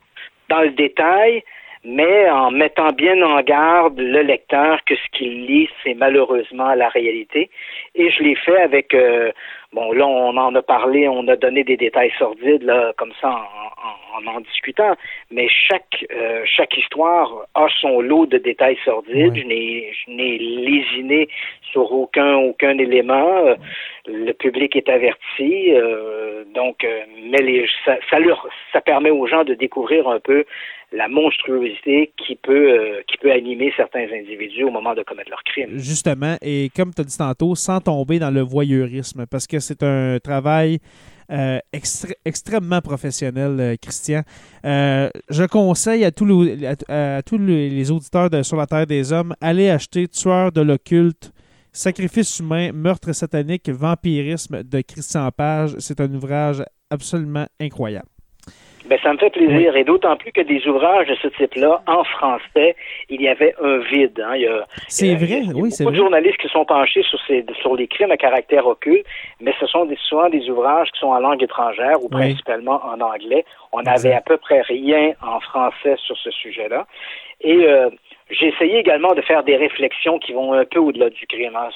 [0.49, 1.43] dans le détail,
[1.83, 6.87] mais en mettant bien en garde le lecteur que ce qu'il lit, c'est malheureusement la
[6.89, 7.49] réalité.
[7.95, 9.31] Et je l'ai fait avec, euh,
[9.73, 13.29] bon, là, on en a parlé, on a donné des détails sordides, là, comme ça,
[13.29, 14.93] en en, en discutant,
[15.31, 19.35] mais chaque, euh, chaque histoire a son lot de détails sordides.
[19.35, 21.27] Je n'ai lésiné
[21.71, 23.47] sur aucun, aucun élément.
[23.47, 23.55] Euh,
[24.05, 25.73] le public est averti,
[26.53, 26.85] donc,
[27.31, 30.45] mais les, ça, ça, leur, ça permet aux gens de découvrir un peu
[30.93, 35.43] la monstruosité qui peut, euh, qui peut animer certains individus au moment de commettre leur
[35.43, 35.77] crime.
[35.77, 39.81] Justement, et comme tu as dit tantôt, sans tomber dans le voyeurisme, parce que c'est
[39.81, 40.77] un travail
[41.31, 41.57] euh,
[42.25, 44.21] extrêmement professionnel, euh, Christian.
[44.63, 47.37] je conseille à tous, les, à, tous
[47.91, 51.31] auditeurs de Sur la Terre des Hommes, allez acheter Tueur de l'occulte,
[51.71, 55.73] Sacrifice humain, meurtre satanique, vampirisme de Christian Page.
[55.79, 58.12] C'est un ouvrage absolument incroyable.
[58.85, 62.03] Ben, ça me fait plaisir, et d'autant plus que des ouvrages de ce type-là, en
[62.03, 62.75] français,
[63.09, 64.21] il y avait un vide.
[64.25, 64.35] Hein.
[64.87, 65.91] c'est vrai, oui, c'est vrai.
[65.91, 69.05] Beaucoup de journalistes qui sont penchés sur, ces, sur les crimes à caractère occulte,
[69.39, 72.99] mais ce sont des, souvent des ouvrages qui sont en langue étrangère ou principalement en
[72.99, 73.45] anglais.
[73.71, 76.85] On n'avait à peu près rien en français sur ce sujet-là.
[77.41, 77.89] Et euh,
[78.33, 81.55] j'ai essayé également de faire des réflexions qui vont un peu au-delà du crime.
[81.55, 81.69] Hein.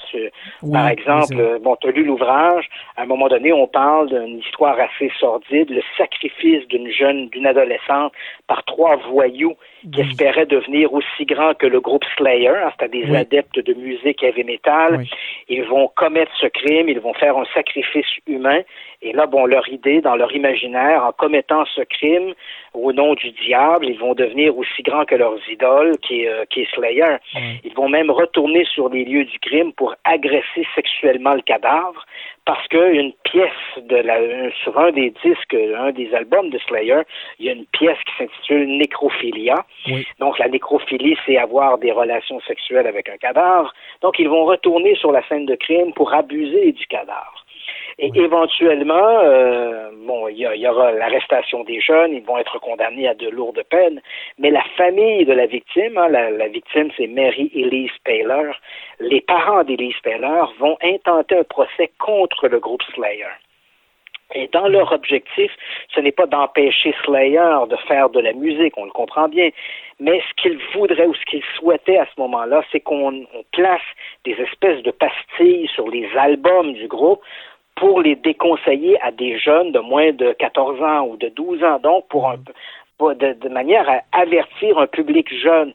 [0.71, 2.65] Par exemple, bon, tu as lu l'ouvrage,
[2.95, 7.45] à un moment donné, on parle d'une histoire assez sordide, le sacrifice d'une jeune, d'une
[7.45, 8.13] adolescente
[8.47, 9.55] par trois voyous
[9.93, 14.23] qui espéraient devenir aussi grands que le groupe Slayer, hein, c'est-à-dire des adeptes de musique
[14.23, 15.05] heavy metal.
[15.49, 18.61] Ils vont commettre ce crime, ils vont faire un sacrifice humain.
[19.01, 22.33] Et là, bon, leur idée, dans leur imaginaire, en commettant ce crime
[22.73, 26.45] au nom du diable, ils vont devenir aussi grands que leurs idoles, qui est, euh,
[26.49, 27.17] qui est Slayer.
[27.63, 32.05] Ils vont même retourner sur les lieux du crime pour agresser sexuellement le cadavre,
[32.47, 34.17] parce qu'une pièce de la,
[34.63, 37.01] sur un des disques, un des albums de Slayer,
[37.39, 39.65] il y a une pièce qui s'intitule Nécrophilia.
[40.19, 43.73] Donc la nécrophilie, c'est avoir des relations sexuelles avec un cadavre.
[44.01, 47.45] Donc ils vont retourner sur la scène de crime pour abuser du cadavre.
[47.99, 53.15] Et éventuellement, euh, bon, il y, aura l'arrestation des jeunes, ils vont être condamnés à
[53.15, 54.01] de lourdes peines,
[54.37, 58.51] mais la famille de la victime, hein, la, victime c'est Mary Elise Paler,
[58.99, 63.33] les parents d'Elise Paler vont intenter un procès contre le groupe Slayer.
[64.35, 65.51] Et dans leur objectif,
[65.95, 69.49] ce n'est pas d'empêcher Slayer de faire de la musique, on le comprend bien,
[69.99, 73.81] mais ce qu'ils voudraient ou ce qu'ils souhaitaient à ce moment-là, c'est qu'on place
[74.23, 77.21] des espèces de pastilles sur les albums du groupe
[77.77, 81.79] pour les déconseiller à des jeunes de moins de 14 ans ou de 12 ans,
[81.79, 82.37] donc pour, un,
[83.13, 85.73] de, de manière à avertir un public jeune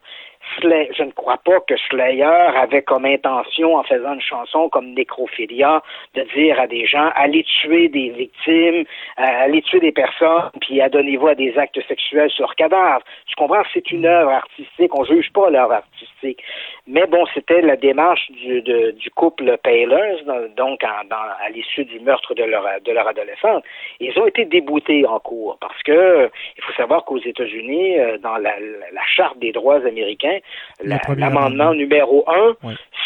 [0.61, 5.81] je ne crois pas que Slayer avait comme intention, en faisant une chanson comme Necrophilia,
[6.15, 8.85] de dire à des gens allez tuer des victimes,
[9.19, 13.03] euh, allez tuer des personnes, puis adonnez-vous à des actes sexuels sur cadavres.
[13.27, 13.63] Je comprends?
[13.63, 16.43] Que c'est une œuvre artistique, on juge pas l'œuvre artistique.
[16.85, 20.23] Mais bon, c'était la démarche du, du couple Paylers,
[20.57, 23.63] donc à l'issue du meurtre de leur, de leur adolescente.
[24.01, 28.35] Ils ont été déboutés en cours parce que il faut savoir qu'aux États-Unis, euh, dans
[28.35, 30.39] la, la charte des droits américains,
[30.83, 32.55] l'amendement numéro un,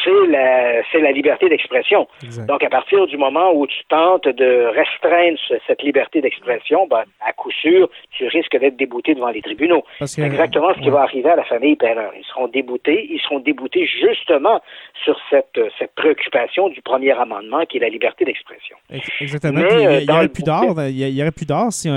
[0.03, 2.07] c'est la, c'est la liberté d'expression.
[2.47, 5.37] Donc, à partir du moment où tu tentes de restreindre
[5.67, 9.83] cette liberté d'expression, ben, à coup sûr, tu risques d'être débouté devant les tribunaux.
[10.05, 12.09] C'est exactement ce qui va arriver à la famille Perrin.
[12.17, 14.61] Ils seront déboutés, ils seront déboutés justement
[15.03, 18.77] sur cette, cette préoccupation du premier amendement qui est la liberté d'expression.
[19.19, 19.61] Exactement.
[19.61, 21.89] il n'y aurait plus d'or, il y aurait plus d'or si,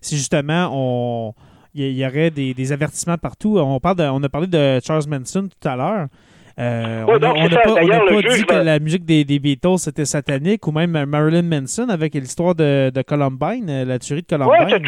[0.00, 1.34] si justement on
[1.74, 3.58] il y, aurait des, des, avertissements partout.
[3.58, 6.06] On, parle on a parlé de Charles Manson tout à l'heure.
[6.58, 7.80] Euh, on n'a pas,
[8.22, 12.54] dit que la musique des, des Beatles était satanique ou même Marilyn Manson avec l'histoire
[12.54, 14.86] de, de, Columbine, euh, la tuerie de Columbine.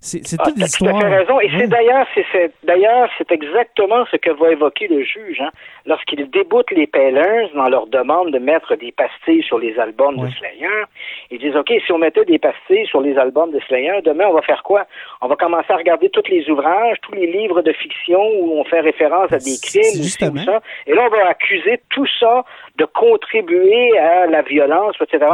[0.00, 0.98] c'est ah, toute l'histoire.
[0.98, 1.40] Tu as raison.
[1.40, 5.50] Et c'est d'ailleurs, c'est d'ailleurs, c'est exactement ce que va évoquer le juge hein,
[5.86, 10.28] lorsqu'il déboute les Pailers dans leur demande de mettre des pastilles sur les albums de
[10.32, 10.84] Slayer.
[11.30, 14.34] Ils disent OK, si on mettait des pastilles sur les albums de Slayer, demain on
[14.34, 14.86] va faire quoi?
[15.22, 18.64] On va commencer à regarder tous les ouvrages, tous les livres de fiction où on
[18.64, 20.44] fait référence à des crimes, justement.
[20.44, 20.60] ça.
[20.86, 22.44] Et là on va accuser tout ça
[22.76, 25.24] de contribuer à la violence, etc.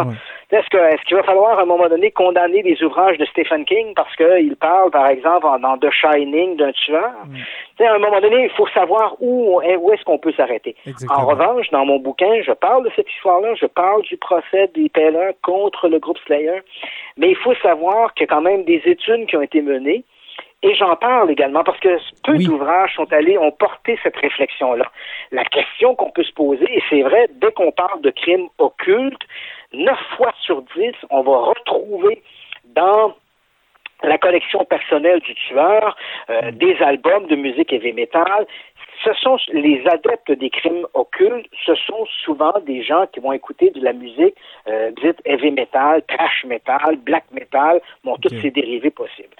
[0.50, 4.14] Est-ce qu'il va falloir à un moment donné condamner les ouvrages de Stephen King parce
[4.16, 7.10] qu'il parle, par exemple, dans The Shining d'un tueur?
[7.80, 10.76] À un moment donné, il faut savoir où, où est-ce qu'on peut s'arrêter.
[11.08, 14.88] En revanche, dans mon bouquin, je parle de cette histoire-là, je parle du procès des
[14.88, 16.60] Pellers contre le groupe Slayer,
[17.16, 20.04] mais il faut savoir qu'il y a quand même des études qui ont été menées
[20.62, 24.90] et j'en parle également parce que peu d'ouvrages sont allés, ont porté cette réflexion-là.
[25.32, 29.22] La question qu'on peut se poser c'est vrai, dès qu'on parle de crimes occultes,
[29.72, 32.22] neuf fois sur dix, on va retrouver
[32.74, 33.14] dans
[34.04, 35.96] la collection personnelle du tueur,
[36.30, 38.46] euh, des albums de musique heavy metal.
[39.04, 43.70] Ce sont les adeptes des crimes occultes, ce sont souvent des gens qui vont écouter
[43.70, 44.34] de la musique
[44.68, 49.34] euh, dite heavy metal, trash metal, black metal, bon, tous ces dérivés possibles.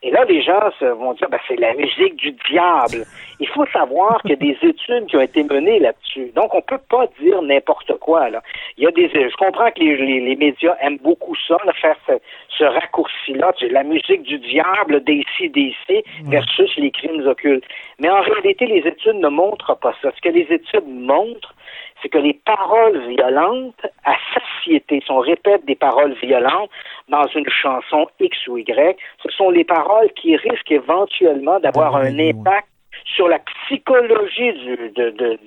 [0.00, 3.04] Et là, les gens vont dire, ben, c'est la musique du diable.
[3.40, 6.30] Il faut savoir qu'il y a des études qui ont été menées là-dessus.
[6.36, 8.30] Donc, on peut pas dire n'importe quoi.
[8.30, 8.40] Là.
[8.76, 12.12] Il y a des, je comprends que les, les, médias aiment beaucoup ça, faire ce,
[12.56, 17.64] ce raccourci-là, la musique du diable, DC, DC, versus les crimes occultes.
[17.98, 20.10] Mais en réalité, les études ne montrent pas ça.
[20.14, 21.54] Ce que les études montrent,
[22.02, 26.70] c'est que les paroles violentes à satiété, si on répète des paroles violentes
[27.08, 32.18] dans une chanson X ou Y, ce sont les paroles qui risquent éventuellement d'avoir un
[32.18, 32.68] impact
[33.04, 35.38] sur la psychologie du, de, de,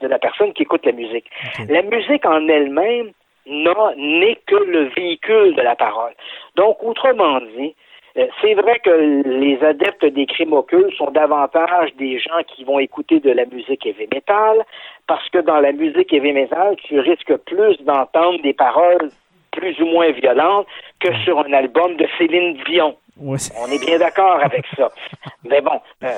[0.00, 1.26] de, la personne qui écoute la musique.
[1.68, 3.12] La musique en elle-même
[3.46, 6.12] n'est que le véhicule de la parole.
[6.56, 7.74] Donc, autrement dit,
[8.40, 10.54] c'est vrai que les adeptes des crimes
[10.96, 14.64] sont davantage des gens qui vont écouter de la musique heavy metal,
[15.06, 19.10] parce que dans la musique heavy metal, tu risques plus d'entendre des paroles
[19.52, 20.66] plus ou moins violentes
[21.00, 22.96] que sur un album de Céline Dion.
[23.20, 24.90] On est bien d'accord avec ça.
[25.44, 26.08] Mais bon, euh,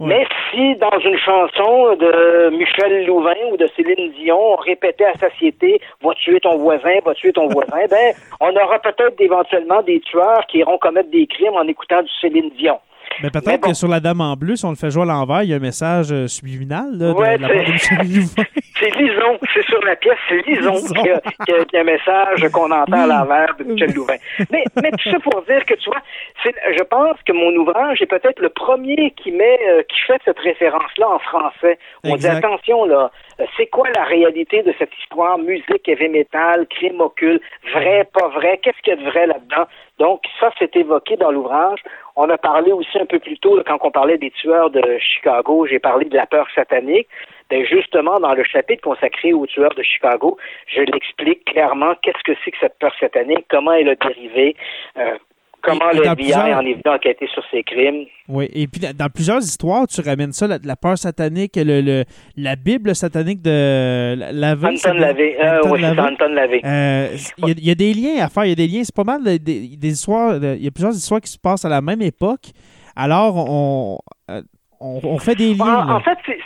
[0.00, 5.14] mais si dans une chanson de Michel Louvain ou de Céline Dion, on répétait à
[5.18, 10.00] satiété va tuer ton voisin, va tuer ton voisin, ben on aura peut-être éventuellement des
[10.00, 12.78] tueurs qui iront commettre des crimes en écoutant du Céline Dion.
[13.22, 15.42] Mais peut-être que sur la Dame en bleu, si on le fait jouer à l'envers,
[15.42, 18.44] il y a un message euh, subliminal de, ouais, la part de Michel Louvain.
[18.86, 21.84] C'est Lison, c'est sur la pièce, c'est Lison, qui, a, qui, a, qui, a, un
[21.84, 24.16] message qu'on entend à l'envers de Michel Louvain.
[24.52, 26.02] Mais, mais tout ça pour dire que tu vois,
[26.44, 30.38] je pense que mon ouvrage est peut-être le premier qui met, euh, qui fait cette
[30.38, 31.78] référence-là en français.
[32.04, 32.30] On exact.
[32.30, 33.10] dit attention là,
[33.56, 35.38] c'est quoi la réalité de cette histoire?
[35.38, 37.42] Musique, heavy metal, crime occulte,
[37.72, 39.66] vrai, pas vrai, qu'est-ce qu'il y a de vrai là-dedans?
[39.98, 41.80] Donc, ça, c'est évoqué dans l'ouvrage.
[42.16, 45.66] On a parlé aussi un peu plus tôt, quand on parlait des tueurs de Chicago,
[45.66, 47.08] j'ai parlé de la peur satanique.
[47.50, 50.36] Ben justement, dans le chapitre consacré aux tueurs de Chicago,
[50.74, 54.56] je l'explique clairement qu'est-ce que c'est que cette peur satanique, comment elle a dérivé,
[54.98, 55.16] euh,
[55.62, 56.58] comment le FBI plusieurs...
[56.58, 58.06] en est venu enquêter sur ces crimes.
[58.28, 62.04] Oui, et puis dans plusieurs histoires, tu ramènes ça, la, la peur satanique, le, le,
[62.36, 64.66] la Bible satanique de Lavey.
[64.66, 66.26] Anton Lavey, euh, oui, c'est Anton.
[66.30, 67.16] Il euh,
[67.46, 69.22] y, y, a des liens à faire, il y a des liens, c'est pas mal
[69.22, 72.50] des, des histoires, il y a plusieurs histoires qui se passent à la même époque.
[72.96, 73.98] Alors, on,
[74.28, 75.86] on, on fait des liens.
[75.86, 76.38] En, en fait, c'est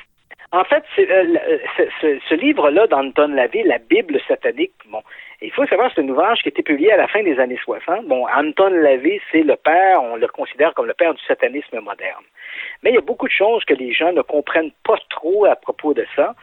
[0.52, 1.38] en fait, euh,
[2.00, 5.02] ce, ce, livre-là d'Anton Lavey, La Bible satanique, bon,
[5.40, 7.58] il faut savoir, c'est un ouvrage qui a été publié à la fin des années
[7.62, 8.06] 60.
[8.06, 12.24] Bon, Anton Lavey, c'est le père, on le considère comme le père du satanisme moderne.
[12.82, 15.54] Mais il y a beaucoup de choses que les gens ne comprennent pas trop à
[15.54, 16.34] propos de ça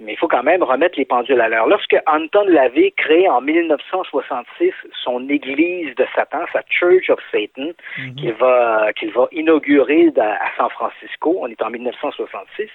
[0.00, 1.66] mais il faut quand même remettre les pendules à l'heure.
[1.66, 4.72] Lorsque Anton Lavey crée en 1966
[5.02, 8.14] son Église de Satan, sa Church of Satan, mm-hmm.
[8.16, 12.68] qu'il va qu'il va inaugurer à San Francisco, on est en 1966,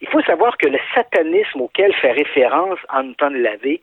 [0.00, 3.80] il faut savoir que le satanisme auquel fait référence Anton Lavey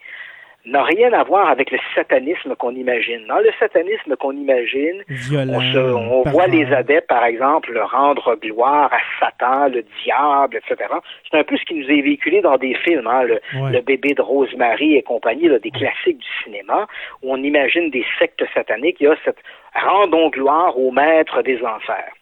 [0.65, 3.25] n'a rien à voir avec le satanisme qu'on imagine.
[3.27, 8.35] Dans le satanisme qu'on imagine, Violent, on, se, on voit les adeptes, par exemple, rendre
[8.35, 10.89] gloire à Satan, le diable, etc.
[11.29, 13.71] C'est un peu ce qui nous est véhiculé dans des films, hein, le, ouais.
[13.71, 16.87] le, bébé de Rosemary et compagnie, là, des classiques du cinéma,
[17.21, 18.97] où on imagine des sectes sataniques.
[19.01, 19.39] Il y a cette
[19.75, 22.13] rendons gloire au maître des enfers.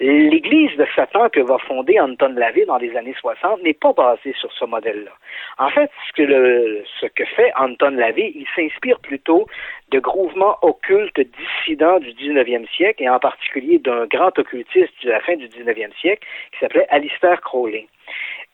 [0.00, 4.34] L'Église de Satan que va fonder Anton Lavey dans les années 60 n'est pas basée
[4.38, 5.10] sur ce modèle-là.
[5.58, 9.46] En fait, ce que, fait Anton Lavey, il s'inspire plutôt
[9.90, 15.20] de groupements occultes dissidents du 19e siècle, et en particulier d'un grand occultiste de la
[15.20, 17.86] fin du 19e siècle qui s'appelait Alistair Crowley.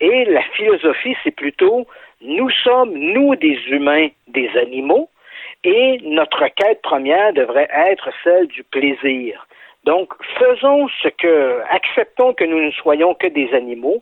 [0.00, 1.86] Et la philosophie, c'est plutôt
[2.20, 5.10] nous sommes, nous, des humains, des animaux,
[5.64, 9.46] et notre quête première devrait être celle du plaisir.
[9.86, 14.00] Donc, faisons ce que, acceptons que nous ne soyons que des animaux,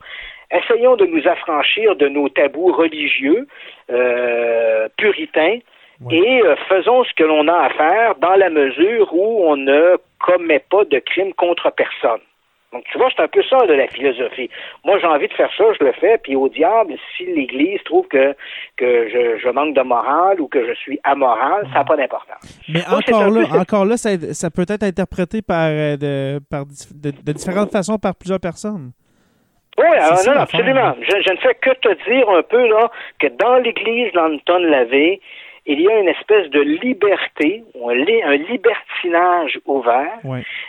[0.51, 3.47] essayons de nous affranchir de nos tabous religieux,
[3.90, 5.59] euh, puritains,
[6.01, 6.16] ouais.
[6.16, 9.97] et euh, faisons ce que l'on a à faire dans la mesure où on ne
[10.19, 12.23] commet pas de crimes contre personne.
[12.74, 14.51] Donc, tu vois, c'est un peu ça de la philosophie.
[14.84, 18.09] Moi, j'ai envie de faire ça, je le fais, puis au diable, si l'Église trouve
[18.09, 18.34] que,
[18.76, 22.60] que je, je manque de morale ou que je suis amoral, ça n'a pas d'importance.
[22.68, 27.12] Mais encore là, encore là, ça, ça, peut être interprété par, euh, de, par de,
[27.12, 28.90] de, différentes façons par plusieurs personnes.
[29.78, 30.94] Oui, alors, non, absolument.
[31.01, 32.90] Je, je, ne fais que te dire un peu là
[33.20, 35.20] que dans l'Église d'Anton Lavey,
[35.66, 40.18] il y a une espèce de liberté, un libertinage ouvert,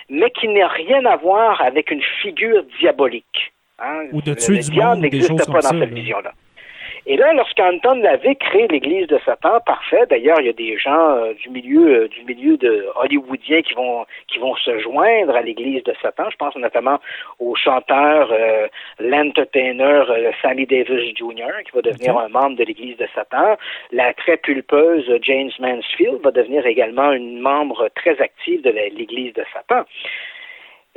[0.10, 3.54] mais qui n'a rien à voir avec une figure diabolique.
[3.80, 4.06] Hein.
[4.14, 6.32] Ou de tuer le du diable monde, n'existe pas dans ça, cette vision-là.
[7.08, 10.06] Et là, lorsqu'Anton Lavey crée l'Église de Satan, parfait.
[10.10, 13.76] D'ailleurs, il y a des gens euh, du milieu euh, du milieu de hollywoodien qui
[13.76, 16.30] vont qui vont se joindre à l'Église de Satan.
[16.32, 17.00] Je pense notamment
[17.38, 18.68] au chanteur, euh,
[19.00, 20.04] l'entertainer
[20.42, 23.56] Sammy Davis Jr., qui va devenir un membre de l'Église de Satan.
[23.92, 29.44] La très pulpeuse James Mansfield va devenir également une membre très active de l'Église de
[29.54, 29.84] Satan.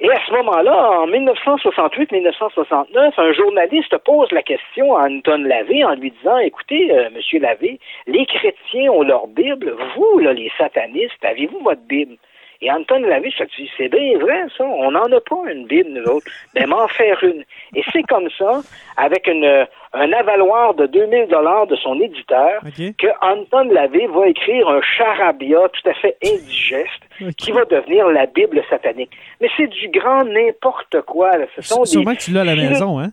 [0.00, 5.96] Et à ce moment-là, en 1968-1969, un journaliste pose la question à Anton Lavey en
[5.96, 11.24] lui disant, écoutez, euh, Monsieur Lavey, les chrétiens ont leur Bible, vous, là, les satanistes,
[11.24, 12.14] avez-vous votre Bible?
[12.60, 15.90] Et Anton Lavey se dit, c'est bien vrai, ça, on n'en a pas une Bible,
[15.90, 17.44] nous autres, mais m'en faire une.
[17.74, 18.62] Et c'est comme ça,
[18.96, 22.60] avec une, un avaloir de 2000 dollars de son éditeur,
[22.98, 28.26] que Anton Lavey va écrire un charabia tout à fait indigeste qui va devenir la
[28.26, 29.12] Bible satanique.
[29.40, 31.30] Mais c'est du grand n'importe quoi.
[31.56, 33.10] Ce sont Sûrement que tu l'as à la maison, hein?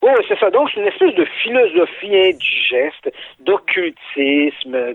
[0.00, 0.48] Oui, c'est ça.
[0.50, 4.94] Donc, c'est une espèce de philosophie indigeste, d'occultisme,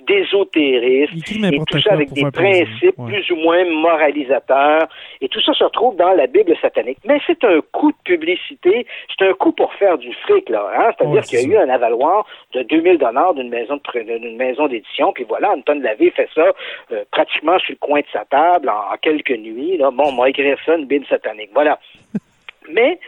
[0.00, 4.86] d'ésotérisme, et tout ça avec des principes plus ou moins moralisateurs.
[5.22, 6.98] Et tout ça se retrouve dans la Bible satanique.
[7.06, 10.66] Mais c'est un coup de publicité, c'est un coup pour faire du fric, là.
[10.76, 10.90] Hein?
[10.98, 15.12] C'est-à-dire qu'il y a eu un avaloir de 2000 dollars d'une maison d'une maison d'édition,
[15.14, 16.52] puis voilà, Anton Lavey fait ça
[16.92, 19.78] euh, pratiquement sur le coin de sa table en, quelques nuits.
[19.78, 19.90] Là.
[19.90, 21.50] Bon, on va écrire ça, une Bible satanique.
[21.54, 21.78] Voilà.
[22.70, 22.98] Mais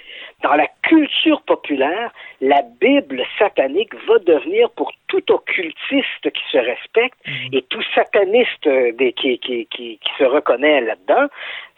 [0.43, 7.19] dans la culture populaire, la Bible satanique va devenir pour tout occultiste qui se respecte
[7.27, 7.49] mhm.
[7.53, 11.29] et tout sataniste euh, qui, qui, qui, se reconnaît là-dedans,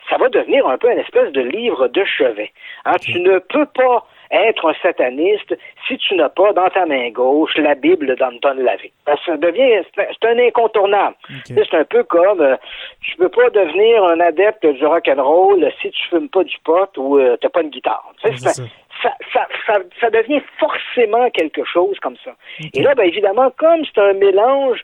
[0.08, 2.52] ça va devenir un peu une espèce de livre de chevet.
[2.84, 5.56] Hein, tu ne peux pas être un sataniste
[5.86, 8.92] si tu n'as pas dans ta main gauche la Bible d'Anton Lavey.
[9.24, 11.16] Ça devient, c'est un incontournable.
[11.44, 12.56] C'est un peu comme, euh,
[13.00, 16.56] tu peux pas devenir un adepte du rock and roll si tu fumes pas du
[16.64, 18.04] pot ou euh, t'as pas une guitare.
[18.22, 18.52] Ça,
[19.02, 22.32] ça, ça, ça, devient forcément quelque chose comme ça.
[22.72, 24.82] Et là, ben, évidemment, comme c'est un mélange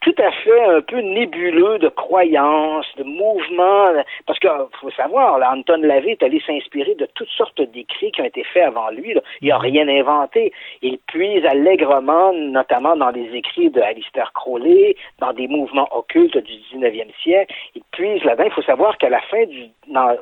[0.00, 3.92] tout à fait un peu nébuleux de croyances, de mouvements,
[4.26, 4.48] parce que
[4.80, 8.42] faut savoir, là, Anton Lavey est allé s'inspirer de toutes sortes d'écrits qui ont été
[8.44, 9.14] faits avant lui.
[9.42, 10.52] Il n'a rien inventé.
[10.80, 16.52] Il puise allègrement, notamment dans des écrits de Alistair Crowley, dans des mouvements occultes du
[16.74, 17.54] 19e siècle.
[17.74, 18.44] Il puise là-dedans.
[18.46, 19.64] Il faut savoir qu'à la fin du,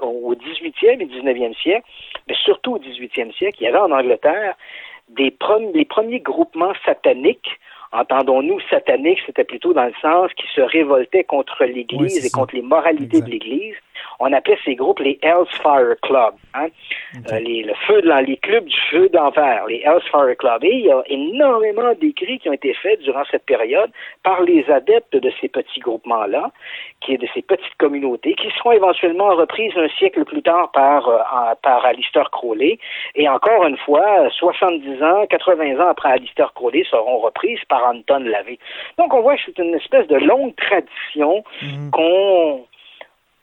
[0.02, 1.86] au 18e et 19e siècle,
[2.26, 4.56] mais surtout au 18e siècle, il y avait en Angleterre
[5.08, 5.34] des
[5.72, 7.58] les premiers groupements sataniques
[7.92, 12.62] entendons-nous, satanique, c'était plutôt dans le sens qui se révoltait contre l'Église et contre les
[12.62, 13.76] moralités de l'Église.
[14.20, 15.18] On appelait ces groupes les
[15.62, 16.66] Fire Club, hein?
[17.32, 20.64] Euh, les, le feu de, les clubs du feu d'enfer, les Fire Club.
[20.64, 23.90] Et il y a énormément d'écrits qui ont été faits durant cette période
[24.24, 26.50] par les adeptes de ces petits groupements-là,
[27.00, 31.08] qui est de ces petites communautés, qui seront éventuellement reprises un siècle plus tard par,
[31.08, 32.78] euh, par Alistair Crowley.
[33.14, 38.20] Et encore une fois, 70 ans, 80 ans après Alistair Crowley, seront reprises par Anton
[38.20, 38.58] Lavey.
[38.98, 41.90] Donc on voit que c'est une espèce de longue tradition mhm.
[41.90, 42.64] qu'on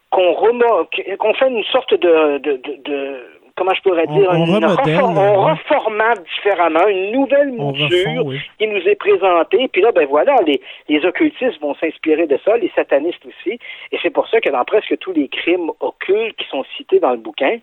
[0.09, 3.21] qu'on fait une sorte de, de, de,
[3.55, 8.25] comment je pourrais dire, on, on, reformate différemment, une nouvelle mouture
[8.59, 9.67] qui nous est présentée.
[9.69, 13.57] Puis là, ben voilà, les, les occultistes vont s'inspirer de ça, les satanistes aussi.
[13.91, 17.11] Et c'est pour ça que dans presque tous les crimes occultes qui sont cités dans
[17.11, 17.57] le bouquin,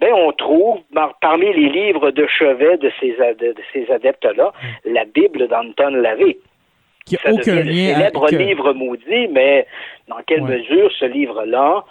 [0.00, 0.80] ben on trouve
[1.20, 4.92] parmi les livres de chevet de ces, de, ces adeptes-là, mm.
[4.92, 6.38] la Bible d'Anton Lavey.
[7.08, 7.94] Qui a aucun lien.
[7.94, 9.66] célèbre livre maudit, mais
[10.08, 11.84] dans quelle mesure ce livre-là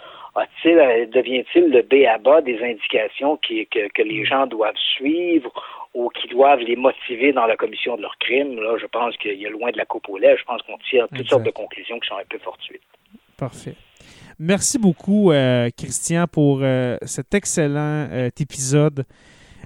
[1.12, 5.52] devient-il le B à bas des indications qui, que, que, les gens doivent suivre
[5.94, 8.60] ou qui doivent les motiver dans la commission de leurs crimes?
[8.60, 10.36] Là, je pense qu'il y a loin de la coupe au lait.
[10.38, 12.82] Je pense qu'on tire toutes sortes de conclusions qui sont un peu fortuites.
[13.36, 13.74] Parfait.
[14.38, 19.04] Merci beaucoup, euh, Christian, pour euh, cet excellent euh, épisode.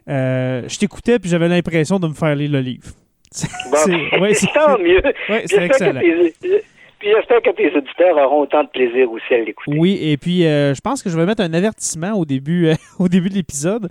[0.06, 2.88] je t'écoutais puis j'avais l'impression de me faire lire le livre.
[3.32, 5.02] C'est ouais, tant mieux.
[5.46, 6.00] c'est excellent.
[6.00, 9.76] Puis j'espère que tes auditeurs auront autant de plaisir aussi à l'écouter.
[9.76, 13.28] Oui, et puis je pense que je vais mettre un avertissement au début, au début
[13.28, 13.90] de l'épisode.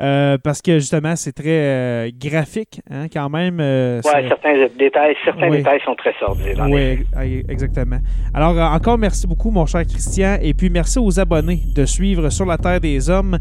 [0.00, 3.58] Euh, parce que justement, c'est très euh, graphique, hein, quand même.
[3.60, 6.60] Euh, oui, certains détails, certains détails sont très sordides.
[6.68, 7.04] Oui,
[7.48, 7.98] exactement.
[8.32, 12.46] Alors, encore merci beaucoup, mon cher Christian, et puis merci aux abonnés de suivre Sur
[12.46, 13.38] la Terre des Hommes.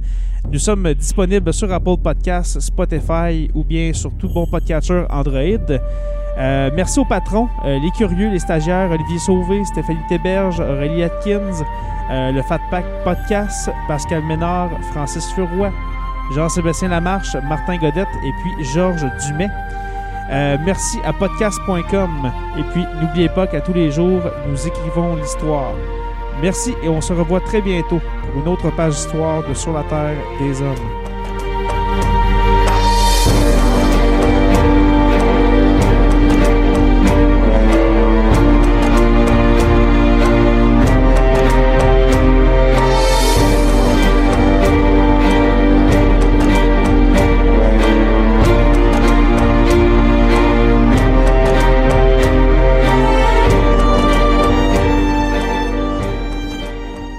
[0.51, 5.77] Nous sommes disponibles sur Apple Podcasts, Spotify ou bien sur tout bon podcatcher Android.
[6.38, 11.63] merci aux patrons, les curieux, les stagiaires, Olivier Sauvé, Stéphanie Théberge, Aurélie Atkins,
[12.09, 15.71] le Fat Pack Podcast, Pascal Ménard, Francis Furoy,
[16.32, 19.49] Jean-Sébastien Lamarche, Martin Godette et puis Georges Dumais.
[20.30, 22.32] Euh, merci à podcast.com.
[22.58, 25.74] Et puis, n'oubliez pas qu'à tous les jours, nous écrivons l'histoire.
[26.41, 29.84] Merci et on se revoit très bientôt pour une autre page d'histoire de Sur la
[29.84, 31.06] Terre des Hommes.